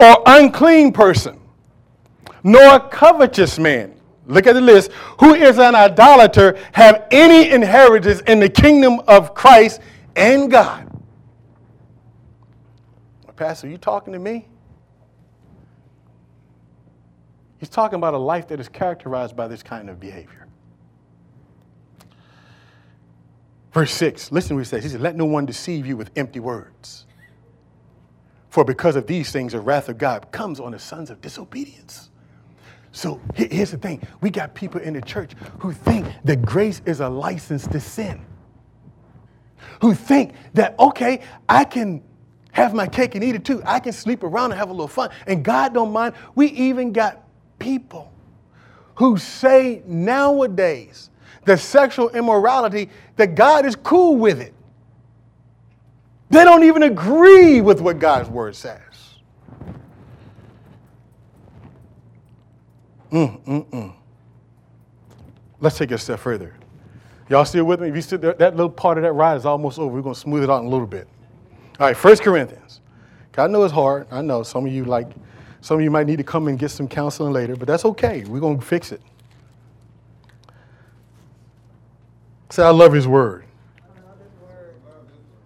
or 0.00 0.22
unclean 0.26 0.92
person, 0.92 1.40
nor 2.42 2.80
covetous 2.80 3.58
man. 3.58 3.94
Look 4.26 4.46
at 4.46 4.54
the 4.54 4.60
list. 4.60 4.92
Who 5.20 5.34
is 5.34 5.58
an 5.58 5.74
idolater 5.74 6.58
have 6.72 7.06
any 7.10 7.50
inheritance 7.50 8.20
in 8.22 8.40
the 8.40 8.48
kingdom 8.48 9.00
of 9.08 9.34
Christ 9.34 9.80
and 10.16 10.50
God? 10.50 10.88
Pastor, 13.36 13.66
you 13.66 13.76
talking 13.76 14.12
to 14.12 14.20
me? 14.20 14.46
He's 17.58 17.68
talking 17.68 17.96
about 17.96 18.14
a 18.14 18.18
life 18.18 18.46
that 18.48 18.60
is 18.60 18.68
characterized 18.68 19.36
by 19.36 19.48
this 19.48 19.64
kind 19.64 19.90
of 19.90 19.98
behavior. 19.98 20.46
Verse 23.72 23.92
6, 23.92 24.30
listen 24.30 24.50
to 24.50 24.54
what 24.54 24.60
he 24.60 24.64
says. 24.66 24.84
He 24.84 24.90
said, 24.90 25.00
Let 25.00 25.16
no 25.16 25.24
one 25.24 25.46
deceive 25.46 25.86
you 25.86 25.96
with 25.96 26.10
empty 26.14 26.38
words. 26.38 27.06
For 28.52 28.66
because 28.66 28.96
of 28.96 29.06
these 29.06 29.32
things, 29.32 29.52
the 29.52 29.60
wrath 29.60 29.88
of 29.88 29.96
God 29.96 30.30
comes 30.30 30.60
on 30.60 30.72
the 30.72 30.78
sons 30.78 31.08
of 31.08 31.22
disobedience. 31.22 32.10
So 32.92 33.18
here's 33.34 33.70
the 33.70 33.78
thing 33.78 34.06
we 34.20 34.28
got 34.28 34.54
people 34.54 34.78
in 34.78 34.92
the 34.92 35.00
church 35.00 35.32
who 35.58 35.72
think 35.72 36.06
that 36.24 36.42
grace 36.42 36.82
is 36.84 37.00
a 37.00 37.08
license 37.08 37.66
to 37.68 37.80
sin, 37.80 38.22
who 39.80 39.94
think 39.94 40.34
that, 40.52 40.78
okay, 40.78 41.22
I 41.48 41.64
can 41.64 42.02
have 42.50 42.74
my 42.74 42.86
cake 42.86 43.14
and 43.14 43.24
eat 43.24 43.34
it 43.34 43.42
too. 43.46 43.62
I 43.64 43.80
can 43.80 43.94
sleep 43.94 44.22
around 44.22 44.50
and 44.50 44.58
have 44.58 44.68
a 44.68 44.72
little 44.72 44.86
fun, 44.86 45.08
and 45.26 45.42
God 45.42 45.72
don't 45.72 45.90
mind. 45.90 46.14
We 46.34 46.48
even 46.48 46.92
got 46.92 47.26
people 47.58 48.12
who 48.96 49.16
say 49.16 49.82
nowadays 49.86 51.08
that 51.46 51.58
sexual 51.58 52.10
immorality, 52.10 52.90
that 53.16 53.34
God 53.34 53.64
is 53.64 53.76
cool 53.76 54.16
with 54.16 54.42
it. 54.42 54.52
They 56.32 56.44
don't 56.44 56.64
even 56.64 56.84
agree 56.84 57.60
with 57.60 57.82
what 57.82 57.98
God's 57.98 58.30
word 58.30 58.56
says. 58.56 58.80
Mm, 63.10 63.44
mm, 63.44 63.66
mm. 63.66 63.92
Let's 65.60 65.76
take 65.76 65.90
it 65.90 65.94
a 65.94 65.98
step 65.98 66.18
further. 66.18 66.54
Y'all 67.28 67.44
still 67.44 67.66
with 67.66 67.82
me? 67.82 67.88
If 67.90 67.94
you 67.96 68.00
still, 68.00 68.18
that 68.18 68.40
little 68.40 68.70
part 68.70 68.96
of 68.96 69.04
that 69.04 69.12
ride 69.12 69.36
is 69.36 69.44
almost 69.44 69.78
over. 69.78 69.94
We're 69.94 70.00
going 70.00 70.14
to 70.14 70.20
smooth 70.20 70.42
it 70.42 70.48
out 70.48 70.60
in 70.60 70.68
a 70.68 70.70
little 70.70 70.86
bit. 70.86 71.06
All 71.78 71.86
right, 71.88 71.96
First 71.96 72.22
Corinthians. 72.22 72.80
I 73.36 73.46
know 73.46 73.62
it's 73.64 73.74
hard. 73.74 74.06
I 74.10 74.22
know 74.22 74.42
some 74.42 74.64
of 74.64 74.72
you 74.72 74.86
like, 74.86 75.08
some 75.60 75.76
of 75.76 75.82
you 75.82 75.90
might 75.90 76.06
need 76.06 76.16
to 76.16 76.24
come 76.24 76.48
and 76.48 76.58
get 76.58 76.70
some 76.70 76.88
counseling 76.88 77.34
later, 77.34 77.56
but 77.56 77.68
that's 77.68 77.84
okay. 77.84 78.24
We're 78.24 78.40
going 78.40 78.58
to 78.58 78.64
fix 78.64 78.90
it. 78.90 79.02
Say, 82.48 82.62
I 82.62 82.70
love 82.70 82.94
his 82.94 83.06
word. 83.06 83.44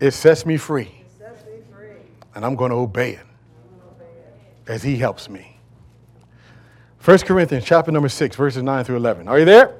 It 0.01 0.12
sets 0.12 0.44
me 0.44 0.57
free. 0.57 0.92
And 2.34 2.44
I'm 2.44 2.55
going 2.55 2.70
to 2.70 2.76
obey 2.76 3.12
it 3.12 3.26
as 4.66 4.82
he 4.82 4.97
helps 4.97 5.28
me. 5.28 5.57
1 7.03 7.18
Corinthians 7.18 7.64
chapter 7.64 7.90
number 7.90 8.09
6, 8.09 8.36
verses 8.36 8.62
9 8.62 8.84
through 8.84 8.97
11. 8.97 9.28
Are 9.28 9.38
you 9.38 9.44
there? 9.44 9.74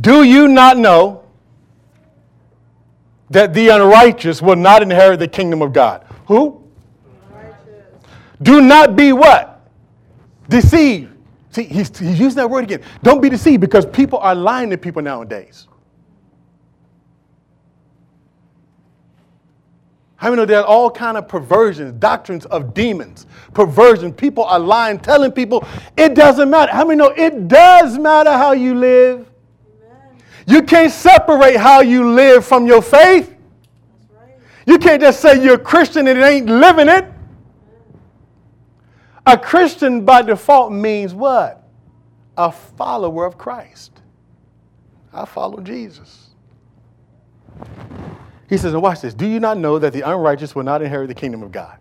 Do 0.00 0.24
you 0.24 0.48
not 0.48 0.76
know 0.76 1.24
that 3.30 3.54
the 3.54 3.68
unrighteous 3.68 4.42
will 4.42 4.56
not 4.56 4.82
inherit 4.82 5.20
the 5.20 5.28
kingdom 5.28 5.62
of 5.62 5.72
God? 5.72 6.04
Who? 6.26 6.62
Unrighteous. 7.32 7.84
Do 8.42 8.60
not 8.60 8.96
be 8.96 9.12
what? 9.12 9.68
Deceived. 10.48 11.16
See, 11.50 11.64
he's, 11.64 11.96
he's 11.96 12.18
using 12.18 12.36
that 12.36 12.50
word 12.50 12.64
again. 12.64 12.82
Don't 13.02 13.20
be 13.20 13.28
deceived 13.28 13.60
because 13.60 13.86
people 13.86 14.18
are 14.18 14.34
lying 14.34 14.70
to 14.70 14.78
people 14.78 15.02
nowadays. 15.02 15.66
How 20.20 20.28
many 20.28 20.42
know 20.42 20.44
there 20.44 20.60
are 20.60 20.66
all 20.66 20.90
kind 20.90 21.16
of 21.16 21.28
perversions, 21.28 21.94
doctrines 21.98 22.44
of 22.44 22.74
demons, 22.74 23.24
perversion. 23.54 24.12
People 24.12 24.44
are 24.44 24.58
lying, 24.58 24.98
telling 24.98 25.32
people 25.32 25.66
it 25.96 26.14
doesn't 26.14 26.50
matter. 26.50 26.70
How 26.70 26.84
many 26.84 26.98
know 26.98 27.14
it 27.16 27.48
does 27.48 27.96
matter 27.96 28.30
how 28.30 28.52
you 28.52 28.74
live? 28.74 29.26
Amen. 29.80 30.22
You 30.46 30.62
can't 30.62 30.92
separate 30.92 31.56
how 31.56 31.80
you 31.80 32.12
live 32.12 32.44
from 32.44 32.66
your 32.66 32.82
faith. 32.82 33.34
Right. 34.14 34.34
You 34.66 34.76
can't 34.76 35.00
just 35.00 35.20
say 35.20 35.42
you're 35.42 35.54
a 35.54 35.58
Christian 35.58 36.06
and 36.06 36.18
it 36.18 36.22
ain't 36.22 36.50
living 36.50 36.90
it. 36.90 37.06
A 39.24 39.38
Christian 39.38 40.04
by 40.04 40.20
default 40.20 40.70
means 40.70 41.14
what? 41.14 41.66
A 42.36 42.52
follower 42.52 43.24
of 43.24 43.38
Christ. 43.38 44.02
I 45.14 45.24
follow 45.24 45.60
Jesus. 45.60 46.28
He 48.50 48.58
says, 48.58 48.74
and 48.74 48.82
watch 48.82 49.00
this. 49.00 49.14
Do 49.14 49.28
you 49.28 49.38
not 49.38 49.58
know 49.58 49.78
that 49.78 49.92
the 49.92 50.00
unrighteous 50.00 50.56
will 50.56 50.64
not 50.64 50.82
inherit 50.82 51.06
the 51.06 51.14
kingdom 51.14 51.44
of 51.44 51.52
God? 51.52 51.78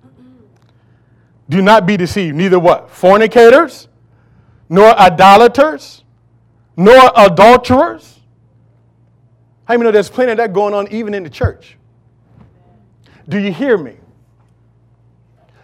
Do 1.50 1.64
not 1.64 1.88
be 1.88 1.98
deceived. 1.98 2.38
Neither 2.38 2.60
what? 2.60 2.92
Fornicators, 2.92 3.88
nor 4.70 4.98
idolaters, 5.00 6.04
nor 6.78 7.12
adulterers. 7.16 8.20
How 9.66 9.74
many 9.74 9.86
know 9.86 9.92
there's 9.92 10.12
plenty 10.12 10.32
of 10.32 10.38
that 10.38 10.54
going 10.54 10.76
on 10.76 10.88
even 10.92 11.16
in 11.16 11.24
the 11.24 11.30
church? 11.30 11.76
Do 13.28 13.40
you 13.40 13.52
hear 13.52 13.76
me? 13.76 13.96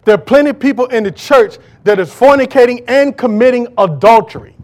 There 0.06 0.16
are 0.16 0.20
plenty 0.20 0.50
of 0.50 0.60
people 0.60 0.88
in 0.88 1.04
the 1.04 1.12
church 1.12 1.60
that 1.84 2.00
is 2.00 2.10
fornicating 2.10 2.84
and 2.88 3.16
committing 3.16 3.68
adultery 3.78 4.56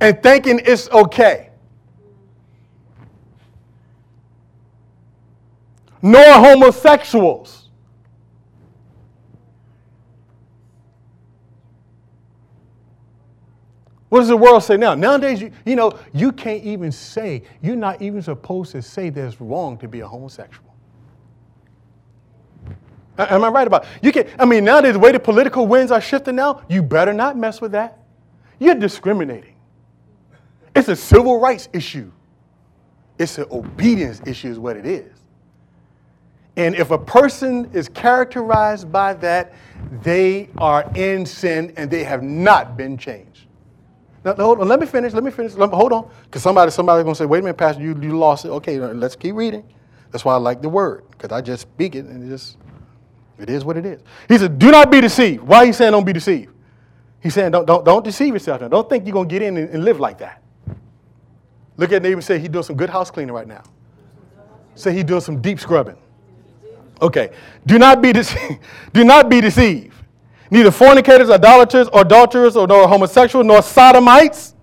and 0.00 0.20
thinking 0.20 0.60
it's 0.64 0.90
okay. 0.90 1.49
Nor 6.02 6.24
homosexuals. 6.24 7.68
What 14.08 14.20
does 14.20 14.28
the 14.28 14.36
world 14.36 14.64
say 14.64 14.76
now? 14.76 14.94
Nowadays, 14.94 15.40
you, 15.40 15.52
you 15.64 15.76
know, 15.76 15.96
you 16.12 16.32
can't 16.32 16.64
even 16.64 16.90
say, 16.90 17.44
you're 17.62 17.76
not 17.76 18.02
even 18.02 18.20
supposed 18.22 18.72
to 18.72 18.82
say 18.82 19.08
that 19.08 19.24
it's 19.24 19.40
wrong 19.40 19.78
to 19.78 19.86
be 19.86 20.00
a 20.00 20.08
homosexual. 20.08 20.70
Am 23.16 23.44
I 23.44 23.48
right 23.48 23.66
about 23.66 23.84
it? 23.84 23.88
You 24.02 24.12
can 24.12 24.26
I 24.38 24.44
mean 24.46 24.64
nowadays 24.64 24.94
the 24.94 24.98
way 24.98 25.12
the 25.12 25.20
political 25.20 25.66
winds 25.66 25.92
are 25.92 26.00
shifting 26.00 26.36
now, 26.36 26.62
you 26.68 26.82
better 26.82 27.12
not 27.12 27.36
mess 27.36 27.60
with 27.60 27.72
that. 27.72 27.98
You're 28.58 28.74
discriminating. 28.74 29.54
It's 30.74 30.88
a 30.88 30.96
civil 30.96 31.38
rights 31.38 31.68
issue. 31.72 32.10
It's 33.18 33.38
an 33.38 33.46
obedience 33.50 34.22
issue 34.26 34.48
is 34.48 34.58
what 34.58 34.76
it 34.76 34.86
is. 34.86 35.19
And 36.60 36.74
if 36.74 36.90
a 36.90 36.98
person 36.98 37.70
is 37.72 37.88
characterized 37.88 38.92
by 38.92 39.14
that, 39.14 39.54
they 40.02 40.50
are 40.58 40.84
in 40.94 41.24
sin 41.24 41.72
and 41.78 41.90
they 41.90 42.04
have 42.04 42.22
not 42.22 42.76
been 42.76 42.98
changed. 42.98 43.46
Now, 44.26 44.34
hold 44.34 44.60
on, 44.60 44.68
let 44.68 44.78
me 44.78 44.84
finish. 44.84 45.14
Let 45.14 45.24
me 45.24 45.30
finish. 45.30 45.54
Let 45.54 45.70
me, 45.70 45.74
hold 45.74 45.90
on, 45.94 46.10
because 46.24 46.42
somebody, 46.42 46.70
somebody's 46.70 47.04
gonna 47.04 47.14
say, 47.14 47.24
"Wait 47.24 47.38
a 47.38 47.42
minute, 47.42 47.56
Pastor, 47.56 47.80
you, 47.80 47.98
you 48.02 48.18
lost 48.18 48.44
it." 48.44 48.50
Okay, 48.50 48.78
let's 48.78 49.16
keep 49.16 49.36
reading. 49.36 49.64
That's 50.10 50.22
why 50.22 50.34
I 50.34 50.36
like 50.36 50.60
the 50.60 50.68
word, 50.68 51.04
because 51.12 51.32
I 51.32 51.40
just 51.40 51.62
speak 51.62 51.94
it 51.94 52.04
and 52.04 52.22
it 52.22 52.28
just 52.28 52.58
it 53.38 53.48
is 53.48 53.64
what 53.64 53.78
it 53.78 53.86
is. 53.86 54.02
He 54.28 54.36
said, 54.36 54.58
"Do 54.58 54.70
not 54.70 54.90
be 54.90 55.00
deceived." 55.00 55.42
Why 55.42 55.58
are 55.58 55.64
you 55.64 55.72
saying 55.72 55.92
don't 55.92 56.04
be 56.04 56.12
deceived? 56.12 56.52
He's 57.22 57.32
saying 57.32 57.52
don't 57.52 57.64
don't 57.64 57.86
don't 57.86 58.04
deceive 58.04 58.34
yourself. 58.34 58.60
Now. 58.60 58.68
Don't 58.68 58.86
think 58.86 59.06
you're 59.06 59.14
gonna 59.14 59.26
get 59.26 59.40
in 59.40 59.56
and, 59.56 59.70
and 59.70 59.82
live 59.82 59.98
like 59.98 60.18
that. 60.18 60.42
Look 61.78 61.90
at 61.90 62.02
neighbor 62.02 62.16
and 62.16 62.24
say 62.24 62.38
he's 62.38 62.50
doing 62.50 62.64
some 62.64 62.76
good 62.76 62.90
house 62.90 63.10
cleaning 63.10 63.34
right 63.34 63.48
now. 63.48 63.62
Say 64.74 64.92
he's 64.92 65.04
doing 65.04 65.22
some 65.22 65.40
deep 65.40 65.58
scrubbing. 65.58 65.96
Okay. 67.00 67.30
Do 67.66 67.78
not 67.78 68.02
be 68.02 68.12
deceived. 68.12 68.58
Do 68.92 69.04
not 69.04 69.28
be 69.28 69.40
deceived 69.40 69.94
neither 70.50 70.70
fornicators, 70.70 71.30
idolaters, 71.30 71.88
or 71.88 72.02
adulterers, 72.02 72.56
or 72.56 72.66
nor 72.66 72.88
homosexuals, 72.88 73.46
nor 73.46 73.62
sodomites. 73.62 74.54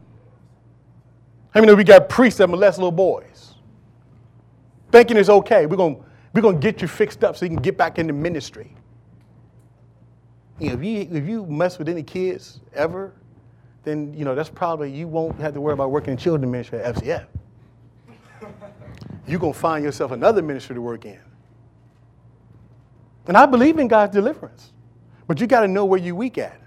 How 1.51 1.61
many 1.61 1.71
know 1.71 1.75
we 1.75 1.83
got 1.83 2.09
priests 2.09 2.37
that 2.39 2.47
molest 2.47 2.77
little 2.77 2.91
boys? 2.91 3.55
Thinking 4.91 5.17
it's 5.17 5.29
okay. 5.29 5.65
We're 5.65 5.77
going 5.77 6.03
we're 6.33 6.41
gonna 6.41 6.59
get 6.59 6.81
you 6.81 6.87
fixed 6.87 7.23
up 7.23 7.35
so 7.35 7.45
you 7.45 7.49
can 7.49 7.61
get 7.61 7.77
back 7.77 7.97
into 7.97 8.13
ministry. 8.13 8.73
You 10.59 10.69
know, 10.69 10.73
if, 10.75 10.83
you, 10.83 11.07
if 11.11 11.27
you 11.27 11.45
mess 11.45 11.77
with 11.77 11.87
any 11.87 12.03
kids 12.03 12.59
ever, 12.73 13.13
then 13.83 14.13
you 14.13 14.25
know 14.25 14.35
that's 14.35 14.49
probably 14.49 14.91
you 14.91 15.07
won't 15.07 15.39
have 15.39 15.53
to 15.53 15.61
worry 15.61 15.73
about 15.73 15.91
working 15.91 16.11
in 16.11 16.17
children 16.17 16.49
ministry 16.51 16.79
at 16.79 16.95
FCF. 16.95 17.25
You're 19.25 19.39
gonna 19.39 19.53
find 19.53 19.83
yourself 19.83 20.11
another 20.11 20.41
ministry 20.41 20.75
to 20.75 20.81
work 20.81 21.05
in. 21.05 21.19
And 23.27 23.37
I 23.37 23.45
believe 23.45 23.77
in 23.77 23.87
God's 23.87 24.13
deliverance. 24.13 24.71
But 25.27 25.41
you 25.41 25.47
got 25.47 25.61
to 25.61 25.67
know 25.67 25.85
where 25.85 25.99
you're 25.99 26.15
weak 26.15 26.37
at. 26.37 26.59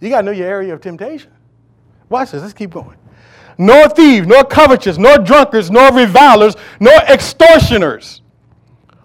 You 0.00 0.10
got 0.10 0.20
to 0.20 0.26
know 0.26 0.32
your 0.32 0.46
area 0.46 0.74
of 0.74 0.80
temptation. 0.80 1.32
Watch 2.08 2.32
this. 2.32 2.42
Let's 2.42 2.54
keep 2.54 2.70
going. 2.70 2.98
Nor 3.58 3.88
thieves, 3.88 4.26
nor 4.26 4.44
covetous, 4.44 4.98
nor 4.98 5.16
drunkards, 5.16 5.70
nor 5.70 5.92
revilers, 5.92 6.54
nor 6.78 6.94
extortioners 7.08 8.20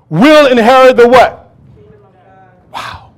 will 0.10 0.52
inherit 0.52 0.97
the 0.97 1.08
what? 1.08 1.56
Wow. 2.74 3.14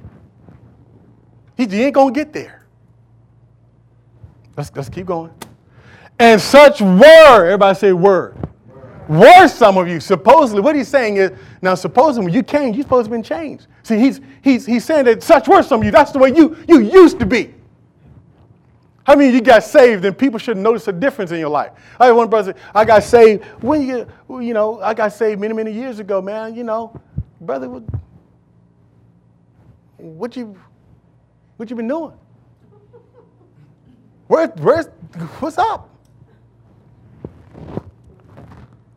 He, 1.57 1.63
ain't 1.63 1.95
going 1.95 2.13
to 2.13 2.19
get 2.19 2.33
there. 2.33 2.67
Let's, 4.55 4.71
let's 4.75 4.89
keep 4.89 5.07
going. 5.07 5.31
And 6.19 6.39
such 6.39 6.79
were, 6.81 7.45
everybody 7.45 7.79
say 7.79 7.93
word. 7.93 8.37
Were 9.07 9.47
some 9.47 9.77
of 9.77 9.87
you. 9.87 9.99
Supposedly, 9.99 10.61
what 10.61 10.75
he's 10.75 10.87
saying 10.87 11.17
is, 11.17 11.31
now 11.61 11.75
supposedly 11.75 12.25
when 12.25 12.33
you 12.33 12.43
came, 12.43 12.73
you're 12.73 12.83
supposed 12.83 13.09
to 13.09 13.11
have 13.13 13.21
been 13.21 13.23
changed. 13.23 13.67
See, 13.83 13.97
he's, 13.97 14.21
he's, 14.41 14.65
he's 14.65 14.85
saying 14.85 15.05
that 15.05 15.23
such 15.23 15.47
were 15.47 15.63
some 15.63 15.81
of 15.81 15.85
you. 15.85 15.91
That's 15.91 16.11
the 16.11 16.19
way 16.19 16.33
you, 16.33 16.57
you 16.67 16.79
used 16.79 17.19
to 17.19 17.25
be. 17.25 17.53
How 19.05 19.15
many 19.15 19.33
you 19.33 19.41
got 19.41 19.63
saved 19.63 20.05
and 20.05 20.17
people 20.17 20.39
should 20.39 20.55
notice 20.55 20.87
a 20.87 20.93
difference 20.93 21.31
in 21.31 21.39
your 21.39 21.49
life? 21.49 21.71
I 21.99 22.05
had 22.05 22.11
one 22.13 22.29
brother, 22.29 22.55
I 22.73 22.85
got 22.85 23.03
saved 23.03 23.43
when 23.61 23.85
you, 23.85 24.07
you 24.29 24.53
know, 24.53 24.81
I 24.81 24.93
got 24.93 25.11
saved 25.11 25.41
many, 25.41 25.53
many 25.53 25.71
years 25.71 25.99
ago, 25.99 26.21
man. 26.21 26.55
You 26.55 26.63
know, 26.63 26.99
brother, 27.41 27.69
what, 27.69 27.83
what 29.97 30.37
you, 30.37 30.57
what 31.57 31.69
you 31.69 31.75
been 31.75 31.89
doing? 31.89 32.13
Where, 34.27 34.47
where's, 34.47 34.85
what's 35.39 35.57
up? 35.57 35.89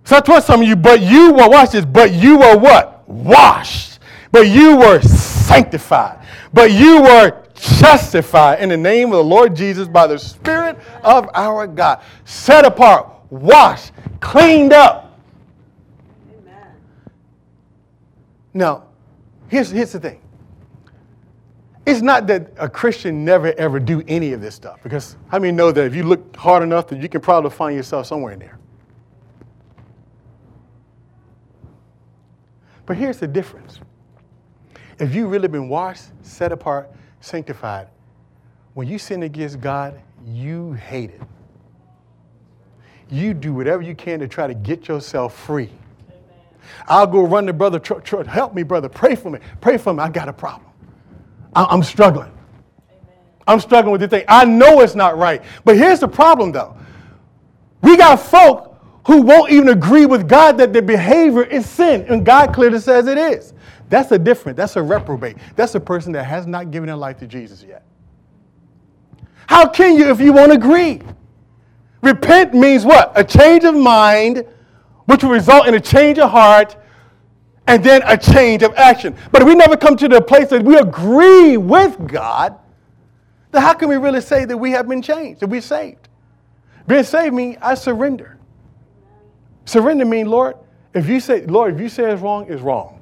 Such 0.07 0.29
was 0.29 0.47
some 0.47 0.63
of 0.63 0.67
you, 0.67 0.77
but 0.77 1.03
you 1.03 1.35
were, 1.35 1.51
watch 1.51 1.73
this, 1.73 1.85
but 1.85 2.15
you 2.15 2.39
were 2.39 2.57
what? 2.57 3.07
Washed 3.07 3.97
but 4.37 4.49
you 4.49 4.77
were 4.77 5.01
sanctified, 5.01 6.23
but 6.53 6.71
you 6.71 7.01
were 7.01 7.43
justified 7.55 8.61
in 8.61 8.69
the 8.69 8.77
name 8.77 9.07
of 9.07 9.17
the 9.17 9.25
Lord 9.25 9.57
Jesus 9.57 9.89
by 9.89 10.07
the 10.07 10.19
Spirit 10.19 10.79
of 11.03 11.31
our 11.33 11.67
God, 11.67 12.03
set 12.27 12.67
apart, 12.67 13.11
washed, 13.31 13.93
cleaned 14.21 14.75
up. 14.75 15.19
Amen. 16.31 16.67
Now, 18.53 18.85
here's, 19.49 19.71
here's 19.71 19.93
the 19.93 20.01
thing. 20.01 20.21
It's 21.87 22.03
not 22.03 22.27
that 22.27 22.53
a 22.59 22.69
Christian 22.69 23.25
never 23.25 23.55
ever 23.59 23.81
do 23.81 24.03
any 24.07 24.35
of 24.35 24.43
this 24.43 24.55
stuff, 24.55 24.83
because 24.83 25.17
how 25.29 25.39
many 25.39 25.53
know 25.53 25.73
that 25.73 25.87
if 25.87 25.95
you 25.95 26.03
look 26.03 26.37
hard 26.37 26.63
enough, 26.63 26.89
that 26.89 27.01
you 27.01 27.09
can 27.09 27.23
probably 27.23 27.51
find 27.51 27.75
yourself 27.75 28.07
somewhere 28.07 28.35
in 28.35 28.41
there. 28.41 28.59
But 32.87 32.97
here's 32.97 33.19
the 33.19 33.27
difference. 33.27 33.81
If 34.99 35.15
you've 35.15 35.31
really 35.31 35.49
been 35.49 35.69
washed, 35.69 36.05
set 36.23 36.53
apart, 36.53 36.91
sanctified, 37.21 37.89
when 38.75 38.89
you 38.89 38.99
sin 38.99 39.25
against 39.25 39.61
God, 39.61 40.01
you 40.25 40.73
hate 40.73 41.11
it. 41.11 41.21
You 43.09 43.35
do 43.35 43.53
whatever 43.53 43.83
you 43.83 43.95
can 43.95 44.21
to 44.21 44.29
try 44.29 44.47
to 44.47 44.55
get 44.55 44.89
yourself 44.89 45.37
free. 45.37 45.71
Amen. 46.09 46.25
I'll 46.89 47.07
go 47.07 47.27
run 47.27 47.47
to 47.47 47.53
brother, 47.53 47.79
tr- 47.79 48.01
tr- 48.01 48.23
help 48.23 48.55
me, 48.55 48.63
brother, 48.63 48.89
pray 48.89 49.15
for 49.15 49.31
me, 49.31 49.39
pray 49.61 49.77
for 49.77 49.93
me. 49.93 50.01
I 50.01 50.09
got 50.09 50.29
a 50.29 50.33
problem. 50.33 50.71
I- 51.55 51.73
am 51.73 51.83
struggling. 51.83 52.33
Amen. 52.91 53.15
I'm 53.47 53.61
struggling 53.61 53.93
with 53.93 54.01
the 54.01 54.09
thing. 54.09 54.25
I 54.29 54.45
know 54.45 54.81
it's 54.81 54.95
not 54.95 55.17
right. 55.19 55.43
But 55.65 55.77
here's 55.77 56.01
the 56.01 56.09
problem, 56.09 56.53
though. 56.53 56.77
We 57.83 57.97
got 57.97 58.21
folk 58.21 58.66
who 59.07 59.23
won't 59.23 59.53
even 59.53 59.69
agree 59.69 60.05
with 60.05 60.29
God 60.29 60.59
that 60.59 60.73
their 60.73 60.83
behavior 60.83 61.45
is 61.45 61.65
sin, 61.65 62.05
and 62.09 62.27
God 62.27 62.53
clearly 62.53 62.81
says 62.81 63.07
it 63.07 63.17
is. 63.17 63.55
That's 63.89 64.11
a 64.11 64.19
different, 64.19 64.57
that's 64.57 64.75
a 64.75 64.83
reprobate. 64.83 65.37
That's 65.55 65.77
a 65.77 65.81
person 65.81 66.11
that 66.13 66.25
has 66.25 66.45
not 66.49 66.73
given 66.73 66.89
their 66.89 66.97
life 66.97 67.19
to 67.19 67.27
Jesus 67.29 67.63
yet. 67.63 67.85
How 69.47 69.69
can 69.69 69.97
you 69.97 70.11
if 70.11 70.21
you 70.21 70.33
won't 70.33 70.51
agree? 70.51 71.03
Repent 72.03 72.53
means 72.53 72.85
what? 72.85 73.13
A 73.15 73.23
change 73.23 73.63
of 73.63 73.77
mind, 73.77 74.45
which 75.05 75.23
will 75.23 75.31
result 75.31 75.69
in 75.69 75.75
a 75.75 75.81
change 75.81 76.19
of 76.19 76.33
heart 76.33 76.77
and 77.69 77.85
then 77.85 78.03
a 78.07 78.17
change 78.17 78.65
of 78.65 78.75
action. 78.75 79.15
But 79.31 79.41
if 79.43 79.47
we 79.47 79.55
never 79.55 79.77
come 79.77 79.97
to 79.99 80.09
the 80.09 80.21
place 80.21 80.49
that 80.49 80.65
we 80.65 80.79
agree 80.79 81.57
with 81.57 82.09
God, 82.09 82.59
then 83.53 83.63
how 83.63 83.75
can 83.75 83.89
we 83.89 83.99
really 83.99 84.21
say 84.21 84.45
that 84.47 84.57
we 84.57 84.73
have 84.73 84.89
been 84.89 85.01
changed, 85.01 85.43
that 85.43 85.47
we're 85.47 85.61
saved? 85.61 86.09
Being 86.89 87.05
saved 87.05 87.35
means 87.35 87.57
I 87.63 87.77
surrender. 87.77 88.36
Surrender 89.67 90.07
means, 90.07 90.29
Lord, 90.29 90.57
if 90.95 91.09
you 91.09 91.21
say, 91.21 91.45
Lord, 91.47 91.75
if 91.75 91.81
you 91.81 91.89
say 91.91 92.11
it's 92.11 92.23
wrong, 92.23 92.47
it's 92.49 92.63
wrong. 92.63 93.01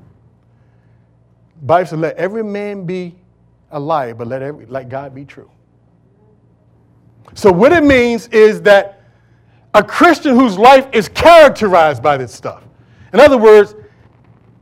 Bible 1.63 1.87
says, 1.87 1.99
let 1.99 2.17
every 2.17 2.43
man 2.43 2.85
be 2.85 3.15
a 3.71 3.79
liar, 3.79 4.15
but 4.15 4.27
let, 4.27 4.43
every, 4.43 4.67
let 4.67 4.89
God 4.89 5.15
be 5.15 5.25
true. 5.25 5.51
So, 7.35 7.53
what 7.53 7.73
it 7.73 7.85
means 7.85 8.29
is 8.29 8.61
that 8.63 9.01
a 9.73 9.83
Christian 9.83 10.37
whose 10.37 10.59
life 10.59 10.89
is 10.93 11.09
characterized 11.09 12.03
by 12.03 12.17
this 12.17 12.35
stuff. 12.35 12.65
In 13.13 13.21
other 13.21 13.39
words, 13.39 13.75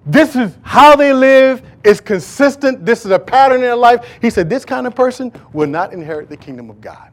This 0.07 0.34
is 0.34 0.57
how 0.62 0.96
they 0.96 1.12
live. 1.12 1.62
It's 1.84 2.00
consistent. 2.00 2.84
This 2.84 3.05
is 3.05 3.11
a 3.11 3.18
pattern 3.18 3.57
in 3.57 3.62
their 3.62 3.76
life. 3.76 4.05
He 4.20 4.30
said, 4.30 4.48
This 4.50 4.64
kind 4.64 4.86
of 4.86 4.94
person 4.94 5.32
will 5.53 5.68
not 5.68 5.92
inherit 5.92 6.28
the 6.28 6.36
kingdom 6.36 6.70
of 6.70 6.80
God. 6.80 7.11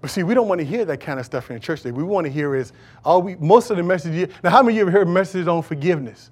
But 0.00 0.10
see, 0.10 0.22
we 0.22 0.34
don't 0.34 0.48
want 0.48 0.60
to 0.60 0.64
hear 0.64 0.84
that 0.84 1.00
kind 1.00 1.18
of 1.18 1.26
stuff 1.26 1.50
in 1.50 1.56
the 1.56 1.60
church 1.60 1.82
today. 1.82 1.92
We 1.92 2.04
want 2.04 2.24
to 2.26 2.32
hear 2.32 2.54
is 2.54 2.72
all 3.04 3.20
we 3.20 3.34
most 3.36 3.70
of 3.70 3.76
the 3.76 3.82
messages. 3.82 4.32
Now, 4.44 4.50
how 4.50 4.62
many 4.62 4.74
of 4.74 4.76
you 4.76 4.82
ever 4.82 4.90
heard 4.90 5.08
messages 5.08 5.48
on 5.48 5.62
forgiveness 5.62 6.30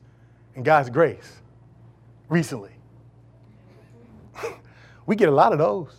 and 0.54 0.64
God's 0.64 0.88
grace 0.88 1.40
recently? 2.28 2.70
we 5.06 5.16
get 5.16 5.28
a 5.28 5.32
lot 5.32 5.52
of 5.52 5.58
those. 5.58 5.94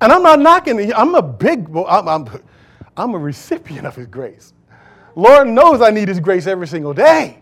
And 0.00 0.12
I'm 0.12 0.22
not 0.22 0.40
knocking, 0.40 0.92
I'm 0.92 1.14
a 1.14 1.22
big, 1.22 1.68
I'm, 1.74 2.08
I'm, 2.08 2.42
I'm 2.96 3.14
a 3.14 3.18
recipient 3.18 3.86
of 3.86 3.96
His 3.96 4.06
grace. 4.06 4.52
Lord 5.14 5.48
knows 5.48 5.80
I 5.80 5.90
need 5.90 6.08
His 6.08 6.20
grace 6.20 6.46
every 6.46 6.66
single 6.66 6.94
day. 6.94 7.38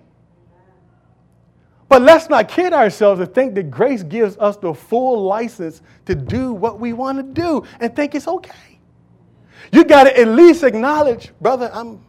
But 1.88 2.02
let's 2.02 2.30
not 2.30 2.48
kid 2.48 2.72
ourselves 2.72 3.20
to 3.20 3.26
think 3.26 3.54
that 3.54 3.70
grace 3.70 4.02
gives 4.02 4.36
us 4.38 4.56
the 4.56 4.72
full 4.72 5.24
license 5.24 5.82
to 6.06 6.14
do 6.14 6.52
what 6.52 6.80
we 6.80 6.94
want 6.94 7.18
to 7.18 7.22
do 7.22 7.64
and 7.80 7.94
think 7.94 8.14
it's 8.14 8.26
okay. 8.26 8.78
You 9.70 9.84
got 9.84 10.04
to 10.04 10.18
at 10.18 10.28
least 10.28 10.64
acknowledge, 10.64 11.30
brother, 11.40 11.70
I'm 11.72 12.04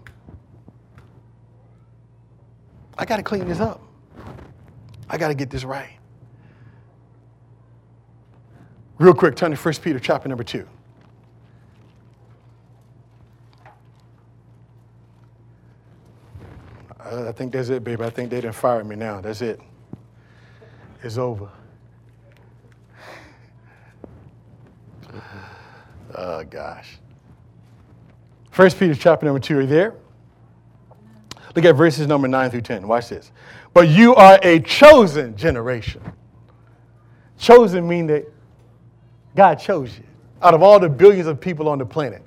I 2.98 3.06
got 3.06 3.18
to 3.18 3.24
clean 3.24 3.48
this 3.48 3.60
up. 3.60 3.82
I 5.10 5.18
got 5.18 5.30
to 5.30 5.34
get 5.34 5.50
this 5.50 5.64
right. 5.64 5.98
Real 9.00 9.14
quick, 9.14 9.36
turn 9.36 9.52
to 9.52 9.58
1 9.58 9.74
Peter 9.82 10.00
chapter 10.00 10.30
number 10.30 10.44
2. 10.44 10.68
I 17.00 17.32
think 17.34 17.52
that's 17.52 17.70
it, 17.70 17.84
baby. 17.84 18.04
I 18.04 18.10
think 18.10 18.30
they 18.30 18.42
didn't 18.42 18.56
fire 18.56 18.84
me 18.84 18.96
now. 18.96 19.20
That's 19.22 19.42
it. 19.42 19.60
It's 21.04 21.18
over. 21.18 21.50
Oh, 26.16 26.44
gosh. 26.44 27.00
First 28.54 28.78
Peter 28.78 28.94
chapter 28.94 29.26
number 29.26 29.40
2, 29.40 29.58
are 29.58 29.66
there? 29.66 29.96
Look 31.56 31.66
at 31.66 31.76
verses 31.76 32.06
number 32.06 32.28
9 32.28 32.52
through 32.52 32.62
10. 32.62 32.88
Watch 32.88 33.10
this. 33.10 33.32
But 33.74 33.88
you 33.88 34.14
are 34.14 34.38
a 34.44 34.60
chosen 34.60 35.36
generation. 35.36 36.00
Chosen 37.40 37.88
mean 37.88 38.06
that 38.08 38.32
God 39.36 39.56
chose 39.56 39.98
you. 39.98 40.04
Out 40.44 40.54
of 40.54 40.62
all 40.62 40.80
the 40.80 40.88
billions 40.88 41.26
of 41.26 41.42
people 41.42 41.68
on 41.68 41.80
the 41.80 41.86
planet, 41.86 42.22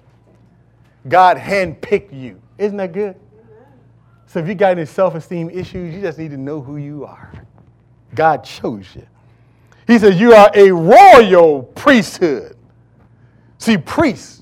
God 1.09 1.37
handpicked 1.37 2.13
you. 2.13 2.43
Isn't 2.59 2.77
that 2.79 2.93
good? 2.93 3.15
So 4.27 4.41
if 4.41 4.49
you 4.49 4.57
got 4.57 4.73
any 4.73 4.85
self-esteem 4.85 5.51
issues, 5.51 5.95
you 5.95 6.01
just 6.01 6.19
need 6.19 6.33
to 6.33 6.37
know 6.37 6.61
who 6.61 6.77
you 6.77 7.05
are. 7.05 7.33
God 8.17 8.43
chose 8.43 8.97
you. 8.97 9.07
He 9.87 9.97
said, 10.01 10.15
You 10.15 10.33
are 10.33 10.51
a 10.57 10.73
royal 10.73 11.63
priesthood. 11.63 12.57
See, 13.59 13.79
priests. 13.79 14.36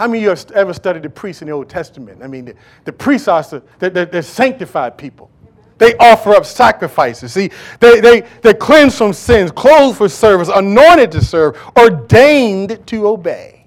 How 0.00 0.06
many 0.06 0.20
of 0.20 0.22
you 0.22 0.28
have 0.30 0.50
ever 0.52 0.72
studied 0.72 1.02
the 1.02 1.10
priests 1.10 1.42
in 1.42 1.48
the 1.48 1.52
Old 1.52 1.68
Testament? 1.68 2.22
I 2.22 2.26
mean, 2.26 2.46
the, 2.46 2.54
the 2.84 2.92
priests 2.92 3.28
are 3.28 3.44
they're, 3.78 4.06
they're 4.06 4.22
sanctified 4.22 4.96
people. 4.96 5.30
They 5.76 5.94
offer 5.96 6.30
up 6.30 6.46
sacrifices. 6.46 7.34
See, 7.34 7.50
they, 7.80 8.00
they, 8.00 8.20
they 8.40 8.54
cleanse 8.54 8.96
from 8.96 9.12
sins, 9.12 9.50
clothed 9.50 9.98
for 9.98 10.08
service, 10.08 10.48
anointed 10.48 11.12
to 11.12 11.22
serve, 11.22 11.58
ordained 11.78 12.80
to 12.86 13.08
obey. 13.08 13.66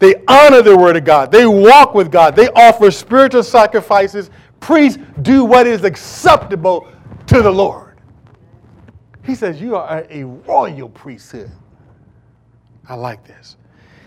They 0.00 0.16
honor 0.28 0.60
the 0.60 0.76
word 0.76 0.98
of 0.98 1.04
God. 1.06 1.32
They 1.32 1.46
walk 1.46 1.94
with 1.94 2.12
God. 2.12 2.36
They 2.36 2.50
offer 2.50 2.90
spiritual 2.90 3.42
sacrifices. 3.42 4.28
Priests 4.60 4.98
do 5.22 5.46
what 5.46 5.66
is 5.66 5.82
acceptable 5.82 6.92
to 7.28 7.40
the 7.40 7.50
Lord. 7.50 8.02
He 9.22 9.34
says, 9.34 9.62
You 9.62 9.76
are 9.76 10.06
a 10.10 10.24
royal 10.24 10.90
priesthood. 10.90 11.50
I 12.86 12.96
like 12.96 13.26
this. 13.26 13.56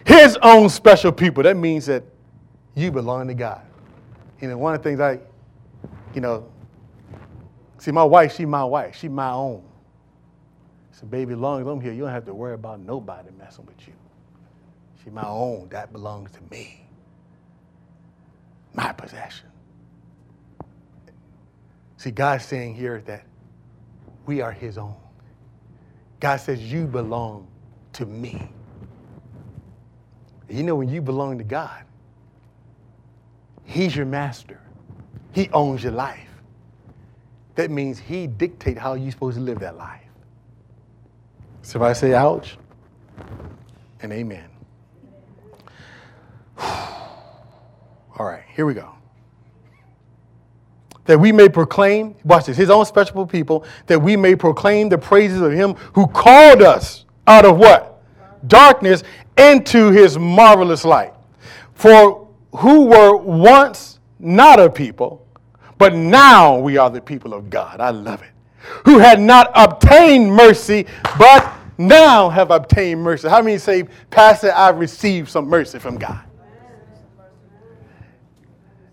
His 0.07 0.37
own 0.41 0.69
special 0.69 1.11
people. 1.11 1.43
That 1.43 1.57
means 1.57 1.85
that 1.87 2.03
you 2.75 2.91
belong 2.91 3.27
to 3.27 3.33
God. 3.35 3.61
You 4.41 4.47
know, 4.47 4.57
one 4.57 4.73
of 4.73 4.81
the 4.81 4.89
things 4.89 4.99
I, 4.99 5.19
you 6.13 6.21
know, 6.21 6.47
See, 7.79 7.91
my 7.91 8.03
wife, 8.03 8.35
she 8.35 8.45
my 8.45 8.63
wife. 8.63 8.95
She 8.95 9.07
my 9.07 9.31
own. 9.31 9.63
So, 10.91 11.05
baby, 11.05 11.33
as 11.33 11.39
long 11.39 11.61
as 11.61 11.67
I'm 11.67 11.79
here, 11.79 11.93
you 11.93 12.01
don't 12.01 12.11
have 12.11 12.25
to 12.25 12.33
worry 12.33 12.55
about 12.55 12.79
nobody 12.79 13.29
messing 13.37 13.65
with 13.65 13.87
you. 13.87 13.93
She 15.03 15.11
my 15.11 15.27
own. 15.27 15.69
That 15.69 15.91
belongs 15.91 16.31
to 16.31 16.39
me. 16.49 16.81
My 18.73 18.91
possession. 18.91 19.47
See, 21.97 22.11
God's 22.11 22.45
saying 22.45 22.75
here 22.75 23.01
that 23.05 23.25
we 24.25 24.41
are 24.41 24.51
his 24.51 24.77
own. 24.77 24.95
God 26.19 26.37
says, 26.37 26.61
You 26.61 26.87
belong 26.87 27.47
to 27.93 28.05
me. 28.05 28.49
You 30.49 30.63
know, 30.63 30.75
when 30.75 30.89
you 30.89 31.01
belong 31.01 31.37
to 31.37 31.43
God, 31.43 31.83
He's 33.65 33.95
your 33.95 34.05
master, 34.05 34.61
He 35.33 35.49
owns 35.51 35.83
your 35.83 35.93
life 35.93 36.27
that 37.57 37.71
means 37.71 37.97
he 37.99 38.27
dictates 38.27 38.79
how 38.79 38.93
you're 38.93 39.11
supposed 39.11 39.35
to 39.35 39.43
live 39.43 39.59
that 39.59 39.77
life. 39.77 40.03
So 41.63 41.79
if 41.79 41.83
I 41.83 41.93
say 41.93 42.13
ouch 42.13 42.55
and 43.99 44.13
amen. 44.13 44.47
All 46.59 47.05
right, 48.19 48.43
here 48.55 48.67
we 48.67 48.75
go. 48.75 48.93
That 51.05 51.19
we 51.19 51.31
may 51.31 51.49
proclaim, 51.49 52.15
watch 52.23 52.45
this, 52.45 52.57
his 52.57 52.69
own 52.69 52.85
special 52.85 53.25
people, 53.25 53.65
that 53.87 53.99
we 53.99 54.15
may 54.15 54.35
proclaim 54.35 54.87
the 54.87 54.99
praises 54.99 55.41
of 55.41 55.51
him 55.51 55.73
who 55.93 56.05
called 56.05 56.61
us 56.61 57.05
out 57.25 57.43
of 57.43 57.57
what? 57.57 57.96
Darkness 58.45 59.03
into 59.37 59.91
his 59.91 60.17
marvelous 60.17 60.85
light. 60.85 61.13
For 61.73 62.27
who 62.55 62.85
were 62.85 63.15
once 63.15 63.99
not 64.19 64.59
a 64.59 64.69
people, 64.69 65.25
but 65.77 65.93
now 65.93 66.57
we 66.57 66.77
are 66.77 66.89
the 66.89 67.01
people 67.01 67.33
of 67.33 67.49
God. 67.49 67.79
I 67.79 67.91
love 67.91 68.21
it. 68.21 68.29
Who 68.85 68.99
had 68.99 69.19
not 69.19 69.51
obtained 69.55 70.33
mercy, 70.33 70.85
but 71.17 71.53
now 71.77 72.29
have 72.29 72.51
obtained 72.51 73.01
mercy. 73.01 73.29
How 73.29 73.41
many 73.41 73.57
say, 73.57 73.83
Pastor, 74.09 74.51
I've 74.55 74.77
received 74.77 75.29
some 75.29 75.47
mercy 75.47 75.79
from 75.79 75.97
God? 75.97 76.21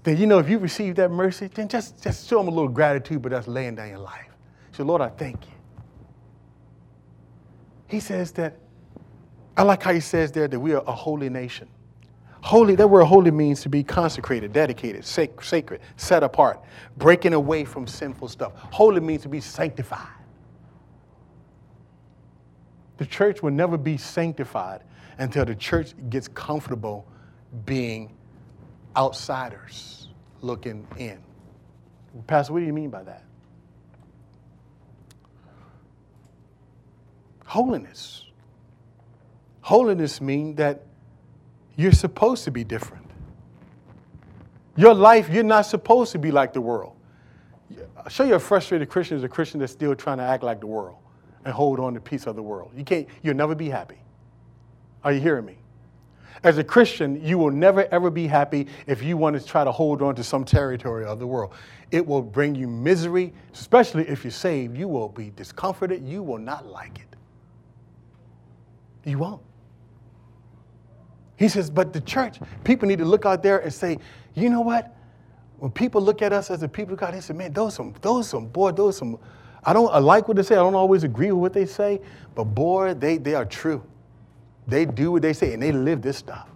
Then 0.02 0.18
you 0.18 0.26
know, 0.26 0.38
if 0.38 0.50
you 0.50 0.58
receive 0.58 0.96
that 0.96 1.10
mercy, 1.10 1.48
then 1.48 1.66
just, 1.66 2.02
just 2.02 2.28
show 2.28 2.38
him 2.40 2.48
a 2.48 2.50
little 2.50 2.68
gratitude, 2.68 3.22
but 3.22 3.32
that's 3.32 3.48
laying 3.48 3.74
down 3.74 3.88
your 3.88 3.98
life. 3.98 4.28
So, 4.72 4.84
Lord, 4.84 5.00
I 5.00 5.08
thank 5.08 5.46
you. 5.46 5.52
He 7.88 8.00
says 8.00 8.30
that, 8.32 8.58
I 9.56 9.62
like 9.62 9.82
how 9.82 9.92
he 9.92 10.00
says 10.00 10.32
there 10.32 10.48
that 10.48 10.58
we 10.58 10.74
are 10.74 10.82
a 10.86 10.92
holy 10.92 11.28
nation. 11.28 11.68
Holy, 12.42 12.74
that 12.74 12.88
word 12.88 13.04
holy 13.04 13.30
means 13.30 13.62
to 13.62 13.68
be 13.70 13.82
consecrated, 13.82 14.52
dedicated, 14.52 15.04
sac- 15.04 15.42
sacred, 15.42 15.80
set 15.96 16.22
apart, 16.22 16.60
breaking 16.98 17.32
away 17.32 17.64
from 17.64 17.86
sinful 17.86 18.28
stuff. 18.28 18.52
Holy 18.56 19.00
means 19.00 19.22
to 19.22 19.28
be 19.28 19.40
sanctified. 19.40 20.06
The 22.98 23.06
church 23.06 23.42
will 23.42 23.50
never 23.50 23.78
be 23.78 23.96
sanctified 23.96 24.82
until 25.18 25.44
the 25.44 25.54
church 25.54 25.94
gets 26.10 26.28
comfortable 26.28 27.06
being 27.64 28.14
outsiders 28.96 30.08
looking 30.42 30.86
in. 30.98 31.18
Pastor, 32.26 32.52
what 32.52 32.60
do 32.60 32.66
you 32.66 32.72
mean 32.72 32.90
by 32.90 33.02
that? 33.04 33.24
Holiness. 37.46 38.23
Holiness 39.64 40.20
means 40.20 40.56
that 40.56 40.82
you're 41.74 41.90
supposed 41.90 42.44
to 42.44 42.50
be 42.50 42.64
different. 42.64 43.06
Your 44.76 44.92
life, 44.92 45.30
you're 45.30 45.42
not 45.42 45.62
supposed 45.62 46.12
to 46.12 46.18
be 46.18 46.30
like 46.30 46.52
the 46.52 46.60
world. 46.60 46.94
I'll 47.96 48.10
show 48.10 48.24
you 48.24 48.34
a 48.34 48.38
frustrated 48.38 48.90
Christian 48.90 49.16
is 49.16 49.24
a 49.24 49.28
Christian 49.28 49.60
that's 49.60 49.72
still 49.72 49.94
trying 49.94 50.18
to 50.18 50.22
act 50.22 50.42
like 50.42 50.60
the 50.60 50.66
world 50.66 50.98
and 51.46 51.54
hold 51.54 51.80
on 51.80 51.94
to 51.94 52.00
peace 52.00 52.26
of 52.26 52.36
the 52.36 52.42
world. 52.42 52.72
You 52.76 52.84
can't, 52.84 53.08
you'll 53.22 53.36
never 53.36 53.54
be 53.54 53.70
happy. 53.70 53.96
Are 55.02 55.14
you 55.14 55.20
hearing 55.20 55.46
me? 55.46 55.56
As 56.42 56.58
a 56.58 56.64
Christian, 56.64 57.24
you 57.24 57.38
will 57.38 57.50
never 57.50 57.88
ever 57.90 58.10
be 58.10 58.26
happy 58.26 58.66
if 58.86 59.02
you 59.02 59.16
want 59.16 59.40
to 59.40 59.42
try 59.42 59.64
to 59.64 59.72
hold 59.72 60.02
on 60.02 60.14
to 60.16 60.22
some 60.22 60.44
territory 60.44 61.06
of 61.06 61.18
the 61.18 61.26
world. 61.26 61.54
It 61.90 62.06
will 62.06 62.20
bring 62.20 62.54
you 62.54 62.68
misery, 62.68 63.32
especially 63.54 64.06
if 64.08 64.24
you're 64.24 64.30
saved. 64.30 64.76
You 64.76 64.88
will 64.88 65.08
be 65.08 65.30
discomforted. 65.30 66.06
You 66.06 66.22
will 66.22 66.36
not 66.36 66.66
like 66.66 66.98
it. 66.98 69.08
You 69.08 69.16
won't. 69.16 69.40
He 71.36 71.48
says, 71.48 71.70
but 71.70 71.92
the 71.92 72.00
church, 72.00 72.38
people 72.62 72.88
need 72.88 72.98
to 72.98 73.04
look 73.04 73.26
out 73.26 73.42
there 73.42 73.58
and 73.58 73.72
say, 73.72 73.98
you 74.34 74.50
know 74.50 74.60
what? 74.60 74.94
When 75.58 75.70
people 75.70 76.00
look 76.00 76.22
at 76.22 76.32
us 76.32 76.50
as 76.50 76.60
the 76.60 76.68
people 76.68 76.94
of 76.94 77.00
God, 77.00 77.14
they 77.14 77.20
say, 77.20 77.34
man, 77.34 77.52
those 77.52 77.74
some, 77.74 77.94
those 78.00 78.28
some, 78.28 78.46
boy, 78.46 78.72
those 78.72 78.96
some, 78.96 79.18
I 79.64 79.72
don't 79.72 79.92
I 79.92 79.98
like 79.98 80.28
what 80.28 80.36
they 80.36 80.42
say. 80.42 80.54
I 80.54 80.58
don't 80.58 80.74
always 80.74 81.04
agree 81.04 81.32
with 81.32 81.40
what 81.40 81.52
they 81.52 81.66
say, 81.66 82.00
but 82.34 82.44
boy, 82.44 82.94
they, 82.94 83.16
they 83.16 83.34
are 83.34 83.44
true. 83.44 83.82
They 84.66 84.84
do 84.84 85.12
what 85.12 85.22
they 85.22 85.32
say 85.32 85.52
and 85.52 85.62
they 85.62 85.72
live 85.72 86.02
this 86.02 86.16
stuff. 86.18 86.48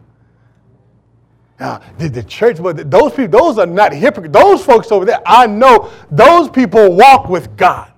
Now, 1.58 1.80
the, 1.98 2.08
the 2.08 2.22
church, 2.22 2.62
but 2.62 2.90
those 2.90 3.12
people, 3.12 3.40
those 3.40 3.58
are 3.58 3.66
not 3.66 3.92
hypocrites. 3.92 4.32
Those 4.32 4.64
folks 4.64 4.92
over 4.92 5.04
there, 5.04 5.20
I 5.26 5.46
know 5.46 5.90
those 6.10 6.48
people 6.48 6.94
walk 6.94 7.28
with 7.28 7.56
God. 7.56 7.92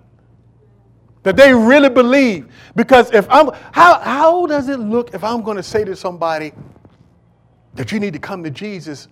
That 1.23 1.37
they 1.37 1.53
really 1.53 1.91
believe. 1.91 2.49
Because 2.77 3.13
if 3.13 3.29
I'm, 3.31 3.51
how, 3.73 4.01
how 4.01 4.47
does 4.47 4.69
it 4.69 4.79
look 4.79 5.15
if 5.15 5.23
I'm 5.23 5.43
going 5.43 5.57
to 5.57 5.63
say 5.63 5.85
to 5.85 5.95
somebody 5.95 6.53
that 7.75 7.93
you 7.93 8.01
need 8.01 8.15
to 8.15 8.19
come 8.19 8.43
to 8.45 8.51
Jesus, 8.51 9.09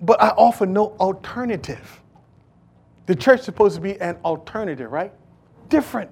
but 0.00 0.20
I 0.20 0.30
offer 0.30 0.66
no 0.66 0.96
alternative? 0.98 2.00
The 3.06 3.14
church 3.14 3.40
is 3.40 3.44
supposed 3.44 3.76
to 3.76 3.80
be 3.80 4.00
an 4.00 4.16
alternative, 4.24 4.90
right? 4.90 5.12
Different. 5.68 6.10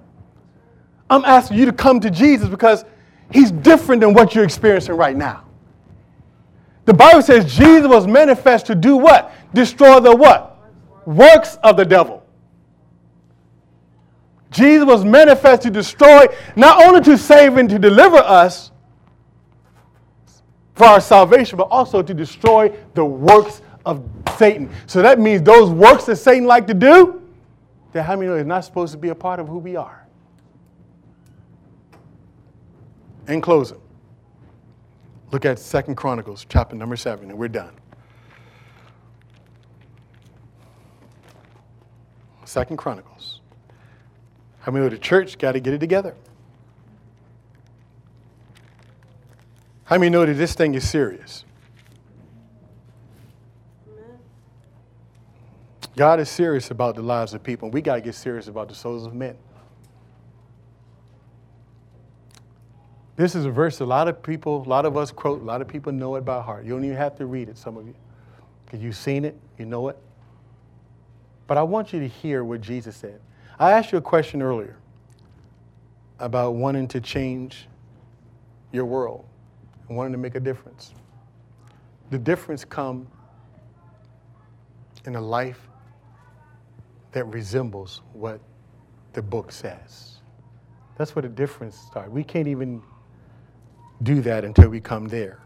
I'm 1.09 1.25
asking 1.25 1.57
you 1.57 1.65
to 1.65 1.73
come 1.73 1.99
to 1.99 2.09
Jesus 2.09 2.47
because 2.47 2.85
he's 3.31 3.51
different 3.51 4.01
than 4.01 4.13
what 4.13 4.33
you're 4.33 4.45
experiencing 4.45 4.95
right 4.95 5.15
now. 5.15 5.45
The 6.85 6.93
Bible 6.93 7.21
says 7.21 7.53
Jesus 7.53 7.87
was 7.87 8.07
manifest 8.07 8.65
to 8.67 8.75
do 8.75 8.97
what? 8.97 9.33
Destroy 9.53 9.99
the 9.99 10.15
what? 10.15 10.57
Works 11.05 11.57
of 11.63 11.77
the 11.77 11.85
devil. 11.85 12.20
Jesus 14.51 14.85
was 14.85 15.03
manifest 15.05 15.63
to 15.63 15.71
destroy, 15.71 16.27
not 16.55 16.85
only 16.85 17.01
to 17.01 17.17
save 17.17 17.57
and 17.57 17.69
to 17.69 17.79
deliver 17.79 18.17
us 18.17 18.71
for 20.75 20.85
our 20.85 21.01
salvation, 21.01 21.57
but 21.57 21.69
also 21.71 22.01
to 22.01 22.13
destroy 22.13 22.69
the 22.93 23.03
works 23.03 23.61
of 23.85 24.03
Satan. 24.37 24.69
So 24.87 25.01
that 25.01 25.19
means 25.19 25.41
those 25.41 25.69
works 25.69 26.05
that 26.05 26.17
Satan 26.17 26.45
like 26.45 26.67
to 26.67 26.73
do, 26.73 27.21
that 27.93 28.03
how 28.03 28.15
many 28.15 28.27
know 28.27 28.35
is 28.35 28.45
not 28.45 28.65
supposed 28.65 28.91
to 28.91 28.97
be 28.97 29.09
a 29.09 29.15
part 29.15 29.39
of 29.39 29.47
who 29.47 29.57
we 29.57 29.75
are. 29.75 30.05
In 33.27 33.39
closing, 33.39 33.79
look 35.31 35.45
at 35.45 35.59
Second 35.59 35.95
Chronicles, 35.95 36.45
chapter 36.49 36.75
number 36.75 36.97
7, 36.97 37.29
and 37.29 37.39
we're 37.39 37.47
done. 37.47 37.73
Second 42.43 42.75
Chronicles. 42.75 43.30
How 44.61 44.71
many 44.71 44.85
know 44.85 44.89
the 44.89 44.97
church 44.97 45.37
got 45.37 45.53
to 45.53 45.59
get 45.59 45.73
it 45.73 45.79
together? 45.79 46.15
How 49.83 49.97
many 49.97 50.09
know 50.09 50.25
that 50.25 50.33
this 50.35 50.53
thing 50.53 50.75
is 50.75 50.89
serious? 50.89 51.43
God 55.97 56.19
is 56.19 56.29
serious 56.29 56.71
about 56.71 56.95
the 56.95 57.01
lives 57.01 57.33
of 57.33 57.43
people, 57.43 57.67
and 57.67 57.73
we 57.73 57.81
got 57.81 57.95
to 57.95 58.01
get 58.01 58.15
serious 58.15 58.47
about 58.47 58.69
the 58.69 58.75
souls 58.75 59.05
of 59.05 59.13
men. 59.13 59.35
This 63.17 63.35
is 63.35 63.45
a 63.45 63.51
verse 63.51 63.81
a 63.81 63.85
lot 63.85 64.07
of 64.07 64.23
people, 64.23 64.63
a 64.65 64.69
lot 64.69 64.85
of 64.85 64.95
us 64.95 65.11
quote, 65.11 65.41
a 65.41 65.43
lot 65.43 65.61
of 65.61 65.67
people 65.67 65.91
know 65.91 66.15
it 66.15 66.21
by 66.21 66.41
heart. 66.41 66.63
You 66.63 66.71
don't 66.71 66.85
even 66.85 66.97
have 66.97 67.17
to 67.17 67.25
read 67.25 67.49
it, 67.49 67.57
some 67.57 67.77
of 67.77 67.85
you, 67.85 67.93
because 68.65 68.81
you've 68.81 68.95
seen 68.95 69.25
it, 69.25 69.37
you 69.57 69.65
know 69.65 69.89
it. 69.89 69.97
But 71.47 71.57
I 71.57 71.63
want 71.63 71.91
you 71.91 71.99
to 71.99 72.07
hear 72.07 72.43
what 72.43 72.61
Jesus 72.61 72.95
said. 72.95 73.19
I 73.61 73.73
asked 73.73 73.91
you 73.91 73.99
a 73.99 74.01
question 74.01 74.41
earlier 74.41 74.75
about 76.17 76.55
wanting 76.55 76.87
to 76.87 76.99
change 76.99 77.67
your 78.71 78.85
world 78.85 79.23
and 79.87 79.95
wanting 79.95 80.13
to 80.13 80.17
make 80.17 80.33
a 80.33 80.39
difference. 80.39 80.95
The 82.09 82.17
difference 82.17 82.65
come 82.65 83.05
in 85.05 85.13
a 85.13 85.21
life 85.21 85.59
that 87.11 87.25
resembles 87.25 88.01
what 88.13 88.41
the 89.13 89.21
book 89.21 89.51
says. 89.51 90.15
That's 90.97 91.15
where 91.15 91.21
the 91.21 91.29
difference 91.29 91.77
starts. 91.77 92.09
We 92.09 92.23
can't 92.23 92.47
even 92.47 92.81
do 94.01 94.21
that 94.21 94.43
until 94.43 94.69
we 94.69 94.81
come 94.81 95.07
there. 95.07 95.37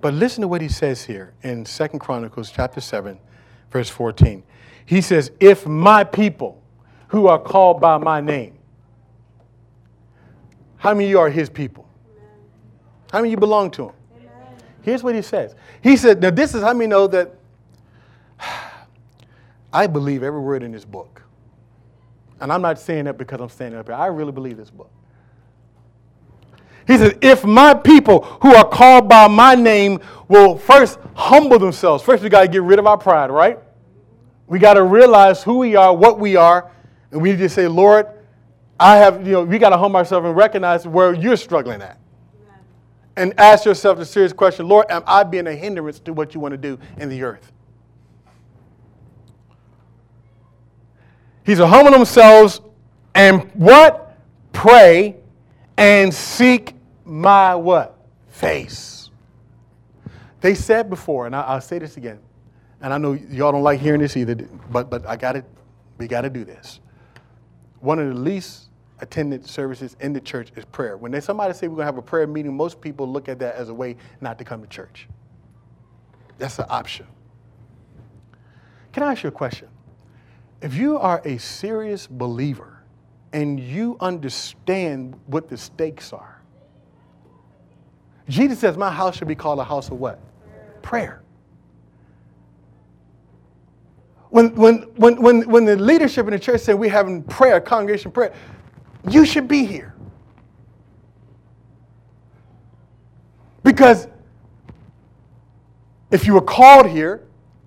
But 0.00 0.14
listen 0.14 0.42
to 0.42 0.48
what 0.48 0.60
he 0.60 0.68
says 0.68 1.02
here 1.02 1.34
in 1.42 1.66
Second 1.66 1.98
Chronicles 1.98 2.52
chapter 2.52 2.80
7, 2.80 3.18
verse 3.72 3.90
14. 3.90 4.44
He 4.86 5.00
says, 5.00 5.32
If 5.40 5.66
my 5.66 6.04
people 6.04 6.60
who 7.14 7.28
are 7.28 7.38
called 7.38 7.80
by 7.80 7.96
my 7.96 8.20
name, 8.20 8.58
how 10.76 10.92
many 10.92 11.04
of 11.04 11.10
you 11.10 11.18
are 11.20 11.30
his 11.30 11.48
people? 11.48 11.88
How 13.12 13.18
many 13.18 13.28
of 13.28 13.30
you 13.32 13.36
belong 13.36 13.70
to 13.72 13.90
him? 13.90 13.94
Here's 14.82 15.02
what 15.02 15.14
he 15.14 15.22
says. 15.22 15.54
He 15.80 15.96
said, 15.96 16.20
Now, 16.20 16.30
this 16.30 16.54
is 16.54 16.62
how 16.62 16.72
many 16.74 16.88
know 16.88 17.06
that 17.06 17.34
I 19.72 19.86
believe 19.86 20.22
every 20.22 20.40
word 20.40 20.62
in 20.62 20.72
this 20.72 20.84
book. 20.84 21.22
And 22.40 22.52
I'm 22.52 22.60
not 22.60 22.78
saying 22.78 23.04
that 23.04 23.16
because 23.16 23.40
I'm 23.40 23.48
standing 23.48 23.78
up 23.78 23.86
here. 23.86 23.94
I 23.94 24.06
really 24.06 24.32
believe 24.32 24.56
this 24.56 24.70
book. 24.70 24.90
He 26.86 26.98
says, 26.98 27.14
if 27.22 27.44
my 27.44 27.72
people 27.72 28.24
who 28.42 28.54
are 28.54 28.68
called 28.68 29.08
by 29.08 29.26
my 29.28 29.54
name 29.54 30.00
will 30.28 30.58
first 30.58 30.98
humble 31.14 31.58
themselves, 31.58 32.02
first 32.02 32.22
we 32.22 32.28
got 32.28 32.42
to 32.42 32.48
get 32.48 32.62
rid 32.62 32.78
of 32.78 32.86
our 32.86 32.98
pride, 32.98 33.30
right? 33.30 33.58
We 34.46 34.58
got 34.58 34.74
to 34.74 34.82
realize 34.82 35.42
who 35.42 35.58
we 35.58 35.76
are, 35.76 35.94
what 35.94 36.18
we 36.18 36.36
are, 36.36 36.70
and 37.14 37.22
we 37.22 37.30
need 37.30 37.38
to 37.38 37.48
say, 37.48 37.68
Lord, 37.68 38.08
I 38.78 38.96
have, 38.96 39.24
you 39.24 39.34
know, 39.34 39.44
we 39.44 39.58
got 39.58 39.70
to 39.70 39.78
humble 39.78 39.98
ourselves 39.98 40.26
and 40.26 40.36
recognize 40.36 40.84
where 40.84 41.14
you're 41.14 41.36
struggling 41.36 41.80
at. 41.80 41.96
And 43.16 43.32
ask 43.38 43.64
yourself 43.64 43.98
the 43.98 44.04
serious 44.04 44.32
question 44.32 44.66
Lord, 44.66 44.86
am 44.90 45.04
I 45.06 45.22
being 45.22 45.46
a 45.46 45.54
hindrance 45.54 46.00
to 46.00 46.12
what 46.12 46.34
you 46.34 46.40
want 46.40 46.52
to 46.52 46.58
do 46.58 46.76
in 46.96 47.08
the 47.08 47.22
earth? 47.22 47.52
He 51.46 51.54
said, 51.54 51.68
humble 51.68 51.92
themselves 51.92 52.60
and 53.14 53.48
what? 53.54 54.18
Pray 54.52 55.14
and 55.76 56.12
seek 56.12 56.74
my 57.04 57.54
what? 57.54 57.96
Face. 58.28 59.10
They 60.40 60.56
said 60.56 60.90
before, 60.90 61.26
and 61.26 61.36
I, 61.36 61.54
will 61.54 61.60
say 61.60 61.78
this 61.78 61.96
again, 61.96 62.18
and 62.80 62.92
I 62.92 62.98
know 62.98 63.12
y'all 63.12 63.52
don't 63.52 63.62
like 63.62 63.78
hearing 63.78 64.00
this 64.00 64.16
either, 64.16 64.34
but, 64.34 64.90
but 64.90 65.06
I 65.06 65.16
got 65.16 65.36
it. 65.36 65.44
We 65.96 66.08
got 66.08 66.22
to 66.22 66.30
do 66.30 66.44
this. 66.44 66.80
One 67.84 67.98
of 67.98 68.08
the 68.08 68.14
least 68.14 68.70
attended 69.00 69.44
services 69.44 69.94
in 70.00 70.14
the 70.14 70.20
church 70.20 70.50
is 70.56 70.64
prayer. 70.64 70.96
When 70.96 71.20
somebody 71.20 71.52
say 71.52 71.68
we're 71.68 71.74
going 71.76 71.82
to 71.82 71.92
have 71.92 71.98
a 71.98 72.02
prayer 72.02 72.26
meeting, 72.26 72.56
most 72.56 72.80
people 72.80 73.06
look 73.06 73.28
at 73.28 73.38
that 73.40 73.56
as 73.56 73.68
a 73.68 73.74
way 73.74 73.96
not 74.22 74.38
to 74.38 74.44
come 74.44 74.62
to 74.62 74.66
church. 74.66 75.06
That's 76.38 76.58
an 76.58 76.64
option. 76.70 77.06
Can 78.94 79.02
I 79.02 79.12
ask 79.12 79.22
you 79.22 79.28
a 79.28 79.32
question? 79.32 79.68
If 80.62 80.72
you 80.72 80.96
are 80.96 81.20
a 81.26 81.36
serious 81.36 82.06
believer 82.06 82.82
and 83.34 83.60
you 83.60 83.98
understand 84.00 85.20
what 85.26 85.50
the 85.50 85.58
stakes 85.58 86.14
are, 86.14 86.40
Jesus 88.30 88.60
says, 88.60 88.78
My 88.78 88.90
house 88.90 89.18
should 89.18 89.28
be 89.28 89.34
called 89.34 89.58
a 89.58 89.64
house 89.64 89.90
of 89.90 89.98
what? 90.00 90.20
Prayer. 90.80 91.23
When, 94.34 94.52
when, 94.56 94.78
when, 94.96 95.22
when, 95.22 95.48
when 95.48 95.64
the 95.64 95.76
leadership 95.76 96.26
in 96.26 96.32
the 96.32 96.40
church 96.40 96.62
said 96.62 96.74
we're 96.74 96.90
having 96.90 97.22
prayer, 97.22 97.60
congregation 97.60 98.10
prayer, 98.10 98.34
you 99.08 99.24
should 99.24 99.46
be 99.46 99.64
here. 99.64 99.94
Because 103.62 104.08
if 106.10 106.26
you 106.26 106.34
were 106.34 106.40
called 106.40 106.86
here, 106.86 107.22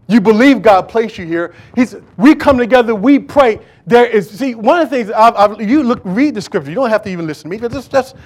you 0.09 0.19
believe 0.19 0.61
God 0.61 0.89
placed 0.89 1.17
you 1.17 1.25
here. 1.25 1.55
He's, 1.73 1.95
we 2.17 2.35
come 2.35 2.57
together, 2.57 2.93
we 2.93 3.17
pray. 3.17 3.61
There 3.85 4.05
is, 4.05 4.29
see, 4.29 4.53
one 4.53 4.81
of 4.81 4.89
the 4.89 4.97
things, 4.97 5.09
I've, 5.09 5.35
I've, 5.35 5.61
you 5.61 5.83
look, 5.83 6.01
read 6.03 6.35
the 6.35 6.41
scripture. 6.41 6.69
You 6.69 6.75
don't 6.75 6.89
have 6.89 7.03
to 7.03 7.09
even 7.09 7.27
listen 7.27 7.43
to 7.43 7.49
me. 7.49 7.61
But 7.61 7.71
just, 7.71 7.89
just, 7.89 8.17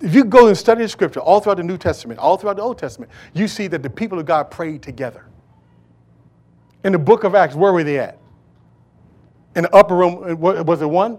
if 0.00 0.14
you 0.14 0.22
go 0.22 0.46
and 0.46 0.56
study 0.56 0.84
the 0.84 0.88
scripture 0.88 1.18
all 1.18 1.40
throughout 1.40 1.56
the 1.56 1.64
New 1.64 1.76
Testament, 1.76 2.20
all 2.20 2.36
throughout 2.36 2.54
the 2.54 2.62
Old 2.62 2.78
Testament, 2.78 3.10
you 3.34 3.48
see 3.48 3.66
that 3.66 3.82
the 3.82 3.90
people 3.90 4.20
of 4.20 4.26
God 4.26 4.44
prayed 4.48 4.80
together. 4.80 5.24
In 6.84 6.92
the 6.92 6.98
book 6.98 7.24
of 7.24 7.34
Acts, 7.34 7.54
where 7.54 7.72
were 7.72 7.84
they 7.84 7.98
at? 7.98 8.18
In 9.56 9.64
the 9.64 9.74
upper 9.74 9.96
room, 9.96 10.42
uh, 10.42 10.62
was 10.62 10.80
it 10.80 10.86
one? 10.88 11.18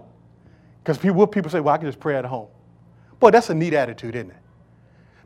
Because 0.82 0.98
people, 0.98 1.26
people 1.26 1.50
say, 1.50 1.60
well, 1.60 1.74
I 1.74 1.78
can 1.78 1.86
just 1.86 2.00
pray 2.00 2.16
at 2.16 2.24
home. 2.24 2.48
Boy, 3.20 3.30
that's 3.30 3.50
a 3.50 3.54
neat 3.54 3.74
attitude, 3.74 4.16
isn't 4.16 4.30
it? 4.30 4.36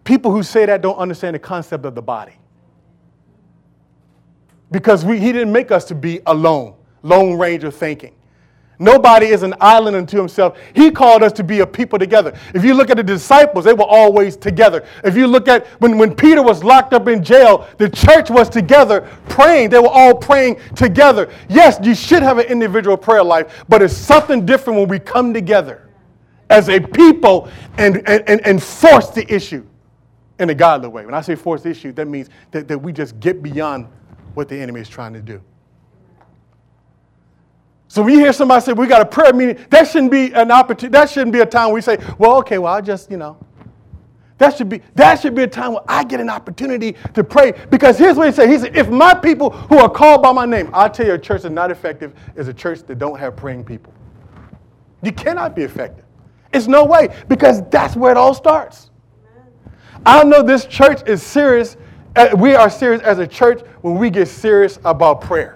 People 0.05 0.31
who 0.33 0.43
say 0.43 0.67
that 0.67 0.83
don't 0.83 0.99
understand 0.99 1.35
the 1.35 1.39
concept 1.39 1.85
of 1.85 1.95
the 1.95 2.03
body 2.03 2.35
because 4.71 5.05
we, 5.05 5.19
he 5.19 5.33
didn't 5.33 5.53
make 5.53 5.71
us 5.71 5.85
to 5.87 5.95
be 5.95 6.21
alone, 6.27 6.75
lone 7.03 7.39
ranger 7.39 7.71
thinking. 7.71 8.15
Nobody 8.79 9.27
is 9.27 9.43
an 9.43 9.55
island 9.61 9.97
unto 9.97 10.19
himself. 10.19 10.59
He 10.75 10.91
called 10.91 11.23
us 11.23 11.33
to 11.33 11.45
be 11.45 11.61
a 11.61 11.67
people 11.67 11.99
together. 11.99 12.37
If 12.55 12.65
you 12.65 12.75
look 12.75 12.91
at 12.91 12.99
the 12.99 13.03
disciples, 13.03 13.65
they 13.65 13.73
were 13.73 13.85
always 13.85 14.37
together. 14.37 14.85
If 15.03 15.17
you 15.17 15.27
look 15.27 15.49
at 15.49 15.67
when, 15.81 15.97
when 15.97 16.15
Peter 16.15 16.43
was 16.43 16.63
locked 16.63 16.93
up 16.93 17.09
in 17.09 17.25
jail, 17.25 17.67
the 17.79 17.89
church 17.89 18.29
was 18.31 18.49
together 18.51 19.09
praying. 19.29 19.71
They 19.71 19.79
were 19.79 19.89
all 19.89 20.15
praying 20.15 20.61
together. 20.75 21.33
Yes, 21.49 21.79
you 21.83 21.95
should 21.95 22.23
have 22.23 22.39
an 22.39 22.47
individual 22.47 22.97
prayer 22.97 23.25
life, 23.25 23.65
but 23.69 23.81
it's 23.81 23.97
something 23.97 24.45
different 24.45 24.79
when 24.79 24.89
we 24.89 24.99
come 24.99 25.33
together 25.33 25.89
as 26.51 26.69
a 26.69 26.79
people 26.79 27.49
and, 27.79 28.07
and, 28.09 28.47
and 28.47 28.63
force 28.63 29.11
the 29.11 29.33
issue 29.33 29.65
in 30.39 30.51
a 30.51 30.55
godly 30.55 30.89
way. 30.89 31.05
When 31.07 31.15
I 31.15 31.23
say 31.23 31.35
force 31.35 31.63
the 31.63 31.71
issue, 31.71 31.93
that 31.93 32.07
means 32.07 32.29
that, 32.51 32.69
that 32.69 32.79
we 32.79 32.93
just 32.93 33.19
get 33.21 33.43
beyond 33.43 33.89
what 34.35 34.49
the 34.49 34.57
enemy 34.57 34.81
is 34.81 34.89
trying 34.89 35.15
to 35.15 35.23
do. 35.23 35.41
So 37.89 38.03
when 38.03 38.15
you 38.15 38.21
hear 38.21 38.33
somebody 38.33 38.63
say 38.63 38.73
we 38.73 38.87
got 38.87 39.01
a 39.03 39.07
prayer 39.07 39.33
meeting, 39.33 39.65
that 39.71 39.89
shouldn't 39.89 40.11
be 40.11 40.33
an 40.33 40.51
opportunity. 40.51 40.93
That 40.93 41.09
shouldn't 41.09 41.33
be 41.33 41.41
a 41.41 41.47
time 41.47 41.73
we 41.73 41.81
say, 41.81 41.99
well, 42.19 42.37
okay, 42.39 42.59
well, 42.59 42.75
I 42.75 42.81
just, 42.81 43.11
you 43.11 43.17
know. 43.17 43.39
That 44.39 44.55
should 44.55 44.69
be 44.69 44.83
that 44.95 45.19
should 45.19 45.35
be 45.35 45.45
a 45.45 45.47
time 45.47 45.73
where 45.73 45.83
I 45.89 46.05
get 46.05 46.21
an 46.21 46.29
opportunity 46.29 46.95
to 47.15 47.25
pray. 47.25 47.53
Because 47.71 47.97
here's 47.97 48.17
what 48.17 48.27
he 48.27 48.33
said. 48.35 48.51
He 48.51 48.59
said, 48.59 48.77
if 48.77 48.91
my 48.91 49.15
people 49.15 49.49
who 49.51 49.79
are 49.79 49.89
called 49.89 50.23
by 50.23 50.31
my 50.33 50.45
name, 50.45 50.69
I'll 50.75 50.91
tell 50.91 51.07
you 51.07 51.15
a 51.15 51.19
church 51.19 51.43
that's 51.43 51.55
not 51.55 51.71
effective 51.71 52.13
is 52.35 52.47
a 52.49 52.53
church 52.53 52.83
that 52.83 52.99
don't 52.99 53.19
have 53.19 53.35
praying 53.35 53.65
people. 53.65 53.95
You 55.03 55.13
cannot 55.13 55.57
be 55.57 55.63
effective. 55.63 56.05
It's 56.53 56.67
no 56.67 56.85
way, 56.85 57.15
because 57.29 57.63
that's 57.71 57.97
where 57.97 58.11
it 58.11 58.19
all 58.19 58.35
starts. 58.35 58.91
I 60.05 60.23
know 60.25 60.43
this 60.43 60.67
church 60.67 61.01
is 61.09 61.23
serious. 61.23 61.79
uh, 62.15 62.35
We 62.37 62.55
are 62.55 62.69
serious 62.69 63.01
as 63.03 63.19
a 63.19 63.27
church 63.27 63.63
when 63.81 63.97
we 63.97 64.11
get 64.11 64.29
serious 64.29 64.79
about 64.85 65.23
prayer. 65.23 65.56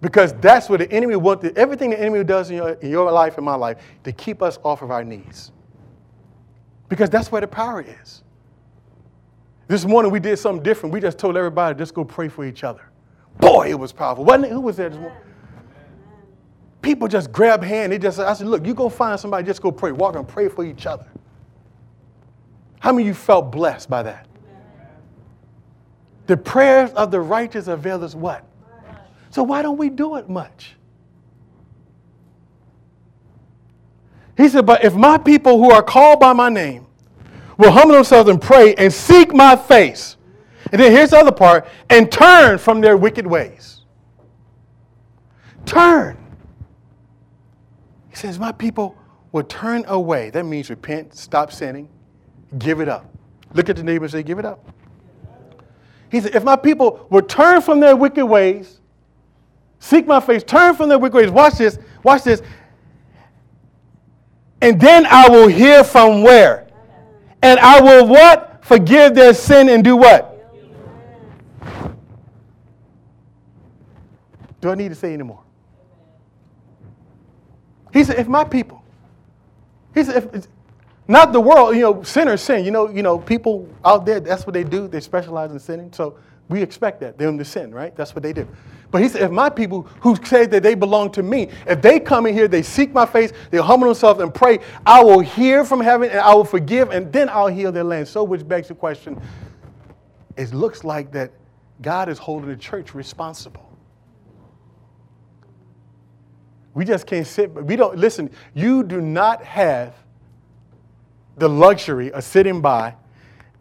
Because 0.00 0.34
that's 0.34 0.68
what 0.68 0.80
the 0.80 0.90
enemy 0.92 1.16
wants, 1.16 1.46
everything 1.56 1.90
the 1.90 2.00
enemy 2.00 2.22
does 2.22 2.50
in 2.50 2.56
your, 2.56 2.70
in 2.72 2.90
your 2.90 3.10
life 3.10 3.36
and 3.38 3.44
my 3.44 3.54
life, 3.54 3.78
to 4.04 4.12
keep 4.12 4.42
us 4.42 4.58
off 4.62 4.82
of 4.82 4.90
our 4.90 5.02
knees. 5.02 5.52
Because 6.88 7.10
that's 7.10 7.32
where 7.32 7.40
the 7.40 7.48
power 7.48 7.82
is. 8.02 8.22
This 9.68 9.84
morning 9.84 10.12
we 10.12 10.20
did 10.20 10.38
something 10.38 10.62
different. 10.62 10.92
We 10.92 11.00
just 11.00 11.18
told 11.18 11.36
everybody, 11.36 11.76
just 11.76 11.94
go 11.94 12.04
pray 12.04 12.28
for 12.28 12.44
each 12.44 12.62
other. 12.62 12.82
Boy, 13.38 13.70
it 13.70 13.78
was 13.78 13.92
powerful. 13.92 14.24
Wasn't 14.24 14.44
it? 14.44 14.52
Who 14.52 14.60
was 14.60 14.76
there 14.76 14.88
this 14.88 14.98
morning? 14.98 15.18
People 16.82 17.08
just 17.08 17.32
grab 17.32 17.64
hand. 17.64 17.92
They 17.92 17.98
just, 17.98 18.20
I 18.20 18.32
said, 18.34 18.46
look, 18.46 18.64
you 18.64 18.74
go 18.74 18.88
find 18.88 19.18
somebody, 19.18 19.44
just 19.44 19.60
go 19.60 19.72
pray. 19.72 19.90
Walk 19.90 20.14
and 20.14 20.28
pray 20.28 20.48
for 20.48 20.64
each 20.64 20.86
other. 20.86 21.06
How 22.78 22.92
many 22.92 23.04
of 23.04 23.08
you 23.08 23.14
felt 23.14 23.50
blessed 23.50 23.90
by 23.90 24.04
that? 24.04 24.28
The 26.28 26.36
prayers 26.36 26.92
of 26.92 27.10
the 27.10 27.20
righteous 27.20 27.66
avail 27.66 28.04
us 28.04 28.14
what? 28.14 28.45
So 29.30 29.42
why 29.42 29.62
don't 29.62 29.76
we 29.76 29.90
do 29.90 30.16
it 30.16 30.28
much? 30.28 30.76
He 34.36 34.48
said, 34.48 34.66
But 34.66 34.84
if 34.84 34.94
my 34.94 35.18
people 35.18 35.58
who 35.58 35.70
are 35.70 35.82
called 35.82 36.20
by 36.20 36.32
my 36.32 36.48
name 36.48 36.86
will 37.56 37.70
humble 37.70 37.94
themselves 37.94 38.28
and 38.28 38.40
pray 38.40 38.74
and 38.74 38.92
seek 38.92 39.34
my 39.34 39.56
face, 39.56 40.16
and 40.72 40.80
then 40.80 40.92
here's 40.92 41.10
the 41.10 41.18
other 41.18 41.32
part, 41.32 41.66
and 41.90 42.10
turn 42.10 42.58
from 42.58 42.80
their 42.80 42.96
wicked 42.96 43.26
ways. 43.26 43.82
Turn. 45.64 46.16
He 48.10 48.16
says, 48.16 48.38
My 48.38 48.52
people 48.52 48.96
will 49.32 49.44
turn 49.44 49.84
away. 49.86 50.30
That 50.30 50.44
means 50.44 50.70
repent, 50.70 51.14
stop 51.14 51.52
sinning, 51.52 51.88
give 52.58 52.80
it 52.80 52.88
up. 52.88 53.12
Look 53.54 53.68
at 53.68 53.76
the 53.76 53.82
neighbor 53.82 54.04
and 54.04 54.12
say, 54.12 54.22
Give 54.22 54.38
it 54.38 54.44
up. 54.44 54.72
He 56.10 56.20
said, 56.20 56.34
If 56.34 56.44
my 56.44 56.56
people 56.56 57.06
will 57.10 57.22
turn 57.22 57.62
from 57.62 57.80
their 57.80 57.96
wicked 57.96 58.26
ways, 58.26 58.80
seek 59.78 60.06
my 60.06 60.20
face, 60.20 60.42
turn 60.42 60.74
from 60.74 60.88
their 60.88 60.98
wicked 60.98 61.16
ways, 61.16 61.30
watch 61.30 61.54
this, 61.54 61.78
watch 62.02 62.24
this, 62.24 62.42
and 64.60 64.80
then 64.80 65.06
I 65.06 65.28
will 65.28 65.48
hear 65.48 65.84
from 65.84 66.22
where? 66.22 66.66
And 67.42 67.60
I 67.60 67.80
will 67.80 68.06
what? 68.06 68.64
Forgive 68.64 69.14
their 69.14 69.34
sin 69.34 69.68
and 69.68 69.84
do 69.84 69.96
what? 69.96 70.32
Do 74.60 74.70
I 74.70 74.74
need 74.74 74.88
to 74.88 74.94
say 74.94 75.12
anymore? 75.12 75.42
He 77.92 78.02
said, 78.02 78.18
if 78.18 78.26
my 78.26 78.44
people, 78.44 78.82
he 79.94 80.02
said, 80.02 80.34
if, 80.34 80.46
not 81.08 81.32
the 81.32 81.40
world, 81.40 81.76
you 81.76 81.82
know, 81.82 82.02
sinners 82.02 82.42
sin. 82.42 82.64
You 82.64 82.70
know, 82.70 82.90
you 82.90 83.02
know, 83.02 83.18
people 83.18 83.68
out 83.84 84.04
there, 84.04 84.18
that's 84.18 84.46
what 84.46 84.54
they 84.54 84.64
do. 84.64 84.88
They 84.88 85.00
specialize 85.00 85.52
in 85.52 85.58
sinning. 85.58 85.92
So 85.92 86.18
we 86.48 86.62
expect 86.62 87.00
that, 87.00 87.16
them 87.16 87.38
to 87.38 87.44
sin, 87.44 87.72
right? 87.72 87.94
That's 87.94 88.14
what 88.14 88.22
they 88.22 88.32
do. 88.32 88.48
But 88.90 89.02
he 89.02 89.08
said, 89.08 89.22
if 89.22 89.30
my 89.30 89.50
people 89.50 89.82
who 90.00 90.16
say 90.24 90.46
that 90.46 90.62
they 90.62 90.74
belong 90.74 91.10
to 91.12 91.22
me, 91.22 91.48
if 91.66 91.82
they 91.82 91.98
come 91.98 92.26
in 92.26 92.34
here, 92.34 92.48
they 92.48 92.62
seek 92.62 92.92
my 92.92 93.04
face, 93.04 93.32
they 93.50 93.58
humble 93.58 93.86
themselves 93.86 94.20
and 94.20 94.32
pray, 94.32 94.60
I 94.84 95.02
will 95.02 95.20
hear 95.20 95.64
from 95.64 95.80
heaven 95.80 96.10
and 96.10 96.20
I 96.20 96.34
will 96.34 96.44
forgive 96.44 96.90
and 96.90 97.12
then 97.12 97.28
I'll 97.28 97.48
heal 97.48 97.72
their 97.72 97.84
land. 97.84 98.06
So 98.06 98.22
which 98.22 98.46
begs 98.46 98.68
the 98.68 98.74
question, 98.74 99.20
it 100.36 100.52
looks 100.52 100.84
like 100.84 101.10
that 101.12 101.32
God 101.82 102.08
is 102.08 102.18
holding 102.18 102.48
the 102.48 102.56
church 102.56 102.94
responsible. 102.94 103.62
We 106.74 106.84
just 106.84 107.06
can't 107.06 107.26
sit, 107.26 107.52
we 107.52 107.74
don't, 107.74 107.96
listen, 107.96 108.30
you 108.54 108.82
do 108.82 109.00
not 109.00 109.42
have 109.42 109.94
the 111.36 111.48
luxury 111.48 112.12
of 112.12 112.22
sitting 112.22 112.60
by 112.60 112.94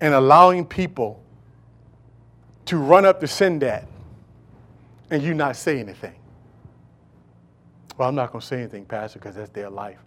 and 0.01 0.13
allowing 0.13 0.65
people 0.65 1.23
to 2.65 2.77
run 2.77 3.05
up 3.05 3.21
to 3.21 3.25
Sindat 3.25 3.85
and 5.09 5.21
you 5.21 5.33
not 5.33 5.55
say 5.55 5.79
anything. 5.79 6.15
Well, 7.97 8.09
I'm 8.09 8.15
not 8.15 8.31
going 8.31 8.41
to 8.41 8.45
say 8.45 8.59
anything, 8.59 8.85
Pastor, 8.85 9.19
because 9.19 9.35
that's 9.35 9.49
their 9.51 9.69
life. 9.69 9.99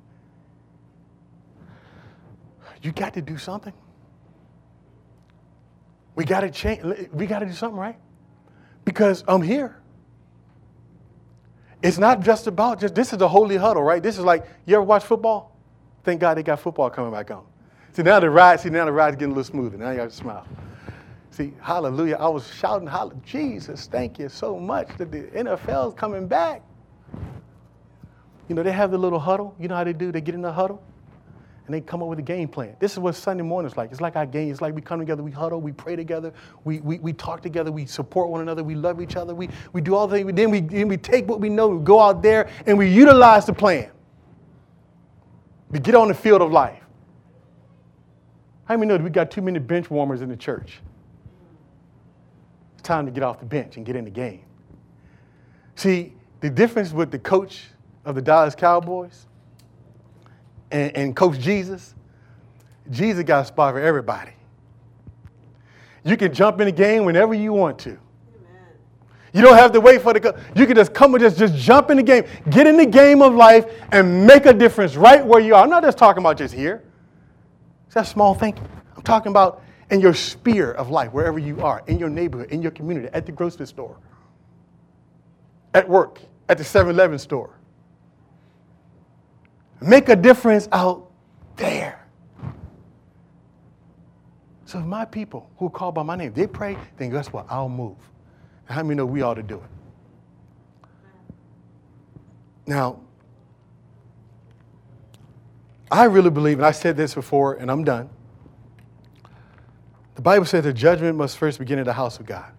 You 2.82 2.92
got 2.92 3.14
to 3.14 3.22
do 3.22 3.38
something. 3.38 3.72
We 6.14 6.24
got 6.24 6.40
to 6.40 6.50
change. 6.50 6.82
We 7.12 7.26
got 7.26 7.40
to 7.40 7.46
do 7.46 7.52
something, 7.52 7.78
right? 7.78 7.98
Because 8.84 9.24
I'm 9.26 9.42
here. 9.42 9.80
It's 11.82 11.98
not 11.98 12.20
just 12.20 12.46
about 12.46 12.80
just 12.80 12.94
this 12.94 13.12
is 13.12 13.18
the 13.18 13.28
holy 13.28 13.56
huddle, 13.56 13.82
right? 13.82 14.02
This 14.02 14.18
is 14.18 14.24
like 14.24 14.44
you 14.66 14.74
ever 14.74 14.82
watch 14.82 15.04
football? 15.04 15.56
Thank 16.02 16.20
God 16.20 16.36
they 16.36 16.42
got 16.42 16.60
football 16.60 16.90
coming 16.90 17.12
back 17.12 17.30
on. 17.30 17.44
See 17.92 18.02
now 18.02 18.20
the 18.20 18.30
ride, 18.30 18.60
see 18.60 18.70
now 18.70 18.84
the 18.84 18.92
ride's 18.92 19.16
getting 19.16 19.32
a 19.32 19.36
little 19.36 19.44
smoother. 19.44 19.76
Now 19.76 19.90
you 19.90 19.96
got 19.96 20.10
to 20.10 20.16
smile. 20.16 20.46
See, 21.38 21.52
hallelujah. 21.60 22.16
I 22.16 22.26
was 22.26 22.52
shouting, 22.52 22.88
hallelujah. 22.88 23.20
Jesus, 23.24 23.86
thank 23.86 24.18
you 24.18 24.28
so 24.28 24.58
much 24.58 24.88
that 24.98 25.12
the 25.12 25.22
NFL's 25.22 25.94
coming 25.94 26.26
back. 26.26 26.62
You 28.48 28.56
know, 28.56 28.64
they 28.64 28.72
have 28.72 28.90
the 28.90 28.98
little 28.98 29.20
huddle. 29.20 29.54
You 29.56 29.68
know 29.68 29.76
how 29.76 29.84
they 29.84 29.92
do? 29.92 30.10
They 30.10 30.20
get 30.20 30.34
in 30.34 30.42
the 30.42 30.50
huddle 30.50 30.82
and 31.66 31.72
they 31.72 31.80
come 31.80 32.02
up 32.02 32.08
with 32.08 32.18
a 32.18 32.22
game 32.22 32.48
plan. 32.48 32.74
This 32.80 32.94
is 32.94 32.98
what 32.98 33.14
Sunday 33.14 33.44
morning's 33.44 33.76
like. 33.76 33.92
It's 33.92 34.00
like 34.00 34.16
our 34.16 34.26
game. 34.26 34.50
It's 34.50 34.60
like 34.60 34.74
we 34.74 34.80
come 34.80 34.98
together, 34.98 35.22
we 35.22 35.30
huddle, 35.30 35.60
we 35.60 35.70
pray 35.70 35.94
together, 35.94 36.32
we, 36.64 36.80
we, 36.80 36.98
we 36.98 37.12
talk 37.12 37.40
together, 37.40 37.70
we 37.70 37.86
support 37.86 38.30
one 38.30 38.40
another, 38.40 38.64
we 38.64 38.74
love 38.74 39.00
each 39.00 39.14
other, 39.14 39.32
we, 39.32 39.48
we 39.72 39.80
do 39.80 39.94
all 39.94 40.08
the 40.08 40.16
things. 40.16 40.32
Then 40.34 40.50
we, 40.50 40.60
then 40.62 40.88
we 40.88 40.96
take 40.96 41.28
what 41.28 41.38
we 41.38 41.50
know, 41.50 41.68
we 41.68 41.84
go 41.84 42.00
out 42.00 42.20
there 42.20 42.50
and 42.66 42.76
we 42.76 42.90
utilize 42.90 43.46
the 43.46 43.52
plan. 43.52 43.92
We 45.70 45.78
get 45.78 45.94
on 45.94 46.08
the 46.08 46.14
field 46.14 46.42
of 46.42 46.50
life. 46.50 46.82
How 48.64 48.76
many 48.76 48.88
know 48.88 48.96
that 48.96 49.04
we 49.04 49.10
got 49.10 49.30
too 49.30 49.42
many 49.42 49.60
bench 49.60 49.88
warmers 49.88 50.20
in 50.20 50.30
the 50.30 50.36
church? 50.36 50.80
Time 52.88 53.04
to 53.04 53.12
get 53.12 53.22
off 53.22 53.38
the 53.38 53.44
bench 53.44 53.76
and 53.76 53.84
get 53.84 53.96
in 53.96 54.06
the 54.06 54.10
game. 54.10 54.40
See, 55.74 56.14
the 56.40 56.48
difference 56.48 56.90
with 56.90 57.10
the 57.10 57.18
coach 57.18 57.66
of 58.06 58.14
the 58.14 58.22
Dallas 58.22 58.54
Cowboys 58.54 59.26
and, 60.70 60.96
and 60.96 61.14
Coach 61.14 61.38
Jesus, 61.38 61.94
Jesus 62.88 63.24
got 63.24 63.42
a 63.42 63.44
spot 63.44 63.74
for 63.74 63.78
everybody. 63.78 64.30
You 66.02 66.16
can 66.16 66.32
jump 66.32 66.62
in 66.62 66.64
the 66.64 66.72
game 66.72 67.04
whenever 67.04 67.34
you 67.34 67.52
want 67.52 67.78
to. 67.80 67.98
You 69.34 69.42
don't 69.42 69.58
have 69.58 69.72
to 69.72 69.82
wait 69.82 70.00
for 70.00 70.14
the. 70.14 70.40
You 70.56 70.64
can 70.64 70.74
just 70.74 70.94
come 70.94 71.14
and 71.14 71.22
just, 71.22 71.36
just 71.36 71.56
jump 71.56 71.90
in 71.90 71.98
the 71.98 72.02
game, 72.02 72.24
get 72.48 72.66
in 72.66 72.78
the 72.78 72.86
game 72.86 73.20
of 73.20 73.34
life, 73.34 73.66
and 73.92 74.26
make 74.26 74.46
a 74.46 74.54
difference 74.54 74.96
right 74.96 75.22
where 75.22 75.40
you 75.40 75.54
are. 75.54 75.62
I'm 75.62 75.68
not 75.68 75.82
just 75.82 75.98
talking 75.98 76.22
about 76.22 76.38
just 76.38 76.54
here. 76.54 76.82
It's 77.84 77.96
that 77.96 78.06
small 78.06 78.34
thinking. 78.34 78.66
I'm 78.96 79.02
talking 79.02 79.28
about 79.28 79.62
in 79.90 80.00
your 80.00 80.14
sphere 80.14 80.72
of 80.72 80.90
life, 80.90 81.12
wherever 81.12 81.38
you 81.38 81.60
are, 81.62 81.82
in 81.86 81.98
your 81.98 82.08
neighborhood, 82.10 82.50
in 82.50 82.60
your 82.60 82.70
community, 82.70 83.08
at 83.12 83.26
the 83.26 83.32
grocery 83.32 83.66
store, 83.66 83.96
at 85.74 85.88
work, 85.88 86.20
at 86.48 86.58
the 86.58 86.64
7 86.64 86.94
Eleven 86.94 87.18
store. 87.18 87.58
Make 89.80 90.08
a 90.08 90.16
difference 90.16 90.68
out 90.72 91.10
there. 91.56 92.06
So 94.64 94.78
if 94.80 94.84
my 94.84 95.04
people 95.06 95.48
who 95.56 95.70
called 95.70 95.94
by 95.94 96.02
my 96.02 96.16
name, 96.16 96.32
they 96.34 96.46
pray, 96.46 96.76
then 96.98 97.10
guess 97.10 97.32
what? 97.32 97.46
I'll 97.48 97.70
move. 97.70 97.96
And 98.66 98.74
how 98.74 98.82
many 98.82 98.96
know 98.96 99.06
we 99.06 99.22
ought 99.22 99.34
to 99.34 99.42
do 99.42 99.56
it? 99.56 100.90
Now, 102.66 103.00
I 105.90 106.04
really 106.04 106.28
believe, 106.28 106.58
and 106.58 106.66
I 106.66 106.72
said 106.72 106.98
this 106.98 107.14
before, 107.14 107.54
and 107.54 107.70
I'm 107.70 107.82
done. 107.82 108.10
The 110.18 110.22
Bible 110.22 110.46
says 110.46 110.64
the 110.64 110.72
judgment 110.72 111.16
must 111.16 111.38
first 111.38 111.60
begin 111.60 111.78
in 111.78 111.84
the 111.84 111.92
house 111.92 112.18
of 112.18 112.26
God. 112.26 112.50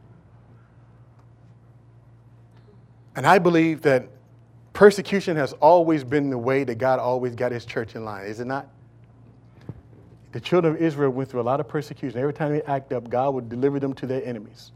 And 3.18 3.28
I 3.28 3.38
believe 3.38 3.82
that 3.82 4.08
persecution 4.72 5.36
has 5.36 5.52
always 5.52 6.06
been 6.06 6.30
the 6.30 6.38
way 6.38 6.64
that 6.64 6.76
God 6.76 7.00
always 7.00 7.36
got 7.36 7.52
his 7.52 7.66
church 7.66 7.96
in 7.96 8.06
line, 8.06 8.28
is 8.28 8.40
it 8.40 8.48
not? 8.48 8.70
The 10.32 10.40
children 10.40 10.74
of 10.74 10.82
Israel 10.82 11.10
went 11.10 11.30
through 11.30 11.42
a 11.42 11.44
lot 11.44 11.60
of 11.60 11.68
persecution. 11.68 12.18
Every 12.18 12.32
time 12.32 12.54
they 12.54 12.62
act 12.62 12.94
up, 12.94 13.10
God 13.10 13.34
would 13.34 13.50
deliver 13.50 13.78
them 13.78 13.94
to 13.96 14.08
their 14.08 14.24
enemies. 14.24 14.72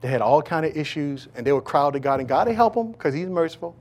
They 0.00 0.08
had 0.08 0.22
all 0.22 0.40
kind 0.40 0.64
of 0.64 0.74
issues, 0.74 1.28
and 1.34 1.46
they 1.46 1.52
would 1.52 1.64
cry 1.64 1.90
to 1.90 2.00
God, 2.00 2.20
and 2.20 2.28
God 2.28 2.46
would 2.46 2.56
help 2.56 2.72
them 2.72 2.92
because 2.92 3.12
He's 3.12 3.28
merciful. 3.28 3.76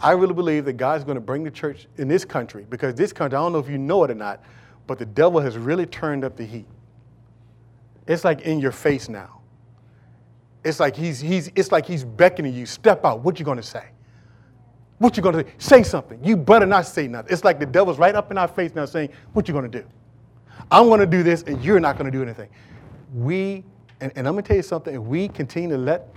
I 0.00 0.12
really 0.12 0.34
believe 0.34 0.66
that 0.66 0.74
God's 0.74 1.02
going 1.02 1.16
to 1.16 1.20
bring 1.20 1.42
the 1.42 1.50
church 1.50 1.88
in 1.96 2.06
this 2.06 2.24
country 2.24 2.64
because 2.70 2.94
this 2.94 3.12
country, 3.12 3.36
I 3.36 3.40
don't 3.40 3.52
know 3.52 3.58
if 3.58 3.68
you 3.68 3.76
know 3.76 4.04
it 4.04 4.12
or 4.12 4.14
not, 4.14 4.40
but 4.86 5.00
the 5.00 5.06
devil 5.06 5.40
has 5.40 5.58
really 5.58 5.86
turned 5.86 6.22
up 6.22 6.36
the 6.36 6.44
heat. 6.44 6.66
It's 8.06 8.24
like 8.24 8.42
in 8.42 8.60
your 8.60 8.72
face 8.72 9.08
now. 9.08 9.40
It's 10.64 10.80
like 10.80 10.96
he's, 10.96 11.20
he's, 11.20 11.50
it's 11.54 11.70
like 11.70 11.86
he's 11.86 12.04
beckoning 12.04 12.54
you, 12.54 12.66
step 12.66 13.04
out. 13.04 13.20
What 13.20 13.38
you 13.38 13.44
to 13.44 13.62
say? 13.62 13.84
What 14.98 15.16
you 15.16 15.22
gonna 15.22 15.44
do? 15.44 15.50
Say 15.58 15.82
something. 15.82 16.22
You 16.24 16.36
better 16.36 16.66
not 16.66 16.86
say 16.86 17.06
nothing. 17.06 17.32
It's 17.32 17.44
like 17.44 17.60
the 17.60 17.66
devil's 17.66 17.98
right 17.98 18.14
up 18.14 18.30
in 18.30 18.38
our 18.38 18.48
face 18.48 18.74
now 18.74 18.86
saying, 18.86 19.10
What 19.32 19.46
you 19.46 19.54
gonna 19.54 19.68
do? 19.68 19.84
I'm 20.70 20.88
gonna 20.88 21.06
do 21.06 21.22
this 21.22 21.42
and 21.42 21.62
you're 21.62 21.80
not 21.80 21.98
gonna 21.98 22.10
do 22.10 22.22
anything. 22.22 22.48
We, 23.14 23.62
and, 24.00 24.10
and 24.16 24.26
I'm 24.26 24.34
gonna 24.34 24.42
tell 24.42 24.56
you 24.56 24.62
something, 24.62 24.94
if 24.94 25.02
we 25.02 25.28
continue 25.28 25.76
to 25.76 25.78
let 25.78 26.08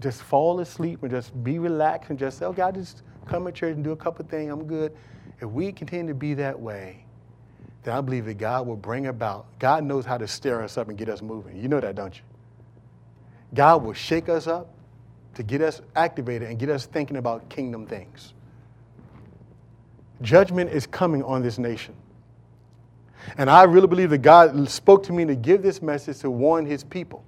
just 0.00 0.22
fall 0.22 0.60
asleep 0.60 1.02
and 1.02 1.10
just 1.10 1.42
be 1.44 1.58
relaxed 1.58 2.10
and 2.10 2.18
just 2.18 2.38
say, 2.38 2.46
okay, 2.46 2.62
I 2.62 2.70
just 2.72 3.02
come 3.26 3.44
to 3.44 3.52
church 3.52 3.74
and 3.74 3.84
do 3.84 3.92
a 3.92 3.96
couple 3.96 4.24
things, 4.26 4.50
I'm 4.50 4.64
good. 4.64 4.96
If 5.40 5.48
we 5.48 5.72
continue 5.72 6.08
to 6.08 6.14
be 6.14 6.34
that 6.34 6.58
way, 6.58 7.06
then 7.82 7.96
I 7.96 8.00
believe 8.00 8.26
that 8.26 8.38
God 8.38 8.66
will 8.66 8.76
bring 8.76 9.06
about, 9.06 9.46
God 9.58 9.84
knows 9.84 10.04
how 10.04 10.18
to 10.18 10.28
stir 10.28 10.62
us 10.62 10.76
up 10.76 10.88
and 10.88 10.98
get 10.98 11.08
us 11.08 11.22
moving. 11.22 11.56
You 11.56 11.68
know 11.68 11.80
that, 11.80 11.94
don't 11.94 12.14
you? 12.14 12.22
God 13.54 13.82
will 13.82 13.94
shake 13.94 14.28
us 14.28 14.46
up 14.46 14.68
to 15.34 15.42
get 15.42 15.62
us 15.62 15.80
activated 15.96 16.48
and 16.48 16.58
get 16.58 16.68
us 16.68 16.86
thinking 16.86 17.16
about 17.16 17.48
kingdom 17.48 17.86
things. 17.86 18.34
Judgment 20.22 20.70
is 20.70 20.86
coming 20.86 21.22
on 21.22 21.42
this 21.42 21.58
nation. 21.58 21.94
And 23.38 23.48
I 23.48 23.62
really 23.64 23.86
believe 23.86 24.10
that 24.10 24.18
God 24.18 24.68
spoke 24.68 25.02
to 25.04 25.12
me 25.12 25.24
to 25.24 25.34
give 25.34 25.62
this 25.62 25.80
message 25.80 26.18
to 26.18 26.30
warn 26.30 26.66
his 26.66 26.84
people 26.84 27.24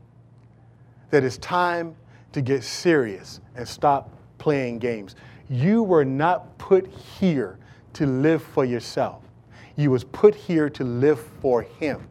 that 1.10 1.24
it's 1.24 1.38
time 1.38 1.94
to 2.32 2.40
get 2.40 2.62
serious 2.62 3.40
and 3.54 3.66
stop 3.66 4.10
playing 4.38 4.78
games. 4.78 5.14
You 5.48 5.82
were 5.82 6.04
not 6.04 6.56
put 6.58 6.86
here 6.86 7.58
to 7.94 8.06
live 8.06 8.42
for 8.42 8.64
yourself. 8.64 9.21
You 9.76 9.90
was 9.90 10.04
put 10.04 10.34
here 10.34 10.68
to 10.70 10.84
live 10.84 11.20
for 11.40 11.62
him. 11.62 12.06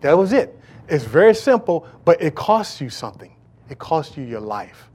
That 0.00 0.16
was 0.16 0.32
it. 0.32 0.58
It's 0.88 1.04
very 1.04 1.34
simple, 1.34 1.86
but 2.04 2.22
it 2.22 2.34
costs 2.34 2.80
you 2.80 2.90
something. 2.90 3.34
It 3.68 3.78
costs 3.78 4.16
you 4.16 4.24
your 4.24 4.40
life. 4.40 4.90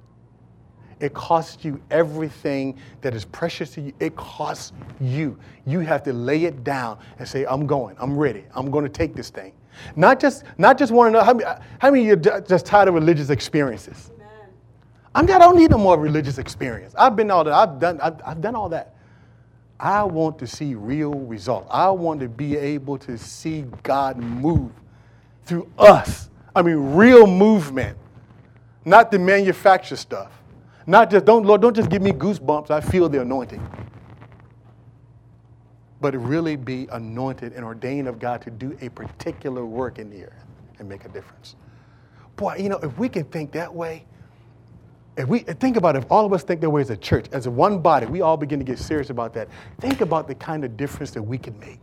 It 1.00 1.14
costs 1.14 1.66
you 1.66 1.82
everything 1.92 2.80
that 3.02 3.14
is 3.14 3.26
precious 3.26 3.72
to 3.72 3.82
you. 3.82 3.94
It 4.00 4.16
costs 4.16 4.72
you. 5.02 5.38
You 5.66 5.82
have 5.82 6.02
to 6.04 6.14
lay 6.14 6.46
it 6.46 6.64
down 6.64 6.98
and 7.20 7.28
say, 7.28 7.46
I'm 7.46 7.68
going. 7.68 7.98
I'm 8.00 8.18
ready. 8.18 8.46
I'm 8.56 8.72
going 8.72 8.86
to 8.86 8.90
take 8.90 9.14
this 9.14 9.30
thing. 9.30 9.54
Not 9.96 10.20
just, 10.20 10.46
not 10.58 10.78
just 10.78 10.94
want 10.94 11.10
to 11.10 11.20
know 11.20 11.24
how 11.24 11.34
many, 11.34 11.50
how 11.80 11.92
many 11.92 12.10
of 12.10 12.26
you 12.26 12.32
are 12.32 12.42
just 12.42 12.66
tired 12.66 12.88
of 12.88 12.94
religious 12.94 13.30
experiences? 13.30 14.12
I'm 15.16 15.26
not, 15.26 15.42
I 15.42 15.46
don't 15.46 15.58
need 15.58 15.72
no 15.72 15.78
more 15.78 16.00
religious 16.00 16.38
experience. 16.38 16.96
I've 16.98 17.16
been 17.16 17.30
all 17.30 17.44
that. 17.44 17.54
I've 17.54 17.80
done, 17.80 18.00
I've, 18.02 18.20
I've 18.26 18.42
done 18.42 18.56
all 18.56 18.70
that. 18.70 18.93
I 19.84 20.02
want 20.04 20.40
to 20.40 20.48
see 20.48 20.76
real 20.76 21.12
results. 21.14 21.68
I 21.70 21.90
want 21.90 22.22
to 22.22 22.30
be 22.30 22.56
able 22.56 22.98
to 23.00 23.18
see 23.18 23.66
God 23.84 24.16
move 24.16 24.72
through 25.44 25.70
us. 25.78 26.30
I 26.56 26.62
mean, 26.62 26.96
real 26.96 27.28
movement, 27.28 27.98
not 28.86 29.12
the 29.12 29.20
manufactured 29.20 29.98
stuff. 29.98 30.32
Not 30.88 31.12
just, 31.12 31.26
don't, 31.26 31.46
Lord, 31.46 31.60
don't 31.62 31.76
just 31.76 31.90
give 31.90 32.02
me 32.02 32.12
goosebumps. 32.12 32.72
I 32.72 32.80
feel 32.80 33.10
the 33.10 33.20
anointing. 33.20 33.62
But 36.00 36.16
really 36.16 36.56
be 36.56 36.88
anointed 36.90 37.52
and 37.52 37.66
ordained 37.66 38.08
of 38.08 38.20
God 38.20 38.42
to 38.44 38.52
do 38.52 38.78
a 38.80 38.88
particular 38.88 39.66
work 39.66 40.00
in 40.00 40.10
the 40.10 40.24
earth 40.24 40.46
and 40.80 40.88
make 40.88 41.04
a 41.04 41.10
difference. 41.10 41.58
Boy, 42.38 42.56
you 42.56 42.70
know, 42.70 42.78
if 42.78 42.98
we 42.98 43.10
can 43.10 43.26
think 43.26 43.52
that 43.52 43.74
way, 43.74 44.06
if 45.16 45.28
we 45.28 45.40
think 45.40 45.78
about 45.78 45.96
it, 45.96 46.04
if 46.04 46.12
all 46.12 46.26
of 46.26 46.34
us 46.34 46.44
think 46.44 46.62
that 46.62 46.70
way 46.70 46.82
as 46.82 46.90
a 46.90 46.98
church, 46.98 47.28
as 47.32 47.48
one 47.48 47.80
body, 47.80 48.08
we 48.08 48.22
all 48.22 48.38
begin 48.38 48.60
to 48.60 48.66
get 48.66 48.80
serious 48.80 49.10
about 49.10 49.34
that. 49.34 49.48
Think 49.80 50.02
about 50.02 50.28
the 50.28 50.36
kind 50.36 50.66
of 50.66 50.76
difference 50.76 51.12
that 51.12 51.22
we 51.22 51.38
can 51.38 51.58
make 51.60 51.80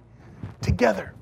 together. 0.61 1.14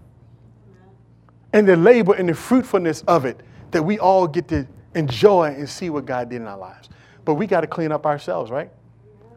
And 1.52 1.66
the 1.66 1.76
labor 1.76 2.14
and 2.14 2.28
the 2.28 2.34
fruitfulness 2.34 3.02
of 3.02 3.24
it 3.24 3.40
that 3.70 3.82
we 3.82 3.98
all 3.98 4.26
get 4.26 4.48
to 4.48 4.66
enjoy 4.94 5.54
and 5.56 5.68
see 5.68 5.90
what 5.90 6.06
God 6.06 6.30
did 6.30 6.36
in 6.36 6.46
our 6.46 6.58
lives. 6.58 6.88
But 7.24 7.34
we 7.34 7.46
got 7.46 7.60
to 7.60 7.66
clean 7.66 7.92
up 7.92 8.06
ourselves, 8.06 8.50
right? 8.50 8.70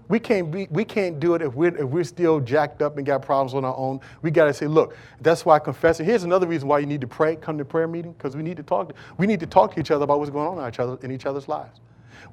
We 0.08 0.20
can't, 0.20 0.52
be, 0.52 0.68
we 0.72 0.84
can't 0.84 1.22
do 1.22 1.36
it 1.36 1.42
if 1.42 1.54
we're, 1.54 1.76
if 1.76 1.86
we're 1.86 2.04
still 2.04 2.42
jacked 2.42 2.82
up 2.82 2.98
and 2.98 3.06
got 3.06 3.22
problems 3.22 3.54
on 3.54 3.64
our 3.64 3.76
own. 3.78 4.02
We 4.22 4.30
got 4.32 4.46
to 4.46 4.54
say, 4.54 4.68
look, 4.68 4.96
that's 5.22 5.46
why 5.46 5.60
confessing. 5.60 6.06
Here's 6.06 6.24
another 6.24 6.48
reason 6.48 6.68
why 6.68 6.80
you 6.80 6.86
need 6.86 7.00
to 7.02 7.08
pray, 7.08 7.38
come 7.38 7.58
to 7.58 7.64
prayer 7.64 7.88
meeting, 7.88 8.12
because 8.14 8.36
we 8.36 8.44
need 8.44 8.58
to 8.58 8.64
talk. 8.64 8.94
We 9.18 9.26
need 9.26 9.40
to 9.40 9.46
talk 9.46 9.74
to 9.76 9.80
each 9.80 9.92
other 9.92 10.04
about 10.04 10.20
what's 10.20 10.32
going 10.32 10.48
on 10.48 10.62
in 10.62 10.68
each, 10.68 10.80
other, 10.80 10.98
in 11.02 11.12
each 11.12 11.26
other's 11.26 11.48
lives. 11.48 11.80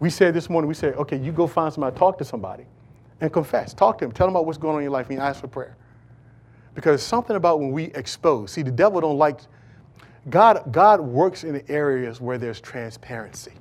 We 0.00 0.10
said 0.10 0.34
this 0.34 0.48
morning, 0.48 0.68
we 0.68 0.74
said, 0.74 0.94
okay, 0.94 1.16
you 1.16 1.32
go 1.32 1.46
find 1.46 1.72
somebody, 1.72 1.96
talk 1.96 2.18
to 2.18 2.24
somebody, 2.24 2.64
and 3.20 3.32
confess. 3.32 3.74
Talk 3.74 3.98
to 3.98 4.04
them. 4.04 4.12
Tell 4.12 4.26
them 4.26 4.36
about 4.36 4.46
what's 4.46 4.58
going 4.58 4.74
on 4.74 4.80
in 4.80 4.84
your 4.84 4.92
life 4.92 5.10
and 5.10 5.18
ask 5.18 5.40
for 5.40 5.48
prayer. 5.48 5.76
Because 6.74 7.02
something 7.02 7.34
about 7.34 7.58
when 7.58 7.72
we 7.72 7.84
expose, 7.84 8.52
see, 8.52 8.62
the 8.62 8.70
devil 8.70 9.00
don't 9.00 9.18
like, 9.18 9.40
God, 10.30 10.72
God 10.72 11.00
works 11.00 11.42
in 11.42 11.54
the 11.54 11.68
areas 11.70 12.20
where 12.20 12.38
there's 12.38 12.60
transparency. 12.60 13.52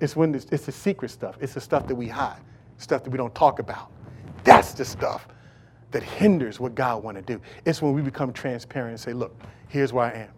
It's 0.00 0.16
when 0.16 0.34
it's, 0.34 0.46
it's 0.52 0.66
the 0.66 0.72
secret 0.72 1.10
stuff. 1.10 1.36
It's 1.40 1.54
the 1.54 1.60
stuff 1.60 1.86
that 1.88 1.94
we 1.94 2.08
hide, 2.08 2.40
stuff 2.78 3.04
that 3.04 3.10
we 3.10 3.16
don't 3.16 3.34
talk 3.34 3.58
about. 3.58 3.90
That's 4.44 4.72
the 4.72 4.84
stuff 4.84 5.28
that 5.90 6.02
hinders 6.02 6.60
what 6.60 6.74
God 6.74 7.02
want 7.02 7.16
to 7.16 7.22
do. 7.22 7.40
It's 7.64 7.82
when 7.82 7.92
we 7.92 8.02
become 8.02 8.32
transparent 8.32 8.92
and 8.92 9.00
say, 9.00 9.12
look, 9.12 9.34
here's 9.68 9.92
where 9.92 10.06
I 10.06 10.12
am. 10.12 10.30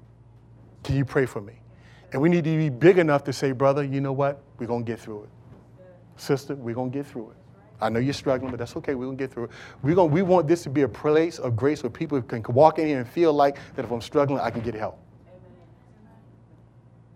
Can 0.83 0.97
you 0.97 1.05
pray 1.05 1.27
for 1.27 1.41
me? 1.41 1.62
And 2.13 2.21
we 2.21 2.29
need 2.29 2.45
to 2.45 2.57
be 2.57 2.69
big 2.69 2.99
enough 2.99 3.25
to 3.25 3.33
say, 3.33 3.53
brother, 3.53 3.83
you 3.83 4.01
know 4.01 4.13
what? 4.13 4.43
We're 4.59 4.67
going 4.67 4.85
to 4.85 4.91
get 4.91 5.01
through 5.01 5.25
it. 5.25 5.31
Sister, 6.17 6.55
we're 6.55 6.75
going 6.75 6.91
to 6.91 6.99
get 6.99 7.07
through 7.07 7.31
it. 7.31 7.37
I 7.81 7.89
know 7.89 7.99
you're 7.99 8.13
struggling, 8.13 8.51
but 8.51 8.59
that's 8.59 8.77
okay. 8.77 8.95
We're 8.95 9.07
going 9.07 9.17
to 9.17 9.25
get 9.25 9.33
through 9.33 9.45
it. 9.45 9.51
We're 9.83 9.95
going, 9.95 10.13
we 10.13 10.23
want 10.23 10.47
this 10.47 10.63
to 10.65 10.71
be 10.71 10.83
a 10.83 10.89
place 10.89 11.39
of 11.39 11.57
grace 11.57 11.83
where 11.83 11.91
people 11.91 12.21
can 12.23 12.43
walk 12.51 12.79
in 12.79 12.87
here 12.87 12.99
and 12.99 13.09
feel 13.09 13.33
like 13.33 13.59
that 13.75 13.85
if 13.85 13.91
I'm 13.91 14.01
struggling, 14.01 14.39
I 14.39 14.51
can 14.51 14.61
get 14.61 14.75
help. 14.75 14.99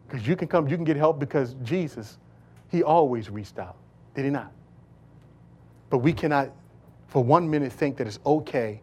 Because 0.09 0.27
you 0.27 0.35
can 0.35 0.49
come, 0.49 0.67
you 0.67 0.77
can 0.77 0.85
get 0.85 0.97
help 0.97 1.19
because 1.21 1.55
Jesus 1.63 2.19
he 2.69 2.83
always 2.83 3.31
reached 3.31 3.59
out, 3.59 3.77
did 4.15 4.25
he 4.25 4.31
not? 4.31 4.53
But 5.91 5.99
we 5.99 6.13
cannot, 6.13 6.51
for 7.07 7.23
one 7.23 7.49
minute, 7.49 7.73
think 7.73 7.97
that 7.99 8.07
it's 8.07 8.19
okay. 8.27 8.81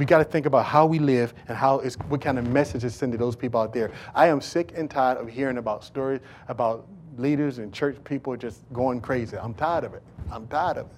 We 0.00 0.06
got 0.06 0.16
to 0.20 0.24
think 0.24 0.46
about 0.46 0.64
how 0.64 0.86
we 0.86 0.98
live 0.98 1.34
and 1.46 1.58
how 1.58 1.80
it's, 1.80 1.96
what 2.08 2.22
kind 2.22 2.38
of 2.38 2.48
message 2.48 2.84
is 2.84 2.94
sent 2.94 3.12
to 3.12 3.18
those 3.18 3.36
people 3.36 3.60
out 3.60 3.74
there. 3.74 3.92
I 4.14 4.28
am 4.28 4.40
sick 4.40 4.72
and 4.74 4.90
tired 4.90 5.18
of 5.18 5.28
hearing 5.28 5.58
about 5.58 5.84
stories 5.84 6.20
about 6.48 6.88
leaders 7.18 7.58
and 7.58 7.70
church 7.70 8.02
people 8.02 8.34
just 8.34 8.62
going 8.72 9.02
crazy. 9.02 9.36
I'm 9.36 9.52
tired 9.52 9.84
of 9.84 9.92
it. 9.92 10.02
I'm 10.32 10.46
tired 10.46 10.78
of 10.78 10.86
it. 10.86 10.96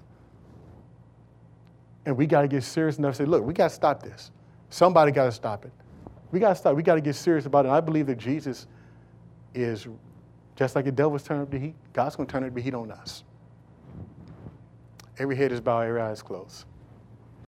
And 2.07 2.17
we 2.17 2.29
got 2.29 2.43
to 2.43 2.49
get 2.49 2.63
serious 2.63 2.99
enough 2.99 3.15
to 3.15 3.25
say, 3.25 3.25
look, 3.25 3.43
we 3.45 3.53
got 3.53 3.71
to 3.71 3.75
stop 3.75 4.05
this. 4.05 4.31
Somebody 4.71 5.11
got 5.11 5.25
to 5.25 5.33
stop 5.33 5.65
it. 5.65 5.73
We 6.31 6.39
got 6.39 6.51
to 6.51 6.55
stop. 6.55 6.77
We 6.77 6.85
got 6.85 6.95
to 6.95 7.01
get 7.01 7.17
serious 7.17 7.45
about 7.45 7.65
it. 7.65 7.71
And 7.71 7.77
I 7.77 7.81
believe 7.81 8.07
that 8.07 8.19
Jesus 8.19 8.69
is 9.53 9.89
just 10.55 10.77
like 10.77 10.85
the 10.85 10.93
devil's 10.93 11.25
turning 11.25 11.43
up 11.43 11.51
the 11.51 11.59
heat, 11.59 11.75
God's 11.93 12.15
going 12.15 12.29
to 12.29 12.33
turn 12.33 12.45
up 12.45 12.55
the 12.55 12.61
heat 12.61 12.75
on 12.75 12.93
us. 12.93 13.25
Every 15.19 15.35
head 15.35 15.51
is 15.51 15.61
bowed, 15.61 15.89
every 15.89 16.01
eye 16.01 16.13
is 16.13 16.23
closed. 16.23 16.67